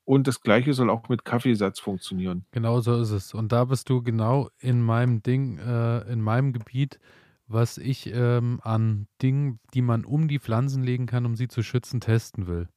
Und 0.06 0.28
das 0.28 0.40
Gleiche 0.40 0.72
soll 0.72 0.88
auch 0.88 1.08
mit 1.08 1.24
Kaffeesatz 1.24 1.80
funktionieren. 1.80 2.46
Genau 2.52 2.78
so 2.80 2.94
ist 2.94 3.10
es. 3.10 3.34
Und 3.34 3.50
da 3.50 3.64
bist 3.64 3.90
du 3.90 4.02
genau 4.02 4.48
in 4.60 4.80
meinem 4.80 5.20
Ding, 5.20 5.58
äh, 5.58 5.98
in 6.10 6.20
meinem 6.20 6.52
Gebiet, 6.52 7.00
was 7.48 7.76
ich 7.76 8.12
ähm, 8.14 8.60
an 8.62 9.08
Dingen, 9.20 9.58
die 9.74 9.82
man 9.82 10.04
um 10.04 10.28
die 10.28 10.38
Pflanzen 10.38 10.84
legen 10.84 11.06
kann, 11.06 11.26
um 11.26 11.34
sie 11.34 11.48
zu 11.48 11.64
schützen, 11.64 12.00
testen 12.00 12.46
will. 12.46 12.68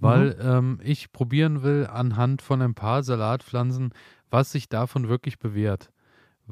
Weil 0.00 0.36
ähm, 0.40 0.80
ich 0.82 1.12
probieren 1.12 1.62
will 1.62 1.86
anhand 1.86 2.40
von 2.40 2.62
ein 2.62 2.74
paar 2.74 3.02
Salatpflanzen, 3.02 3.92
was 4.30 4.50
sich 4.50 4.70
davon 4.70 5.08
wirklich 5.08 5.38
bewährt. 5.38 5.91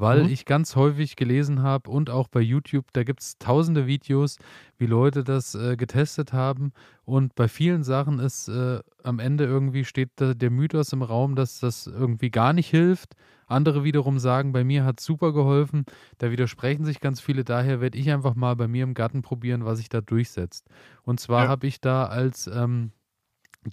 Weil 0.01 0.27
Mhm. 0.27 0.31
ich 0.31 0.45
ganz 0.47 0.77
häufig 0.77 1.17
gelesen 1.17 1.63
habe 1.63 1.91
und 1.91 2.11
auch 2.11 2.29
bei 2.29 2.41
YouTube, 2.41 2.87
da 2.93 3.05
gibt 3.05 3.21
es 3.21 3.39
tausende 3.39 3.87
Videos, 3.87 4.37
wie 4.79 4.87
Leute 4.87 5.25
das 5.25 5.55
äh, 5.55 5.77
getestet 5.77 6.33
haben. 6.33 6.73
Und 7.05 7.35
bei 7.35 7.49
vielen 7.49 7.85
Sachen 7.85 8.19
ist 8.19 8.49
äh, 8.49 8.81
am 9.03 9.19
Ende 9.19 9.45
irgendwie 9.45 9.85
steht 9.85 10.11
der 10.19 10.51
Mythos 10.51 10.93
im 10.93 11.03
Raum, 11.03 11.35
dass 11.37 11.61
das 11.61 11.87
irgendwie 11.87 12.31
gar 12.31 12.53
nicht 12.53 12.69
hilft. 12.71 13.15
Andere 13.47 13.85
wiederum 13.85 14.19
sagen, 14.19 14.53
bei 14.53 14.65
mir 14.65 14.85
hat 14.85 15.01
es 15.01 15.07
super 15.07 15.33
geholfen. 15.33 15.85
Da 16.19 16.31
widersprechen 16.31 16.85
sich 16.85 17.01
ganz 17.01 17.21
viele. 17.21 17.45
Daher 17.45 17.81
werde 17.81 17.99
ich 17.99 18.11
einfach 18.11 18.35
mal 18.35 18.55
bei 18.57 18.69
mir 18.69 18.85
im 18.85 18.95
Garten 18.95 19.23
probieren, 19.23 19.65
was 19.65 19.79
sich 19.79 19.89
da 19.89 20.01
durchsetzt. 20.01 20.67
Und 21.03 21.21
zwar 21.21 21.47
Ja. 21.47 21.47
habe 21.47 21.67
ich 21.67 21.81
da 21.81 22.05
als 22.07 22.47
ähm, 22.47 22.93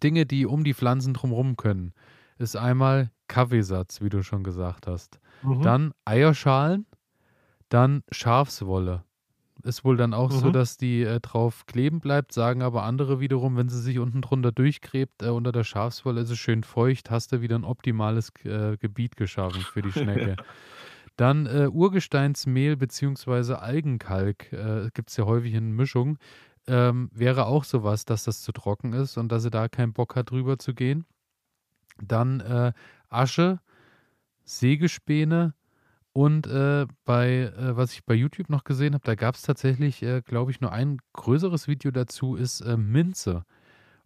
Dinge, 0.04 0.26
die 0.26 0.46
um 0.46 0.64
die 0.64 0.74
Pflanzen 0.74 1.14
drumherum 1.14 1.56
können, 1.58 1.94
ist 2.38 2.56
einmal 2.56 3.12
Kaffeesatz, 3.28 4.02
wie 4.02 4.10
du 4.10 4.24
schon 4.24 4.44
gesagt 4.44 4.88
hast. 4.88 5.20
Mhm. 5.44 5.62
Dann 5.62 5.94
Eierschalen, 6.06 6.86
dann 7.70 8.04
Schafswolle. 8.12 9.04
Ist 9.64 9.84
wohl 9.84 9.98
dann 9.98 10.14
auch 10.14 10.32
so, 10.32 10.48
Mhm. 10.48 10.54
dass 10.54 10.78
die 10.78 11.02
äh, 11.02 11.20
drauf 11.20 11.66
kleben 11.66 12.00
bleibt, 12.00 12.32
sagen 12.32 12.62
aber 12.62 12.84
andere 12.84 13.20
wiederum, 13.20 13.58
wenn 13.58 13.70
sie 13.70 13.82
sich 13.82 13.98
unten 14.00 14.22
drunter 14.22 14.52
durchgräbt, 14.52 15.24
äh, 15.24 15.30
unter 15.30 15.52
der 15.52 15.64
Schafswolle 15.64 16.22
ist 16.22 16.30
es 16.30 16.38
schön 16.38 16.64
feucht, 16.64 17.10
hast 17.10 17.32
du 17.34 17.42
wieder 17.42 17.58
ein 17.58 17.64
optimales 17.66 18.32
äh, 18.46 18.78
Gebiet 18.78 19.18
geschaffen 19.18 19.62
für 19.62 19.82
die 19.82 19.92
Schnecke. 19.92 20.36
Dann 21.18 21.48
äh, 21.48 21.68
Urgesteinsmehl 21.68 22.78
bzw. 22.78 23.54
Algenkalk, 23.56 24.54
äh, 24.54 24.90
gibt 24.94 25.10
es 25.10 25.18
ja 25.18 25.26
häufig 25.26 25.54
in 25.56 25.72
Mischung, 25.72 26.20
ähm, 26.68 27.10
wäre 27.12 27.48
auch 27.48 27.64
sowas, 27.64 28.06
dass 28.06 28.24
das 28.26 28.44
zu 28.44 28.52
trocken 28.52 28.94
ist 28.94 29.18
und 29.18 29.32
dass 29.32 29.42
sie 29.44 29.50
da 29.50 29.68
keinen 29.68 29.94
Bock 29.94 30.16
hat, 30.16 30.30
drüber 30.30 30.60
zu 30.60 30.76
gehen. 30.76 31.06
Dann 32.04 32.40
äh, 32.40 32.74
Asche, 33.10 33.60
Sägespäne 34.44 35.54
und 36.18 36.48
äh, 36.48 36.88
bei, 37.06 37.54
äh, 37.56 37.78
was 37.78 37.94
ich 37.94 38.04
bei 38.04 38.16
YouTube 38.16 38.50
noch 38.50 38.64
gesehen 38.64 38.96
habe, 38.96 39.04
da 39.06 39.14
gab 39.14 39.36
es 39.36 39.44
tatsächlich, 39.44 40.02
äh, 40.02 40.22
glaube 40.22 40.50
ich, 40.50 40.62
nur 40.62 40.72
ein 40.72 40.98
größeres 41.14 41.68
Video 41.68 41.92
dazu, 41.92 42.36
ist 42.36 42.62
äh, 42.62 42.76
Minze. 42.76 43.44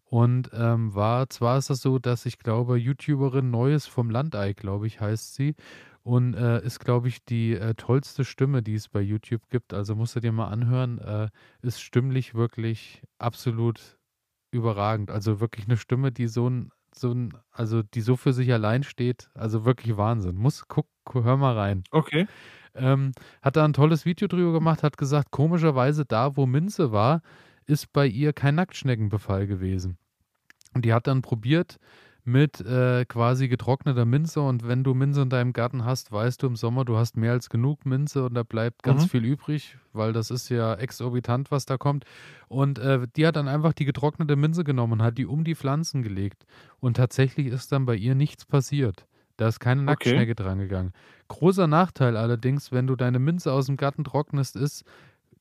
Und 0.03 0.51
ähm, 0.53 0.93
war, 0.93 1.29
zwar 1.29 1.57
ist 1.57 1.69
das 1.69 1.81
so, 1.81 1.99
dass 1.99 2.25
ich 2.25 2.37
glaube, 2.37 2.77
YouTuberin 2.77 3.49
Neues 3.49 3.85
vom 3.87 4.09
Landei, 4.09 4.51
glaube 4.51 4.87
ich, 4.87 4.99
heißt 4.99 5.35
sie. 5.35 5.55
Und 6.03 6.33
äh, 6.33 6.61
ist, 6.65 6.81
glaube 6.81 7.07
ich, 7.07 7.23
die 7.23 7.53
äh, 7.53 7.75
tollste 7.75 8.25
Stimme, 8.25 8.61
die 8.61 8.75
es 8.75 8.89
bei 8.89 8.99
YouTube 8.99 9.47
gibt. 9.49 9.73
Also 9.73 9.95
musst 9.95 10.17
du 10.17 10.19
dir 10.19 10.33
mal 10.33 10.49
anhören. 10.49 10.97
Äh, 10.97 11.29
ist 11.61 11.81
stimmlich 11.81 12.35
wirklich 12.35 13.03
absolut 13.19 13.97
überragend. 14.51 15.11
Also 15.11 15.39
wirklich 15.39 15.65
eine 15.67 15.77
Stimme, 15.77 16.11
die 16.11 16.27
so 16.27 16.49
ein, 16.49 16.71
so 16.93 17.11
ein, 17.11 17.33
also 17.51 17.83
die 17.83 18.01
so 18.01 18.15
für 18.15 18.33
sich 18.33 18.51
allein 18.51 18.83
steht. 18.83 19.29
Also 19.33 19.65
wirklich 19.65 19.97
Wahnsinn. 19.97 20.35
Muss, 20.35 20.67
guck, 20.67 20.87
gu- 21.05 21.23
hör 21.23 21.37
mal 21.37 21.57
rein. 21.57 21.83
Okay. 21.91 22.27
Ähm, 22.73 23.11
hat 23.41 23.55
da 23.57 23.65
ein 23.65 23.73
tolles 23.73 24.05
Video 24.05 24.27
drüber 24.27 24.53
gemacht, 24.53 24.83
hat 24.83 24.97
gesagt, 24.97 25.31
komischerweise 25.31 26.05
da, 26.05 26.37
wo 26.37 26.45
Minze 26.45 26.91
war, 26.91 27.21
ist 27.65 27.91
bei 27.93 28.07
ihr 28.07 28.33
kein 28.33 28.55
Nacktschneckenbefall 28.55 29.47
gewesen. 29.47 29.97
Und 30.73 30.85
die 30.85 30.93
hat 30.93 31.07
dann 31.07 31.21
probiert 31.21 31.77
mit 32.23 32.61
äh, 32.61 33.05
quasi 33.05 33.47
getrockneter 33.47 34.05
Minze 34.05 34.41
und 34.41 34.67
wenn 34.67 34.83
du 34.83 34.93
Minze 34.93 35.21
in 35.23 35.29
deinem 35.29 35.53
Garten 35.53 35.85
hast, 35.85 36.11
weißt 36.11 36.41
du 36.43 36.47
im 36.47 36.55
Sommer, 36.55 36.85
du 36.85 36.97
hast 36.97 37.17
mehr 37.17 37.31
als 37.31 37.49
genug 37.49 37.85
Minze 37.85 38.25
und 38.25 38.35
da 38.35 38.43
bleibt 38.43 38.83
ganz 38.83 39.05
Mhm. 39.05 39.07
viel 39.07 39.25
übrig, 39.25 39.77
weil 39.93 40.13
das 40.13 40.29
ist 40.31 40.49
ja 40.49 40.73
exorbitant, 40.75 41.49
was 41.51 41.65
da 41.65 41.77
kommt. 41.77 42.05
Und 42.47 42.77
äh, 42.79 43.07
die 43.15 43.25
hat 43.25 43.35
dann 43.35 43.47
einfach 43.47 43.73
die 43.73 43.85
getrocknete 43.85 44.35
Minze 44.35 44.63
genommen 44.63 44.93
und 44.93 45.01
hat 45.03 45.17
die 45.17 45.25
um 45.25 45.43
die 45.43 45.55
Pflanzen 45.55 46.03
gelegt. 46.03 46.45
Und 46.79 46.97
tatsächlich 46.97 47.47
ist 47.47 47.71
dann 47.71 47.85
bei 47.85 47.95
ihr 47.95 48.15
nichts 48.15 48.45
passiert. 48.45 49.07
Da 49.37 49.47
ist 49.47 49.59
keine 49.59 49.81
Okay. 49.85 49.87
Nacktschnecke 49.87 50.35
dran 50.35 50.59
gegangen. 50.59 50.93
Großer 51.27 51.65
Nachteil 51.67 52.17
allerdings, 52.17 52.71
wenn 52.71 52.85
du 52.87 52.95
deine 52.95 53.19
Minze 53.19 53.51
aus 53.53 53.65
dem 53.65 53.77
Garten 53.77 54.03
trocknest, 54.03 54.55
ist, 54.55 54.83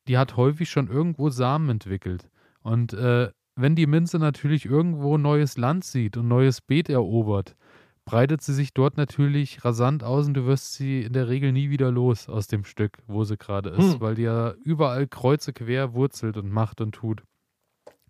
die 0.09 0.19
hat 0.19 0.37
häufig 0.37 0.71
schon 0.71 0.89
irgendwo 0.89 1.31
Samen 1.31 1.69
entwickelt. 1.69 2.31
Und 2.63 2.93
äh, 2.95 3.31
wenn 3.57 3.75
die 3.75 3.87
Minze 3.87 4.19
natürlich 4.19 4.65
irgendwo 4.67 5.19
neues 5.19 5.57
Land 5.57 5.85
sieht 5.85 6.17
und 6.17 6.29
neues 6.29 6.61
Beet 6.61 6.89
erobert, 6.89 7.57
breitet 8.05 8.43
sie 8.43 8.55
sich 8.55 8.73
dort 8.75 8.97
natürlich 8.97 9.65
rasant 9.65 10.03
aus 10.03 10.27
und 10.27 10.35
du 10.35 10.47
wirst 10.47 10.75
sie 10.75 11.03
in 11.03 11.13
der 11.13 11.29
Regel 11.29 11.53
nie 11.53 11.71
wieder 11.71 11.91
los 11.91 12.29
aus 12.29 12.47
dem 12.47 12.65
Stück, 12.65 12.99
wo 13.07 13.25
sie 13.25 13.37
gerade 13.37 13.71
ist, 13.71 13.95
Hm. 13.95 14.01
weil 14.01 14.15
die 14.15 14.23
ja 14.23 14.53
überall 14.65 15.07
kreuze 15.07 15.53
quer 15.53 15.95
wurzelt 15.95 16.37
und 16.37 16.51
macht 16.51 16.81
und 16.81 16.93
tut. 16.93 17.23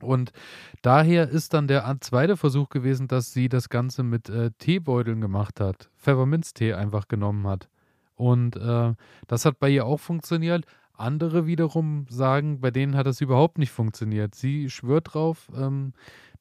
Und 0.01 0.33
daher 0.81 1.29
ist 1.29 1.53
dann 1.53 1.69
der 1.69 1.95
zweite 2.01 2.37
Versuch 2.39 2.71
gewesen, 2.71 3.07
dass 3.09 3.33
sie 3.35 3.49
das 3.51 3.69
Ganze 3.69 4.03
mit 4.03 4.31
äh, 4.31 4.51
Teebeuteln 4.59 5.21
gemacht 5.21 5.61
hat, 5.61 5.91
Pfefferminztee 5.99 6.73
einfach 6.73 7.07
genommen 7.09 7.47
hat. 7.47 7.69
Und 8.15 8.57
äh, 8.57 8.95
das 9.27 9.45
hat 9.45 9.59
bei 9.59 9.69
ihr 9.71 9.85
auch 9.85 10.01
funktioniert. 10.01 10.65
Andere 11.01 11.47
wiederum 11.47 12.07
sagen, 12.09 12.61
bei 12.61 12.71
denen 12.71 12.97
hat 12.97 13.07
das 13.07 13.21
überhaupt 13.21 13.59
nicht 13.59 13.71
funktioniert. 13.73 14.35
Sie 14.35 14.71
schwört 14.71 15.15
drauf. 15.15 15.51
Ähm, 15.57 15.93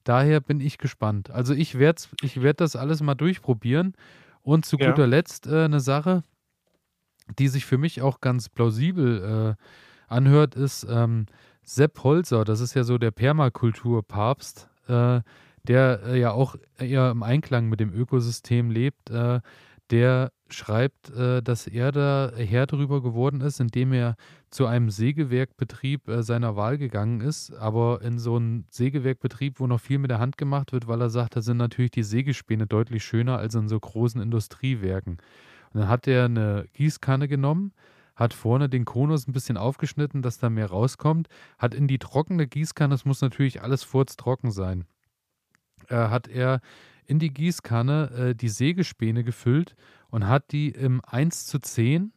daher 0.04 0.40
bin 0.40 0.60
ich 0.60 0.78
gespannt. 0.78 1.30
Also 1.30 1.54
ich 1.54 1.78
werde 1.78 2.02
ich 2.22 2.42
werd 2.42 2.60
das 2.60 2.76
alles 2.76 3.02
mal 3.02 3.14
durchprobieren. 3.16 3.94
Und 4.42 4.64
zu 4.66 4.78
Ja. 4.78 4.86
guter 4.86 5.06
Letzt 5.06 5.46
äh, 5.46 5.64
eine 5.64 5.80
Sache, 5.80 6.24
die 7.38 7.48
sich 7.48 7.64
für 7.66 7.78
mich 7.78 8.02
auch 8.02 8.20
ganz 8.20 8.48
plausibel 8.48 9.56
äh, 9.56 10.12
anhört, 10.12 10.54
ist 10.54 10.86
ähm, 10.88 11.26
Sepp 11.62 12.02
Holzer. 12.02 12.44
Das 12.44 12.60
ist 12.60 12.74
ja 12.74 12.82
so 12.84 12.98
der 12.98 13.10
Permakulturpapst, 13.12 14.68
äh, 14.88 15.20
der 15.64 16.00
äh, 16.06 16.18
ja 16.20 16.32
auch 16.32 16.56
eher 16.78 17.10
im 17.10 17.22
Einklang 17.22 17.68
mit 17.68 17.80
dem 17.80 17.92
Ökosystem 17.92 18.70
lebt. 18.70 19.10
Äh, 19.10 19.40
der 19.90 20.32
schreibt, 20.48 21.10
äh, 21.10 21.42
dass 21.42 21.66
er 21.66 21.92
da 21.92 22.32
Herr 22.36 22.66
drüber 22.66 23.02
geworden 23.02 23.40
ist, 23.40 23.60
indem 23.60 23.92
er 23.92 24.16
zu 24.50 24.66
einem 24.66 24.90
Sägewerkbetrieb 24.90 26.08
äh, 26.08 26.22
seiner 26.22 26.56
Wahl 26.56 26.78
gegangen 26.78 27.20
ist, 27.20 27.52
aber 27.52 28.02
in 28.02 28.18
so 28.18 28.36
einen 28.36 28.66
Sägewerkbetrieb, 28.70 29.60
wo 29.60 29.66
noch 29.66 29.80
viel 29.80 29.98
mit 29.98 30.10
der 30.10 30.18
Hand 30.18 30.38
gemacht 30.38 30.72
wird, 30.72 30.88
weil 30.88 31.00
er 31.00 31.10
sagt, 31.10 31.36
da 31.36 31.42
sind 31.42 31.56
natürlich 31.56 31.90
die 31.92 32.02
Sägespäne 32.02 32.66
deutlich 32.66 33.04
schöner 33.04 33.38
als 33.38 33.54
in 33.54 33.68
so 33.68 33.78
großen 33.78 34.20
Industriewerken. 34.20 35.18
Und 35.72 35.80
dann 35.80 35.88
hat 35.88 36.06
er 36.06 36.24
eine 36.24 36.66
Gießkanne 36.72 37.28
genommen, 37.28 37.72
hat 38.16 38.34
vorne 38.34 38.68
den 38.68 38.84
Konus 38.84 39.26
ein 39.26 39.32
bisschen 39.32 39.56
aufgeschnitten, 39.56 40.22
dass 40.22 40.38
da 40.38 40.50
mehr 40.50 40.66
rauskommt, 40.66 41.28
hat 41.58 41.74
in 41.74 41.86
die 41.86 41.98
trockene 41.98 42.46
Gießkanne, 42.46 42.94
es 42.94 43.04
muss 43.04 43.20
natürlich 43.20 43.62
alles 43.62 43.82
furztrocken 43.84 44.50
sein, 44.50 44.84
äh, 45.88 45.94
hat 45.94 46.28
er 46.28 46.60
in 47.10 47.18
die 47.18 47.34
Gießkanne 47.34 48.10
äh, 48.10 48.34
die 48.34 48.48
Sägespäne 48.48 49.24
gefüllt 49.24 49.74
und 50.10 50.28
hat 50.28 50.52
die 50.52 50.68
im 50.68 51.02
1 51.04 51.46
zu 51.46 51.58
10 51.58 52.12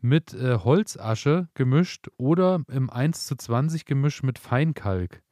mit 0.00 0.34
äh, 0.34 0.58
Holzasche 0.58 1.48
gemischt 1.54 2.08
oder 2.18 2.62
im 2.68 2.90
1 2.90 3.26
zu 3.26 3.36
20 3.36 3.86
gemischt 3.86 4.22
mit 4.22 4.38
Feinkalk. 4.38 5.22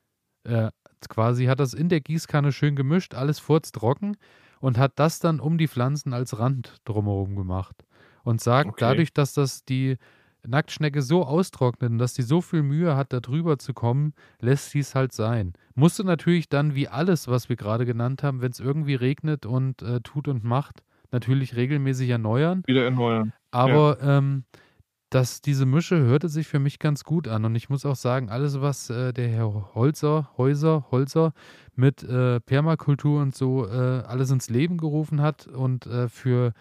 Äh, 0.45 0.71
quasi 1.09 1.45
hat 1.45 1.61
das 1.61 1.75
in 1.75 1.91
der 1.91 2.01
Gießkanne 2.01 2.53
schön 2.53 2.75
gemischt, 2.75 3.15
alles 3.15 3.39
furztrocken 3.39 4.17
und 4.61 4.79
hat 4.79 4.93
das 4.97 5.19
dann 5.19 5.41
um 5.41 5.59
die 5.59 5.69
Pflanzen 5.69 6.15
als 6.15 6.39
Rand 6.39 6.81
drumherum 6.85 7.37
gemacht. 7.37 7.85
Und 8.25 8.41
sagt, 8.41 8.71
okay. 8.71 8.77
dadurch, 8.81 9.13
dass 9.13 9.35
das 9.35 9.65
die 9.65 9.99
Nacktschnecke 10.47 11.03
so 11.03 11.25
austrocknet 11.25 11.91
und 11.91 11.99
dass 11.99 12.15
die 12.15 12.23
so 12.23 12.41
viel 12.41 12.63
Mühe 12.63 12.97
hat, 12.97 13.13
da 13.13 13.21
drüber 13.21 13.59
zu 13.59 13.75
kommen, 13.75 14.15
lässt 14.41 14.71
sie 14.71 14.81
es 14.81 14.95
halt 14.95 15.13
sein. 15.13 15.53
Musst 15.75 15.99
du 15.99 16.05
natürlich 16.05 16.49
dann, 16.49 16.75
wie 16.75 16.89
alles, 16.89 17.29
was 17.29 17.49
wir 17.49 17.57
gerade 17.57 17.87
genannt 17.87 18.23
haben, 18.23 18.43
wenn 18.43 18.53
es 18.53 18.61
irgendwie 18.61 18.95
regnet 18.95 19.47
und 19.47 19.83
äh, 19.83 20.01
tut 20.01 20.29
und 20.29 20.45
macht, 20.45 20.83
natürlich 21.11 21.57
regelmäßig 21.57 22.11
erneuern. 22.11 22.63
Wieder 22.67 22.85
erneuern. 22.85 23.33
Aber 23.51 23.99
ja. 24.01 24.19
ähm, 24.19 24.45
das, 25.11 25.43
diese 25.43 25.67
Mische 25.67 25.99
hörte 25.99 26.29
sich 26.29 26.49
für 26.49 26.59
mich 26.59 26.79
ganz 26.79 27.05
gut 27.05 27.29
an. 27.29 27.45
Und 27.45 27.55
ich 27.55 27.69
muss 27.69 27.85
auch 27.85 27.97
sagen, 27.97 28.31
alles, 28.31 28.61
was 28.61 28.89
äh, 28.89 29.13
der 29.13 29.29
Herr 29.29 29.75
Holzer, 29.75 30.31
Häuser, 30.39 30.87
Holzer 30.91 31.33
mit 31.75 32.03
äh, 32.03 32.41
Permakultur 32.41 33.21
und 33.21 33.35
so 33.35 33.67
äh, 33.67 34.03
alles 34.07 34.31
ins 34.31 34.49
Leben 34.49 34.79
gerufen 34.79 35.21
hat 35.21 35.47
und 35.47 35.87
äh, 35.87 36.09
für 36.09 36.53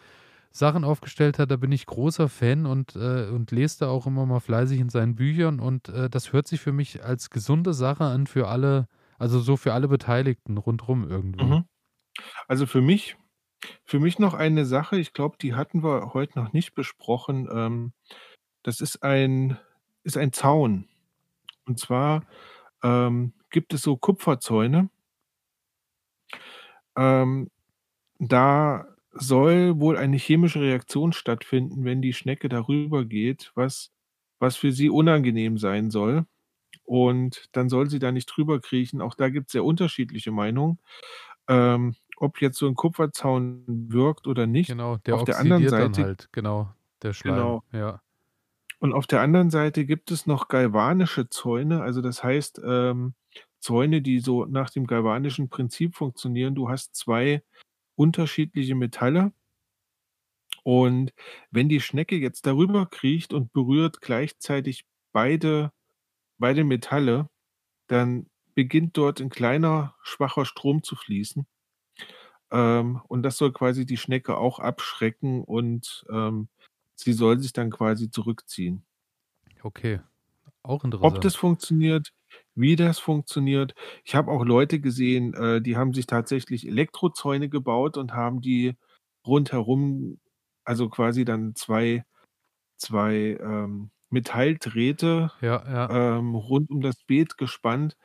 Sachen 0.51 0.83
aufgestellt 0.83 1.39
hat, 1.39 1.49
da 1.49 1.55
bin 1.55 1.71
ich 1.71 1.85
großer 1.85 2.29
Fan 2.29 2.65
und, 2.65 2.95
äh, 2.95 3.29
und 3.29 3.51
lese 3.51 3.79
da 3.79 3.89
auch 3.89 4.05
immer 4.05 4.25
mal 4.25 4.39
fleißig 4.39 4.79
in 4.79 4.89
seinen 4.89 5.15
Büchern. 5.15 5.59
Und 5.59 5.89
äh, 5.89 6.09
das 6.09 6.33
hört 6.33 6.47
sich 6.47 6.59
für 6.59 6.73
mich 6.73 7.03
als 7.03 7.29
gesunde 7.29 7.73
Sache 7.73 8.03
an 8.03 8.27
für 8.27 8.47
alle, 8.47 8.87
also 9.17 9.39
so 9.39 9.57
für 9.57 9.73
alle 9.73 9.87
Beteiligten 9.87 10.57
rundherum 10.57 11.09
irgendwie. 11.09 11.43
Mhm. 11.43 11.65
Also 12.47 12.65
für 12.65 12.81
mich 12.81 13.17
für 13.85 13.99
mich 13.99 14.19
noch 14.19 14.33
eine 14.33 14.65
Sache, 14.65 14.97
ich 14.97 15.13
glaube, 15.13 15.37
die 15.39 15.53
hatten 15.53 15.83
wir 15.83 16.13
heute 16.13 16.39
noch 16.39 16.51
nicht 16.51 16.73
besprochen. 16.73 17.47
Ähm, 17.51 17.93
das 18.63 18.81
ist 18.81 19.03
ein 19.03 19.57
ist 20.03 20.17
ein 20.17 20.33
Zaun. 20.33 20.87
Und 21.65 21.79
zwar, 21.79 22.25
ähm, 22.83 23.33
gibt 23.51 23.73
es 23.73 23.83
so 23.83 23.97
Kupferzäune. 23.97 24.89
Ähm, 26.97 27.49
da 28.19 28.85
soll 29.11 29.79
wohl 29.79 29.97
eine 29.97 30.17
chemische 30.17 30.61
Reaktion 30.61 31.13
stattfinden, 31.13 31.83
wenn 31.85 32.01
die 32.01 32.13
Schnecke 32.13 32.49
darüber 32.49 33.05
geht, 33.05 33.51
was 33.55 33.91
was 34.41 34.57
für 34.57 34.71
sie 34.71 34.89
unangenehm 34.89 35.57
sein 35.57 35.91
soll. 35.91 36.25
Und 36.83 37.45
dann 37.53 37.69
soll 37.69 37.89
sie 37.89 37.99
da 37.99 38.11
nicht 38.11 38.25
drüber 38.25 38.59
kriechen. 38.59 38.99
Auch 38.99 39.13
da 39.15 39.29
gibt 39.29 39.47
es 39.47 39.51
sehr 39.53 39.63
unterschiedliche 39.63 40.31
Meinungen. 40.31 40.79
Ähm, 41.47 41.95
ob 42.17 42.41
jetzt 42.41 42.57
so 42.57 42.67
ein 42.67 42.75
Kupferzaun 42.75 43.63
wirkt 43.67 44.27
oder 44.27 44.47
nicht. 44.47 44.69
Genau, 44.69 44.97
der 44.97 45.15
auf 45.15 45.23
der 45.23 45.39
anderen 45.39 45.67
Seite, 45.69 46.03
halt, 46.03 46.29
genau, 46.31 46.73
der 47.01 47.13
Schleim. 47.13 47.35
Genau. 47.35 47.63
Ja. 47.71 48.01
Und 48.79 48.93
auf 48.93 49.07
der 49.07 49.21
anderen 49.21 49.51
Seite 49.51 49.85
gibt 49.85 50.11
es 50.11 50.25
noch 50.25 50.47
galvanische 50.47 51.29
Zäune, 51.29 51.81
also 51.81 52.01
das 52.01 52.23
heißt 52.23 52.61
ähm, 52.65 53.13
Zäune, 53.59 54.01
die 54.01 54.19
so 54.19 54.45
nach 54.45 54.71
dem 54.71 54.87
galvanischen 54.87 55.49
Prinzip 55.49 55.95
funktionieren. 55.95 56.55
Du 56.55 56.67
hast 56.67 56.95
zwei 56.95 57.43
unterschiedliche 58.01 58.75
Metalle 58.75 59.33
und 60.63 61.13
wenn 61.51 61.69
die 61.69 61.79
Schnecke 61.81 62.15
jetzt 62.17 62.45
darüber 62.45 62.85
kriecht 62.87 63.33
und 63.33 63.51
berührt 63.53 64.01
gleichzeitig 64.01 64.85
beide, 65.11 65.71
beide 66.39 66.63
Metalle, 66.63 67.29
dann 67.87 68.27
beginnt 68.55 68.97
dort 68.97 69.21
ein 69.21 69.29
kleiner, 69.29 69.95
schwacher 70.03 70.45
Strom 70.45 70.83
zu 70.83 70.95
fließen. 70.95 71.47
Ähm, 72.51 73.01
und 73.07 73.23
das 73.23 73.37
soll 73.37 73.51
quasi 73.53 73.85
die 73.85 73.97
Schnecke 73.97 74.37
auch 74.37 74.59
abschrecken 74.59 75.43
und 75.43 76.05
ähm, 76.09 76.49
sie 76.95 77.13
soll 77.13 77.39
sich 77.39 77.53
dann 77.53 77.71
quasi 77.71 78.09
zurückziehen. 78.11 78.85
Okay, 79.63 80.01
auch 80.63 80.83
interessant. 80.85 81.01
Ob 81.01 81.19
das 81.21 81.35
funktioniert, 81.35 82.13
wie 82.55 82.75
das 82.75 82.99
funktioniert. 82.99 83.75
Ich 84.03 84.15
habe 84.15 84.31
auch 84.31 84.43
Leute 84.45 84.79
gesehen, 84.79 85.33
äh, 85.33 85.61
die 85.61 85.77
haben 85.77 85.93
sich 85.93 86.07
tatsächlich 86.07 86.67
Elektrozäune 86.67 87.49
gebaut 87.49 87.97
und 87.97 88.13
haben 88.13 88.41
die 88.41 88.75
rundherum, 89.25 90.19
also 90.65 90.89
quasi 90.89 91.25
dann 91.25 91.55
zwei, 91.55 92.03
zwei 92.77 93.37
ähm, 93.41 93.91
Metalldrähte 94.09 95.31
ja, 95.41 95.63
ja. 95.71 96.17
Ähm, 96.19 96.35
rund 96.35 96.69
um 96.69 96.81
das 96.81 96.95
Beet 97.07 97.37
gespannt 97.37 97.97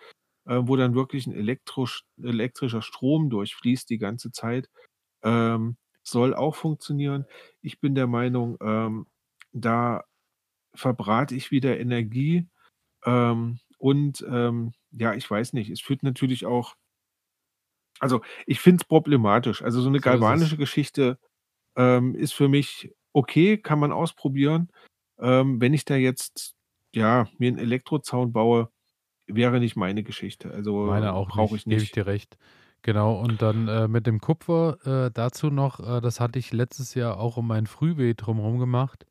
äh, 0.46 0.60
wo 0.62 0.76
dann 0.76 0.94
wirklich 0.94 1.26
ein 1.26 1.34
elektrisch, 1.34 2.04
elektrischer 2.22 2.82
Strom 2.82 3.30
durchfließt 3.30 3.90
die 3.90 3.98
ganze 3.98 4.32
Zeit. 4.32 4.68
Ähm, 5.22 5.76
soll 6.04 6.34
auch 6.34 6.56
funktionieren. 6.56 7.26
Ich 7.62 7.80
bin 7.80 7.94
der 7.94 8.06
Meinung, 8.08 8.56
ähm, 8.62 9.06
da 9.52 10.04
verbrate 10.74 11.34
ich 11.34 11.50
wieder 11.50 11.78
Energie. 11.80 12.48
Ähm, 13.06 13.60
und 13.86 14.26
ähm, 14.28 14.72
ja, 14.90 15.14
ich 15.14 15.30
weiß 15.30 15.52
nicht, 15.52 15.70
es 15.70 15.80
führt 15.80 16.02
natürlich 16.02 16.44
auch, 16.44 16.74
also 18.00 18.20
ich 18.44 18.58
finde 18.58 18.82
es 18.82 18.88
problematisch. 18.88 19.62
Also 19.62 19.80
so 19.80 19.88
eine 19.88 19.98
so 19.98 20.02
galvanische 20.02 20.56
Geschichte 20.56 21.20
ähm, 21.76 22.16
ist 22.16 22.32
für 22.34 22.48
mich 22.48 22.92
okay, 23.12 23.58
kann 23.58 23.78
man 23.78 23.92
ausprobieren. 23.92 24.72
Ähm, 25.20 25.60
wenn 25.60 25.72
ich 25.72 25.84
da 25.84 25.94
jetzt 25.94 26.56
ja 26.92 27.28
mir 27.38 27.46
einen 27.46 27.58
Elektrozaun 27.58 28.32
baue, 28.32 28.70
wäre 29.28 29.60
nicht 29.60 29.76
meine 29.76 30.02
Geschichte. 30.02 30.50
Also 30.50 30.86
Meine 30.86 31.12
auch 31.12 31.28
brauche 31.28 31.54
ich 31.54 31.64
nicht. 31.64 31.76
Gebe 31.76 31.84
ich 31.84 31.92
dir 31.92 32.06
recht. 32.08 32.38
Genau, 32.82 33.20
und 33.20 33.40
dann 33.40 33.68
äh, 33.68 33.86
mit 33.86 34.08
dem 34.08 34.20
Kupfer 34.20 34.78
äh, 35.06 35.10
dazu 35.14 35.50
noch, 35.50 35.78
äh, 35.78 36.00
das 36.00 36.18
hatte 36.18 36.40
ich 36.40 36.52
letztes 36.52 36.94
Jahr 36.94 37.20
auch 37.20 37.36
um 37.36 37.46
mein 37.46 37.68
Frühbeet 37.68 38.26
drumherum 38.26 38.58
gemacht. 38.58 39.06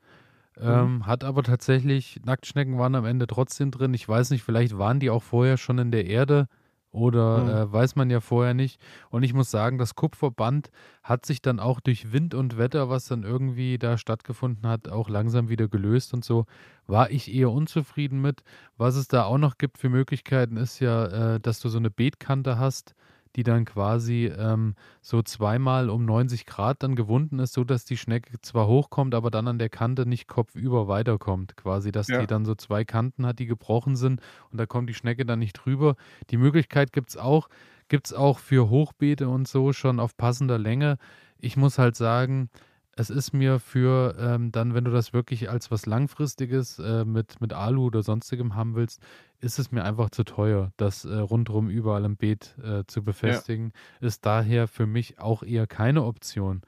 Mhm. 0.58 0.68
Ähm, 0.68 0.93
mhm. 0.95 1.06
Hat 1.08 1.24
aber 1.24 1.43
tatsächlich, 1.43 2.22
Nacktschnecken 2.26 2.78
waren 2.78 2.95
am 2.95 3.06
Ende 3.06 3.28
trotzdem 3.28 3.72
drin. 3.72 3.93
Ich 3.93 4.08
weiß 4.08 4.30
nicht, 4.30 4.43
vielleicht 4.43 4.78
waren 4.78 4.99
die 4.99 5.10
auch 5.10 5.24
vorher 5.24 5.58
schon 5.58 5.78
in 5.78 5.91
der 5.91 6.06
Erde. 6.06 6.47
Oder 6.95 7.39
mhm. 7.39 7.49
äh, 7.49 7.74
weiß 7.74 7.97
man 7.97 8.10
ja 8.10 8.22
vorher 8.22 8.53
nicht. 8.53 8.80
Und 9.10 9.24
ich 9.24 9.34
muss 9.34 9.51
sagen, 9.51 9.78
das 9.78 9.95
Kupferband 9.95 10.72
hat 11.03 11.26
sich 11.26 11.41
dann 11.41 11.60
auch 11.60 11.82
durch 11.82 12.14
Wind 12.14 12.34
und 12.34 12.58
Wetter, 12.58 12.89
was 12.89 13.08
dann 13.08 13.24
irgendwie 13.24 13.78
da 13.78 13.97
stattgefunden 13.97 14.66
hat, 14.66 14.88
auch 14.88 15.10
langsam 15.10 15.49
wieder 15.49 15.68
gelöst 15.68 16.14
und 16.14 16.24
so. 16.24 16.45
War 16.88 17.12
ich 17.12 17.34
eher 17.34 17.51
unzufrieden 17.51 18.22
mit. 18.22 18.43
Was 18.78 18.95
es 18.95 19.10
da 19.10 19.26
auch 19.26 19.38
noch 19.38 19.58
gibt 19.58 19.78
für 19.78 19.89
Möglichkeiten, 19.89 20.56
ist 20.56 20.80
ja, 20.80 21.36
äh, 21.36 21.39
dass 21.41 21.60
du 21.60 21.68
so 21.68 21.80
eine 21.80 21.89
Beetkante 21.89 22.58
hast 22.58 22.95
die 23.36 23.44
dann 23.44 23.66
quasi 23.66 24.32
ähm, 24.38 24.76
so 25.02 25.22
zweimal 25.22 25.90
um 25.90 26.06
90 26.06 26.46
Grad 26.46 26.84
dann 26.84 26.96
gewunden 26.96 27.40
ist, 27.40 27.54
sodass 27.54 27.86
die 27.86 27.98
Schnecke 27.98 28.40
zwar 28.42 28.68
hochkommt, 28.68 29.14
aber 29.14 29.30
dann 29.32 29.48
an 29.48 29.60
der 29.60 29.70
Kante 29.70 30.06
nicht 30.06 30.28
kopfüber 30.28 30.88
weiterkommt. 30.88 31.58
Quasi, 31.58 31.92
dass 31.92 32.08
ja. 32.08 32.22
die 32.22 32.28
dann 32.28 32.46
so 32.46 32.56
zwei 32.56 32.86
Kanten 32.86 33.26
hat, 33.26 33.40
die 33.40 33.46
gebrochen 33.46 33.96
sind 33.96 34.22
und 34.52 34.60
da 34.60 34.66
kommt 34.66 34.90
die 34.90 34.94
Schnecke 34.94 35.26
dann 35.26 35.40
nicht 35.40 35.54
drüber. 35.54 35.96
Die 36.30 36.38
Möglichkeit 36.38 36.94
gibt 36.94 37.10
es 37.10 37.18
auch. 37.18 37.50
Gibt 37.88 38.08
es 38.08 38.14
auch 38.14 38.40
für 38.40 38.70
Hochbeete 38.70 39.30
und 39.30 39.48
so 39.48 39.72
schon 39.72 40.00
auf 40.00 40.18
passender 40.18 40.58
Länge. 40.58 40.98
Ich 41.38 41.56
muss 41.56 41.78
halt 41.78 41.96
sagen, 41.96 42.50
es 42.96 43.10
ist 43.10 43.34
mir 43.34 43.60
für 43.60 44.16
ähm, 44.18 44.52
dann, 44.52 44.74
wenn 44.74 44.86
du 44.86 44.91
das 44.91 45.12
wirklich 45.12 45.50
als 45.50 45.70
was 45.70 45.86
Langfristiges 45.86 46.80
äh, 46.80 47.04
mit, 47.04 47.41
mit 47.41 47.52
Alu 47.52 47.88
oder 47.88 48.04
sonstigem 48.04 48.56
haben 48.56 48.76
willst, 48.76 49.02
ist 49.39 49.60
es 49.60 49.72
mir 49.72 49.84
einfach 49.84 50.10
zu 50.10 50.24
teuer, 50.24 50.72
das 50.78 51.04
äh, 51.04 51.14
rundherum 51.14 51.70
überall 51.70 52.06
im 52.06 52.16
Beet 52.16 52.58
äh, 52.64 52.84
zu 52.88 53.04
befestigen. 53.04 53.74
Ja. 54.00 54.08
Ist 54.08 54.26
daher 54.26 54.68
für 54.68 54.88
mich 54.88 55.20
auch 55.20 55.43
eher 55.43 55.68
keine 55.68 56.04
Option. 56.04 56.62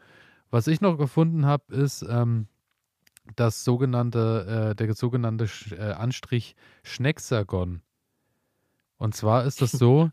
Was 0.49 0.67
ich 0.67 0.81
noch 0.81 0.97
gefunden 0.97 1.45
habe, 1.45 1.73
ist 1.73 2.05
ähm, 2.07 2.47
das 3.35 3.63
sogenannte, 3.63 4.71
äh, 4.71 4.75
der 4.75 4.93
sogenannte 4.95 5.47
Sch 5.47 5.71
äh, 5.71 5.91
Anstrich 5.91 6.55
Schnecksagon. 6.83 7.81
Und 8.97 9.15
zwar 9.15 9.45
ist 9.45 9.61
das 9.61 9.71
so, 9.71 10.11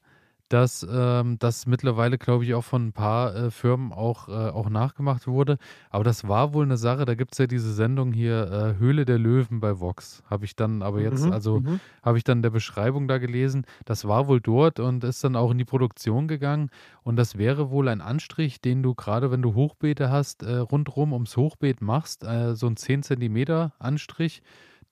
dass 0.54 0.86
ähm, 0.88 1.36
das 1.40 1.66
mittlerweile, 1.66 2.16
glaube 2.16 2.44
ich, 2.44 2.54
auch 2.54 2.62
von 2.62 2.86
ein 2.86 2.92
paar 2.92 3.34
äh, 3.34 3.50
Firmen 3.50 3.92
auch, 3.92 4.28
äh, 4.28 4.50
auch 4.50 4.70
nachgemacht 4.70 5.26
wurde. 5.26 5.58
Aber 5.90 6.04
das 6.04 6.28
war 6.28 6.54
wohl 6.54 6.64
eine 6.64 6.76
Sache, 6.76 7.04
da 7.04 7.16
gibt 7.16 7.32
es 7.32 7.38
ja 7.38 7.48
diese 7.48 7.74
Sendung 7.74 8.12
hier, 8.12 8.52
äh, 8.52 8.78
Höhle 8.78 9.04
der 9.04 9.18
Löwen 9.18 9.58
bei 9.58 9.80
Vox. 9.80 10.22
Habe 10.30 10.44
ich 10.44 10.54
dann 10.54 10.82
aber 10.82 11.00
jetzt, 11.00 11.24
Mhm, 11.24 11.32
also 11.32 11.58
mhm. 11.58 11.80
habe 12.04 12.18
ich 12.18 12.22
dann 12.22 12.38
in 12.38 12.42
der 12.42 12.50
Beschreibung 12.50 13.08
da 13.08 13.18
gelesen, 13.18 13.66
das 13.84 14.06
war 14.06 14.28
wohl 14.28 14.40
dort 14.40 14.78
und 14.78 15.02
ist 15.02 15.24
dann 15.24 15.34
auch 15.34 15.50
in 15.50 15.58
die 15.58 15.64
Produktion 15.64 16.28
gegangen. 16.28 16.70
Und 17.02 17.16
das 17.16 17.36
wäre 17.36 17.70
wohl 17.70 17.88
ein 17.88 18.00
Anstrich, 18.00 18.60
den 18.60 18.84
du 18.84 18.94
gerade, 18.94 19.32
wenn 19.32 19.42
du 19.42 19.54
Hochbeete 19.54 20.08
hast, 20.08 20.44
äh, 20.44 20.58
rundherum 20.58 21.12
ums 21.12 21.36
Hochbeet 21.36 21.82
machst, 21.82 22.22
äh, 22.22 22.54
so 22.54 22.68
ein 22.68 22.76
10 22.76 23.02
Zentimeter 23.02 23.72
Anstrich, 23.80 24.40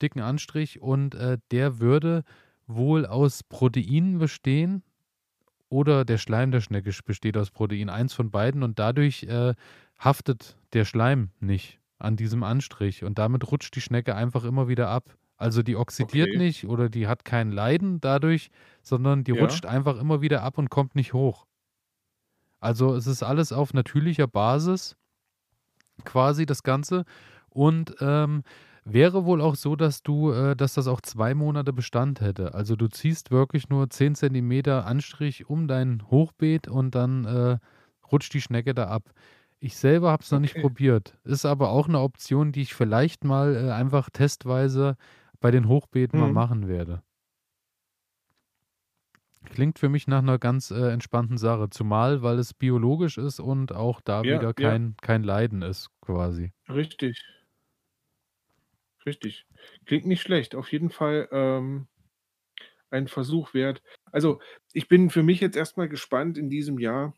dicken 0.03 0.23
Anstrich 0.23 0.83
und 0.83 1.15
äh, 1.15 1.39
der 1.53 1.79
würde 1.79 2.25
wohl 2.67 3.07
aus 3.07 3.45
Proteinen 3.45 4.19
bestehen 4.19 4.83
oder 5.73 6.05
der 6.05 6.19
Schleim 6.19 6.51
der 6.53 6.61
Schnecke 6.61 6.93
besteht 7.05 7.37
aus 7.37 7.51
Protein, 7.51 7.91
eins 7.91 8.13
von 8.15 8.31
beiden 8.31 8.63
und 8.63 8.79
dadurch 8.79 9.25
äh, 9.25 9.55
haftet 9.99 10.57
der 10.75 10.85
Schleim 10.85 11.31
nicht 11.41 11.81
an 11.99 12.17
diesem 12.17 12.43
Anstrich 12.45 13.05
und 13.05 13.19
damit 13.19 13.51
rutscht 13.51 13.75
die 13.77 13.81
Schnecke 13.81 14.15
einfach 14.15 14.45
immer 14.45 14.69
wieder 14.69 14.89
ab. 14.89 15.17
Also 15.39 15.63
die 15.63 15.77
oxidiert 15.77 16.35
Okay. 16.35 16.37
nicht 16.37 16.67
oder 16.67 16.89
die 16.89 17.09
hat 17.09 17.25
kein 17.25 17.51
Leiden 17.51 18.01
dadurch, 18.01 18.51
sondern 18.83 19.25
die 19.25 19.31
Ja. 19.31 19.33
rutscht 19.33 19.67
einfach 19.67 19.99
immer 19.99 20.21
wieder 20.21 20.43
ab 20.43 20.59
und 20.59 20.71
kommt 20.71 20.95
nicht 20.95 21.15
hoch. 21.15 21.47
Also 22.61 22.95
es 22.95 23.07
ist 23.07 23.23
alles 23.23 23.53
auf 23.53 23.75
natürlicher 23.75 24.27
Basis 24.27 24.97
quasi 26.05 26.47
das 26.47 26.63
Ganze 26.63 27.05
und 27.51 27.95
ähm, 28.01 28.43
wäre 28.85 29.25
wohl 29.25 29.41
auch 29.41 29.55
so, 29.57 29.77
dass 29.77 30.03
du, 30.03 30.33
äh, 30.33 30.57
dass 30.57 30.75
das 30.75 30.87
auch 30.87 31.01
zwei 31.01 31.35
Monate 31.35 31.73
Bestand 31.73 32.21
hätte. 32.21 32.55
Also 32.55 32.77
du 32.77 32.89
ziehst 32.89 33.31
wirklich 33.31 33.69
nur 33.69 33.91
10 33.91 34.15
Zentimeter 34.15 34.87
Anstrich 34.87 35.49
um 35.49 35.69
dein 35.69 36.03
Hochbeet 36.11 36.69
und 36.69 36.95
dann 36.95 37.25
äh, 37.25 37.59
rutscht 38.11 38.35
die 38.35 38.41
Schnecke 38.41 38.75
da 38.75 38.89
ab. 38.89 39.11
Ich 39.61 39.77
selber 39.77 40.11
habe 40.11 40.23
es 40.25 40.31
noch 40.31 40.41
nicht 40.41 40.57
Okay. 40.57 40.59
probiert. 40.59 41.17
Ist 41.25 41.47
aber 41.47 41.71
auch 41.71 41.89
eine 41.89 42.01
Option, 42.01 42.53
die 42.53 42.63
ich 42.63 42.75
vielleicht 42.75 43.25
mal 43.25 43.55
äh, 43.57 43.71
einfach 43.73 44.11
testweise 44.11 44.97
bei 45.41 45.51
den 45.51 45.69
Hochbeeten 45.69 46.19
mal 46.19 46.29
Mhm. 46.29 46.33
machen 46.33 46.69
werde. 46.69 47.03
Klingt 49.45 49.79
für 49.79 49.89
mich 49.89 50.09
nach 50.09 50.19
einer 50.19 50.41
ganz 50.41 50.73
äh, 50.73 50.91
entspannten 50.91 51.39
Sache, 51.39 51.71
zumal 51.71 52.23
weil 52.23 52.41
es 52.41 52.55
biologisch 52.55 53.19
ist 53.19 53.39
und 53.39 53.73
auch 53.73 54.01
da 54.01 54.29
Ja, 54.29 54.29
wieder 54.29 54.53
ja. 54.57 54.75
kein, 54.75 54.97
kein 55.01 55.23
Leiden 55.23 55.63
ist, 55.63 55.91
quasi. 56.01 56.51
Richtig. 56.69 57.17
Richtig. 59.07 59.47
Klingt 59.87 60.07
nicht 60.07 60.23
schlecht. 60.23 60.55
Auf 60.55 60.71
jeden 60.73 60.91
Fall 60.91 61.29
ähm, 61.33 61.87
ein 62.91 63.09
Versuch 63.09 63.55
wert. 63.55 63.83
Also, 64.13 64.41
ich 64.73 64.89
bin 64.89 65.11
für 65.11 65.23
mich 65.23 65.41
jetzt 65.41 65.57
erstmal 65.57 65.89
gespannt 65.89 66.39
in 66.39 66.51
diesem 66.51 66.79
Jahr. 66.79 67.15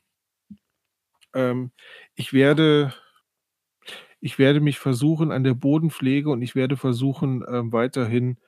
Ähm, 1.34 1.72
ich 2.14 2.32
werde 2.32 2.94
ich 4.20 4.38
werde 4.38 4.60
mich 4.60 4.78
versuchen 4.78 5.32
an 5.32 5.44
der 5.44 5.54
Bodenpflege 5.54 6.30
und 6.30 6.42
ich 6.42 6.54
werde 6.54 6.76
versuchen, 6.76 7.44
ähm, 7.48 7.72
weiterhin 7.72 8.38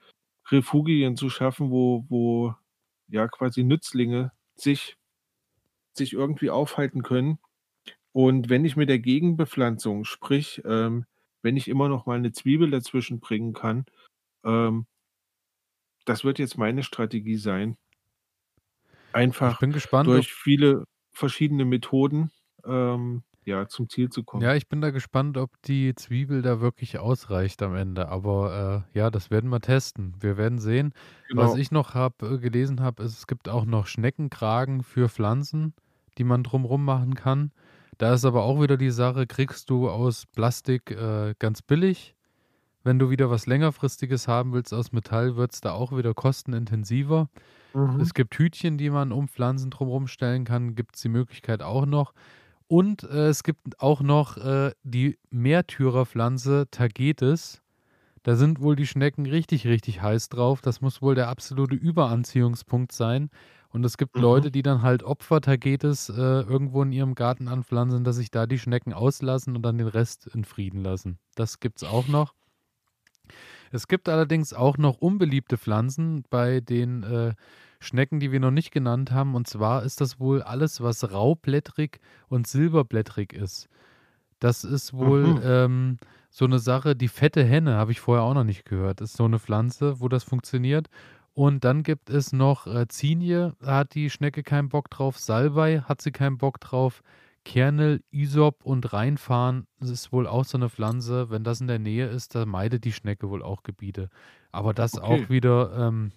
Refugien 0.51 1.17
zu 1.17 1.31
schaffen, 1.31 1.71
wo 1.71 2.05
wo, 2.09 2.55
ja, 3.09 3.29
quasi 3.29 3.65
Nützlinge 3.65 4.33
sich 4.57 4.97
sich 5.95 6.13
irgendwie 6.13 6.51
aufhalten 6.51 7.03
können. 7.03 7.39
Und 8.13 8.49
wenn 8.51 8.65
ich 8.65 8.77
mit 8.77 8.89
der 8.89 8.99
Gegenbepflanzung, 9.01 10.05
sprich, 10.05 10.63
ähm, 10.67 11.07
wenn 11.43 11.57
ich 11.57 11.69
immer 11.69 11.89
noch 11.89 12.07
mal 12.07 12.21
'ne 12.21 12.33
Zwiebel 12.33 12.71
dazwischen 12.71 13.21
bringen 13.21 13.53
kann, 13.55 13.87
ähm 14.45 14.87
das 16.07 16.25
wird 16.25 16.39
jetzt 16.39 16.57
meine 16.57 16.83
Strategie 16.85 17.37
sein. 17.37 17.77
Einfach 19.15 19.61
bin 19.61 19.73
gespannt, 19.73 20.23
durch 20.23 20.33
viele 20.33 20.85
verschiedene 21.13 21.65
Methoden, 21.65 22.31
ähm, 22.65 23.23
ja, 23.45 23.67
zum 23.69 23.89
Ziel 23.89 24.11
zu 24.11 24.25
kommen. 24.25 24.49
ja, 24.49 24.55
ich 24.55 24.69
bin 24.69 24.81
da 24.83 24.91
gespannt, 24.91 25.39
ob 25.39 25.51
die 25.63 25.95
Zwiebel 25.95 26.43
da 26.43 26.61
wirklich 26.61 26.99
ausreicht 26.99 27.63
am 27.63 27.75
Ende. 27.75 28.09
Aber 28.09 28.85
äh, 28.93 28.99
ja, 28.99 29.11
das 29.11 29.31
werden 29.31 29.49
wir 29.51 29.61
testen. 29.61 30.15
Wir 30.21 30.37
werden 30.37 30.59
sehen. 30.59 30.93
Was 31.35 31.55
Genau. 31.55 31.55
ich 31.55 31.71
noch 31.71 31.95
hab, 31.95 32.23
äh, 32.23 32.39
gelesen 32.39 32.81
habe, 32.81 33.03
ist, 33.03 33.17
es 33.19 33.27
gibt 33.27 33.49
auch 33.49 33.65
noch 33.65 33.87
Schneckenkragen 33.87 34.83
für 34.83 35.09
Pflanzen, 35.09 35.75
die 36.19 36.25
man 36.25 36.43
drumrum 36.43 36.85
machen 36.85 37.15
kann. 37.15 37.53
Da 37.99 38.15
ist 38.15 38.25
aber 38.25 38.45
auch 38.45 38.61
wieder 38.61 38.77
die 38.77 38.91
Sache, 38.91 39.27
kriegst 39.27 39.71
du 39.71 39.89
aus 39.89 40.27
Plastik 40.27 40.91
äh, 40.91 41.35
ganz 41.39 41.63
billig. 41.63 42.15
Wenn 42.85 42.99
du 42.99 43.11
wieder 43.11 43.31
was 43.31 43.47
längerfristiges 43.47 44.29
haben 44.29 44.53
willst 44.53 44.73
aus 44.73 44.93
Metall, 44.93 45.37
wird 45.37 45.53
es 45.55 45.61
da 45.61 45.73
auch 45.73 45.97
wieder 45.97 46.15
kostenintensiver. 46.15 47.29
Mhm. 47.75 48.01
Es 48.01 48.15
gibt 48.15 48.39
Hütchen, 48.39 48.79
die 48.79 48.91
man 48.91 49.13
um 49.13 49.29
Pflanzen 49.29 49.71
drumherum 49.71 50.07
stellen 50.07 50.45
kann, 50.45 50.75
gibt 50.75 50.97
es 50.97 51.03
die 51.03 51.09
Möglichkeit 51.09 51.63
auch 51.63 51.87
noch. 51.87 52.13
Und 52.69 53.05
äh, 53.05 53.29
es 53.29 53.43
gibt 53.43 53.81
auch 53.81 54.03
noch 54.03 54.37
äh, 54.37 54.73
die 54.83 55.19
Meertürerpflanze 55.31 56.67
Tagetes. 56.71 57.63
Da 58.23 58.35
sind 58.35 58.61
wohl 58.61 58.77
die 58.77 58.87
Schnecken 58.87 59.27
richtig, 59.27 59.67
richtig 59.67 60.03
heiß 60.03 60.29
drauf. 60.29 60.61
Das 60.61 60.81
muss 60.81 61.01
wohl 61.01 61.15
der 61.15 61.29
absolute 61.29 61.77
Überanziehungspunkt 61.77 62.93
sein. 62.93 63.31
Und 63.77 63.85
es 63.85 63.99
gibt 63.99 64.17
Mhm. 64.17 64.23
Leute, 64.23 64.51
die 64.51 64.63
dann 64.63 64.81
halt 64.81 65.03
Opfer 65.03 65.43
Tagetes 65.43 66.09
äh, 66.09 66.15
irgendwo 66.15 66.83
in 66.83 66.93
ihrem 66.93 67.15
Garten 67.15 67.47
anpflanzen, 67.47 68.05
dass 68.05 68.17
sich 68.17 68.31
da 68.31 68.47
die 68.47 68.59
Schnecken 68.59 68.95
auslassen 68.95 69.55
und 69.55 69.63
dann 69.63 69.77
den 69.77 69.87
Rest 69.87 70.29
in 70.29 70.45
Frieden 70.47 70.83
lassen. 70.83 71.19
Das 71.35 71.61
gibt 71.61 71.77
es 71.77 71.85
auch 71.85 72.09
noch. 72.09 72.33
Es 73.71 73.87
gibt 73.87 74.09
allerdings 74.09 74.55
auch 74.55 74.79
noch 74.79 74.97
unbeliebte 74.99 75.59
Pflanzen 75.59 76.25
bei 76.31 76.61
den 76.61 77.03
äh, 77.03 77.35
Schnecken, 77.81 78.19
die 78.19 78.33
wir 78.33 78.41
noch 78.41 78.51
nicht 78.51 78.71
genannt 78.71 79.11
haben. 79.11 79.35
Und 79.35 79.47
zwar 79.47 79.83
ist 79.83 80.01
das 80.01 80.19
wohl 80.19 80.43
alles, 80.43 80.81
was 80.81 81.13
raublättrig 81.13 82.01
und 82.29 82.47
silberblättrig 82.47 83.35
ist. 83.35 83.69
Das 84.41 84.65
ist 84.65 84.93
wohl 84.95 85.41
Mhm. 85.41 85.43
ähm, 85.45 85.99
so 86.31 86.45
eine 86.45 86.59
Sache, 86.59 86.97
die 86.97 87.09
fette 87.09 87.45
Henne 87.45 87.77
habe 87.77 87.93
ich 87.93 88.01
vorher 88.01 88.25
auch 88.25 88.35
noch 88.35 88.45
nicht 88.45 88.65
gehört. 88.67 89.01
Ist 89.01 89.17
so 89.17 89.25
eine 89.25 89.39
Pflanze, 89.39 90.01
wo 90.01 90.09
das 90.09 90.25
funktioniert. 90.25 90.89
Und 91.37 91.65
dann 91.65 91.83
gibt 91.83 92.09
es 92.09 92.33
noch 92.33 92.67
äh, 92.67 92.89
Zinie, 92.89 93.55
da 93.61 93.79
hat 93.79 93.95
die 93.95 94.09
Schnecke 94.09 94.43
keinen 94.43 94.71
Bock 94.71 94.89
drauf. 94.91 95.19
Salbei 95.19 95.81
hat 95.83 96.01
sie 96.01 96.11
keinen 96.11 96.39
Bock 96.39 96.61
drauf. 96.61 97.03
Kernel, 97.45 98.03
Isop 98.11 98.65
und 98.65 98.93
Rheinfahren 98.93 99.67
das 99.79 99.91
ist 99.91 100.13
wohl 100.13 100.27
auch 100.27 100.45
so 100.45 100.57
eine 100.59 100.71
Pflanze. 100.71 101.29
Wenn 101.31 101.45
das 101.45 101.61
in 101.61 101.67
der 101.69 101.79
Nähe 101.79 102.07
ist, 102.09 102.35
da 102.35 102.47
meidet 102.47 102.85
die 102.85 102.93
Schnecke 102.93 103.29
wohl 103.29 103.43
auch 103.43 103.63
Gebiete. 103.63 104.09
Aber 104.51 104.73
das 104.75 104.97
Okay. 104.97 104.99
auch 104.99 105.29
wieder, 105.29 105.77
ähm, 105.77 106.13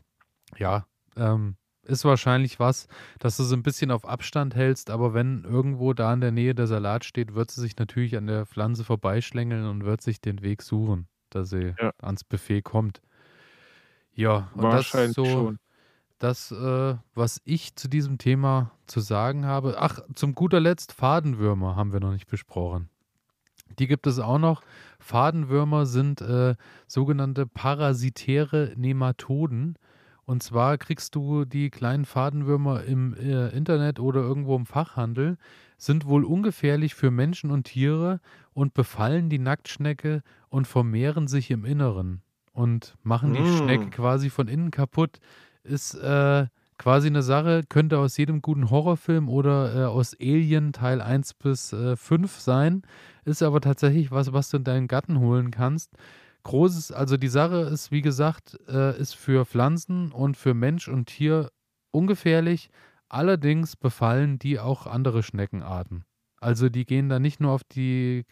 ja, 0.57 0.85
ähm, 1.17 1.57
ist 1.83 2.05
wahrscheinlich 2.05 2.59
was, 2.59 2.87
dass 3.19 3.37
du 3.37 3.43
so 3.43 3.55
ein 3.55 3.63
bisschen 3.63 3.91
auf 3.91 4.07
Abstand 4.07 4.55
hältst, 4.55 4.89
aber 4.91 5.13
wenn 5.13 5.43
irgendwo 5.45 5.93
da 5.93 6.13
in 6.13 6.21
der 6.21 6.31
Nähe 6.31 6.55
der 6.55 6.67
Salat 6.67 7.05
steht, 7.05 7.35
wird 7.35 7.51
sie 7.51 7.61
sich 7.61 7.77
natürlich 7.77 8.17
an 8.17 8.27
der 8.27 8.45
Pflanze 8.47 8.83
vorbeischlängeln 8.85 9.65
und 9.67 9.85
wird 9.85 10.01
sich 10.01 10.21
den 10.21 10.41
Weg 10.43 10.61
suchen, 10.63 11.09
dass 11.31 11.49
sie 11.51 11.75
Ja. 11.77 11.91
ans 12.01 12.23
Buffet 12.23 12.61
kommt. 12.63 13.01
Ja, 14.19 14.49
und 14.53 14.63
das 14.63 14.87
ist 14.87 14.93
Wahrscheinlich 14.93 15.15
so 15.15 15.25
schon. 15.25 15.59
das, 16.17 16.51
äh, 16.51 16.95
was 17.15 17.39
ich 17.45 17.77
zu 17.77 17.87
diesem 17.87 18.17
Thema 18.17 18.71
zu 18.85 18.99
sagen 18.99 19.45
habe. 19.45 19.77
Ach, 19.79 20.01
zum 20.13 20.35
guter 20.35 20.59
Letzt 20.59 20.91
Fadenwürmer 20.91 21.77
haben 21.77 21.93
wir 21.93 22.01
noch 22.01 22.11
nicht 22.11 22.27
besprochen. 22.27 22.89
Die 23.77 23.87
gibt 23.87 24.07
es 24.07 24.19
auch 24.19 24.37
noch. 24.37 24.61
Fadenwürmer 24.99 25.85
sind 25.85 26.19
äh, 26.19 26.55
sogenannte 26.85 27.45
parasitäre 27.47 28.73
Nematoden. 28.75 29.77
Und 30.25 30.43
zwar 30.43 30.77
kriegst 30.77 31.15
du 31.15 31.45
die 31.45 31.69
kleinen 31.69 32.03
Fadenwürmer 32.03 32.83
im 32.83 33.13
äh, 33.13 33.47
Internet 33.51 34.01
oder 34.01 34.19
irgendwo 34.19 34.57
im 34.57 34.65
Fachhandel, 34.65 35.37
sind 35.77 36.05
wohl 36.05 36.25
ungefährlich 36.25 36.93
für 36.93 37.09
Menschen 37.09 37.51
und 37.51 37.63
Tiere 37.63 38.19
und 38.51 38.73
befallen 38.73 39.29
die 39.29 39.39
Nacktschnecke 39.39 40.23
und 40.49 40.67
vermehren 40.67 41.29
sich 41.29 41.51
im 41.51 41.63
Inneren 41.63 42.21
und 42.59 42.95
machen 43.03 43.33
die 43.33 43.39
Mm. 43.39 43.57
Schnecke 43.57 43.89
quasi 43.89 44.29
von 44.29 44.47
innen 44.47 44.71
kaputt. 44.71 45.19
Ist 45.63 45.93
äh, 45.95 46.47
quasi 46.77 47.07
eine 47.07 47.21
Sache, 47.23 47.63
könnte 47.67 47.97
aus 47.99 48.17
jedem 48.17 48.41
guten 48.41 48.69
Horrorfilm 48.69 49.29
oder 49.29 49.75
äh, 49.75 49.85
aus 49.85 50.15
Alien 50.19 50.73
Teil 50.73 51.01
1 51.01 51.33
bis 51.35 51.73
äh, 51.73 51.95
5 51.95 52.39
sein. 52.39 52.83
Ist 53.25 53.43
aber 53.43 53.61
tatsächlich 53.61 54.11
was, 54.11 54.33
was 54.33 54.49
du 54.49 54.57
in 54.57 54.63
deinen 54.63 54.87
Garten 54.87 55.19
holen 55.19 55.51
kannst. 55.51 55.91
Großes, 56.43 56.91
also 56.91 57.17
die 57.17 57.27
Sache 57.27 57.61
ist, 57.61 57.91
wie 57.91 58.01
gesagt, 58.01 58.57
äh, 58.67 58.97
ist 58.99 59.13
für 59.15 59.45
Pflanzen 59.45 60.11
und 60.11 60.37
für 60.37 60.53
Mensch 60.53 60.87
und 60.87 61.07
Tier 61.07 61.49
ungefährlich. 61.91 62.69
Allerdings 63.09 63.75
befallen 63.75 64.39
die 64.39 64.59
auch 64.59 64.87
andere 64.87 65.23
Schneckenarten. 65.23 66.05
Also 66.39 66.69
die 66.69 66.85
gehen 66.85 67.09
da 67.09 67.19
nicht 67.19 67.41
nur 67.41 67.51
auf 67.51 67.63
die 67.63 68.23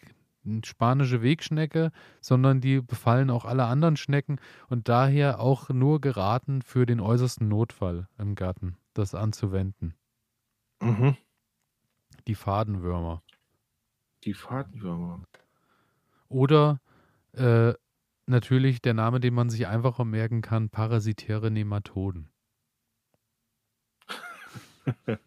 spanische 0.64 1.22
Wegschnecke, 1.22 1.92
sondern 2.22 2.62
die 2.62 2.82
befallen 2.82 3.30
auch 3.30 3.46
alle 3.46 3.66
anderen 3.66 3.98
Schnecken 3.98 4.40
und 4.70 4.90
daher 4.90 5.40
auch 5.40 5.70
nur 5.70 6.02
geraten 6.02 6.62
für 6.62 6.86
den 6.86 7.00
äußersten 7.00 7.48
Notfall 7.48 8.08
im 8.18 8.36
Garten, 8.36 8.78
das 8.94 9.16
anzuwenden. 9.16 9.94
Mhm. 10.82 11.16
Die 12.28 12.36
Fadenwürmer. 12.36 13.24
Die 14.24 14.34
Fadenwürmer. 14.34 15.24
Oder 16.30 16.82
äh, 17.34 17.74
natürlich 18.26 18.82
der 18.82 18.94
Name, 18.94 19.20
den 19.20 19.34
man 19.34 19.50
sich 19.50 19.68
einfacher 19.68 20.06
merken 20.06 20.42
kann, 20.42 20.70
parasitäre 20.70 21.52
Nematoden. 21.52 22.30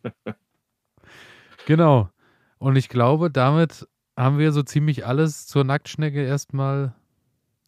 genau. 1.67 2.11
Und 2.59 2.77
ich 2.77 2.89
glaube, 2.89 3.31
damit 3.31 3.89
haben 4.21 4.39
wir 4.39 4.53
so 4.53 4.63
ziemlich 4.63 5.07
alles 5.07 5.47
zur 5.47 5.65
Nacktschnecke 5.65 6.23
erstmal 6.23 6.95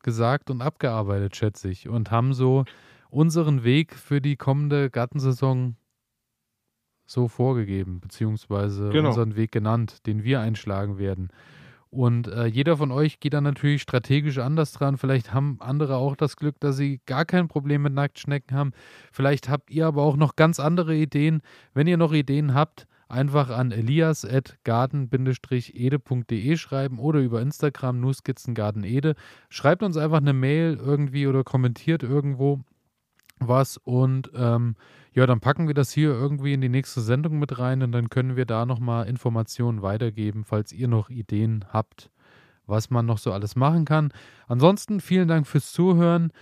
gesagt 0.03 0.51
und 0.51 0.63
abgearbeitet, 0.63 1.37
schätze 1.37 1.69
ich. 1.69 1.89
Und 1.89 2.11
haben 2.11 2.35
so 2.35 2.65
unseren 3.11 3.65
Weg 3.65 3.95
für 3.95 4.21
die 4.21 4.37
kommende 4.37 4.91
Gartensaison 4.91 5.77
so 7.07 7.29
vorgegeben, 7.29 8.01
beziehungsweise 8.01 8.91
genau. 8.91 9.09
unseren 9.09 9.37
Weg 9.37 9.53
genannt, 9.53 10.07
den 10.07 10.25
wir 10.25 10.41
einschlagen 10.41 10.99
werden. 10.99 11.29
Und 11.91 12.27
äh, 12.29 12.47
jeder 12.47 12.79
von 12.79 12.91
euch 12.91 13.21
geht 13.21 13.35
dann 13.35 13.45
natürlich 13.45 13.83
strategisch 13.83 14.39
anders 14.39 14.73
dran. 14.73 14.97
Vielleicht 14.97 15.35
haben 15.35 15.59
andere 15.61 15.97
auch 15.97 16.17
das 16.17 16.37
Glück, 16.37 16.59
dass 16.59 16.79
sie 16.79 17.03
gar 17.05 17.27
kein 17.27 17.49
Problem 17.49 17.83
mit 17.83 17.93
Nacktschnecken 17.93 18.57
haben. 18.57 18.73
Vielleicht 19.13 19.51
habt 19.51 19.71
ihr 19.71 19.87
aber 19.87 20.03
auch 20.03 20.17
noch 20.17 20.35
ganz 20.35 20.59
andere 20.59 20.95
Ideen. 20.95 21.43
Wenn 21.75 21.87
ihr 21.87 21.99
noch 21.99 22.15
Ideen 22.15 22.55
habt, 22.55 22.87
einfach 23.13 23.51
an 23.51 23.71
elias.garden-ede.de 23.71 26.57
schreiben 26.57 26.99
oder 26.99 27.21
über 27.21 27.43
Instagram 27.43 28.01
nur 28.01 28.15
Skizzengartenede. 28.15 29.15
Schreibt 29.51 29.83
uns 29.83 29.97
einfach 29.97 30.19
eine 30.19 30.33
Mail 30.33 30.79
irgendwie 30.83 31.27
oder 31.27 31.45
kommentiert 31.45 32.03
irgendwo 32.03 32.61
was 33.39 33.77
und 33.77 34.31
ähm, 34.35 34.77
ja, 35.15 35.27
dann 35.27 35.41
packen 35.41 35.67
wir 35.67 35.75
das 35.75 35.93
hier 35.93 36.11
irgendwie 36.11 36.55
in 36.55 36.61
die 36.61 36.69
nächste 36.69 37.01
Sendung 37.01 37.39
mit 37.39 37.59
rein 37.59 37.83
und 37.83 37.93
dann 37.93 38.09
können 38.09 38.37
wir 38.37 38.47
da 38.47 38.65
nochmal 38.65 39.09
Informationen 39.09 39.83
weitergeben, 39.83 40.45
falls 40.45 40.73
ihr 40.73 40.89
noch 40.89 41.11
Ideen 41.11 41.65
habt, 41.69 42.11
was 42.67 42.89
man 42.89 43.05
noch 43.05 43.19
so 43.19 43.33
alles 43.33 43.57
machen 43.57 43.85
kann. 43.85 44.13
Ansonsten 44.47 45.01
vielen 45.01 45.29
Dank 45.29 45.47
fürs 45.47 45.73
Zuhören. 45.73 46.33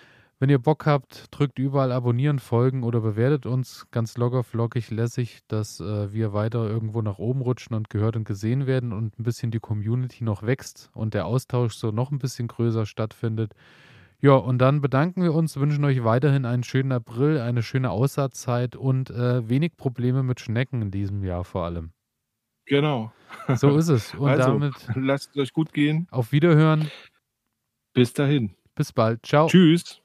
Wenn 0.41 0.49
ihr 0.49 0.59
Bock 0.59 0.87
habt, 0.87 1.27
drückt 1.33 1.59
überall 1.59 1.93
abonnieren, 1.93 2.39
folgen 2.39 2.83
oder 2.83 3.03
bewertet 3.03 3.45
uns 3.45 3.87
ganz 3.91 4.17
locker, 4.17 4.43
flockig, 4.43 4.91
lässig, 4.91 5.41
dass 5.49 5.81
äh, 5.81 6.15
wir 6.15 6.33
weiter 6.33 6.67
irgendwo 6.67 7.03
nach 7.03 7.19
oben 7.19 7.43
rutschen 7.43 7.77
und 7.77 7.91
gehört 7.91 8.17
und 8.17 8.25
gesehen 8.25 8.67
werden 8.67 8.95
und 8.95 9.19
ein 9.19 9.23
bisschen 9.23 9.51
die 9.51 9.61
Community 9.61 10.25
noch 10.25 10.43
wächst 10.43 10.89
und 10.95 11.13
der 11.13 11.27
Austausch 11.27 11.75
so 11.75 11.91
noch 11.91 12.11
ein 12.11 12.19
bisschen 12.19 12.49
größer 12.49 12.87
stattfindet. 12.87 13.53
Ja, 14.23 14.33
und 14.33 14.57
dann 14.59 14.81
bedanken 14.81 15.23
wir 15.23 15.35
uns, 15.35 15.59
wünschen 15.59 15.85
euch 15.85 16.05
weiterhin 16.05 16.47
einen 16.47 16.65
schönen 16.65 16.93
April, 16.93 17.39
eine 17.39 17.63
schöne 17.63 17.91
Aussaatzeit 17.91 18.77
und 18.77 19.11
äh, 19.11 19.47
wenig 19.47 19.77
Probleme 19.77 20.23
mit 20.23 20.41
Schnecken 20.41 20.81
in 20.81 20.91
diesem 20.91 21.23
Jahr 21.23 21.45
vor 21.45 21.67
allem. 21.67 21.93
Genau. 22.65 23.13
So 23.57 23.77
ist 23.77 23.89
es. 23.89 24.15
Und 24.15 24.31
also, 24.31 24.53
damit 24.53 24.75
lasst 24.95 25.31
es 25.31 25.37
euch 25.37 25.53
gut 25.53 25.75
gehen. 25.75 26.09
Auf 26.11 26.33
Wiederhören. 26.33 26.91
Bis 27.93 28.15
dahin. 28.15 28.55
Bis 28.75 28.93
bald. 28.93 29.27
Ciao. 29.27 29.47
Tschüss. 29.47 30.01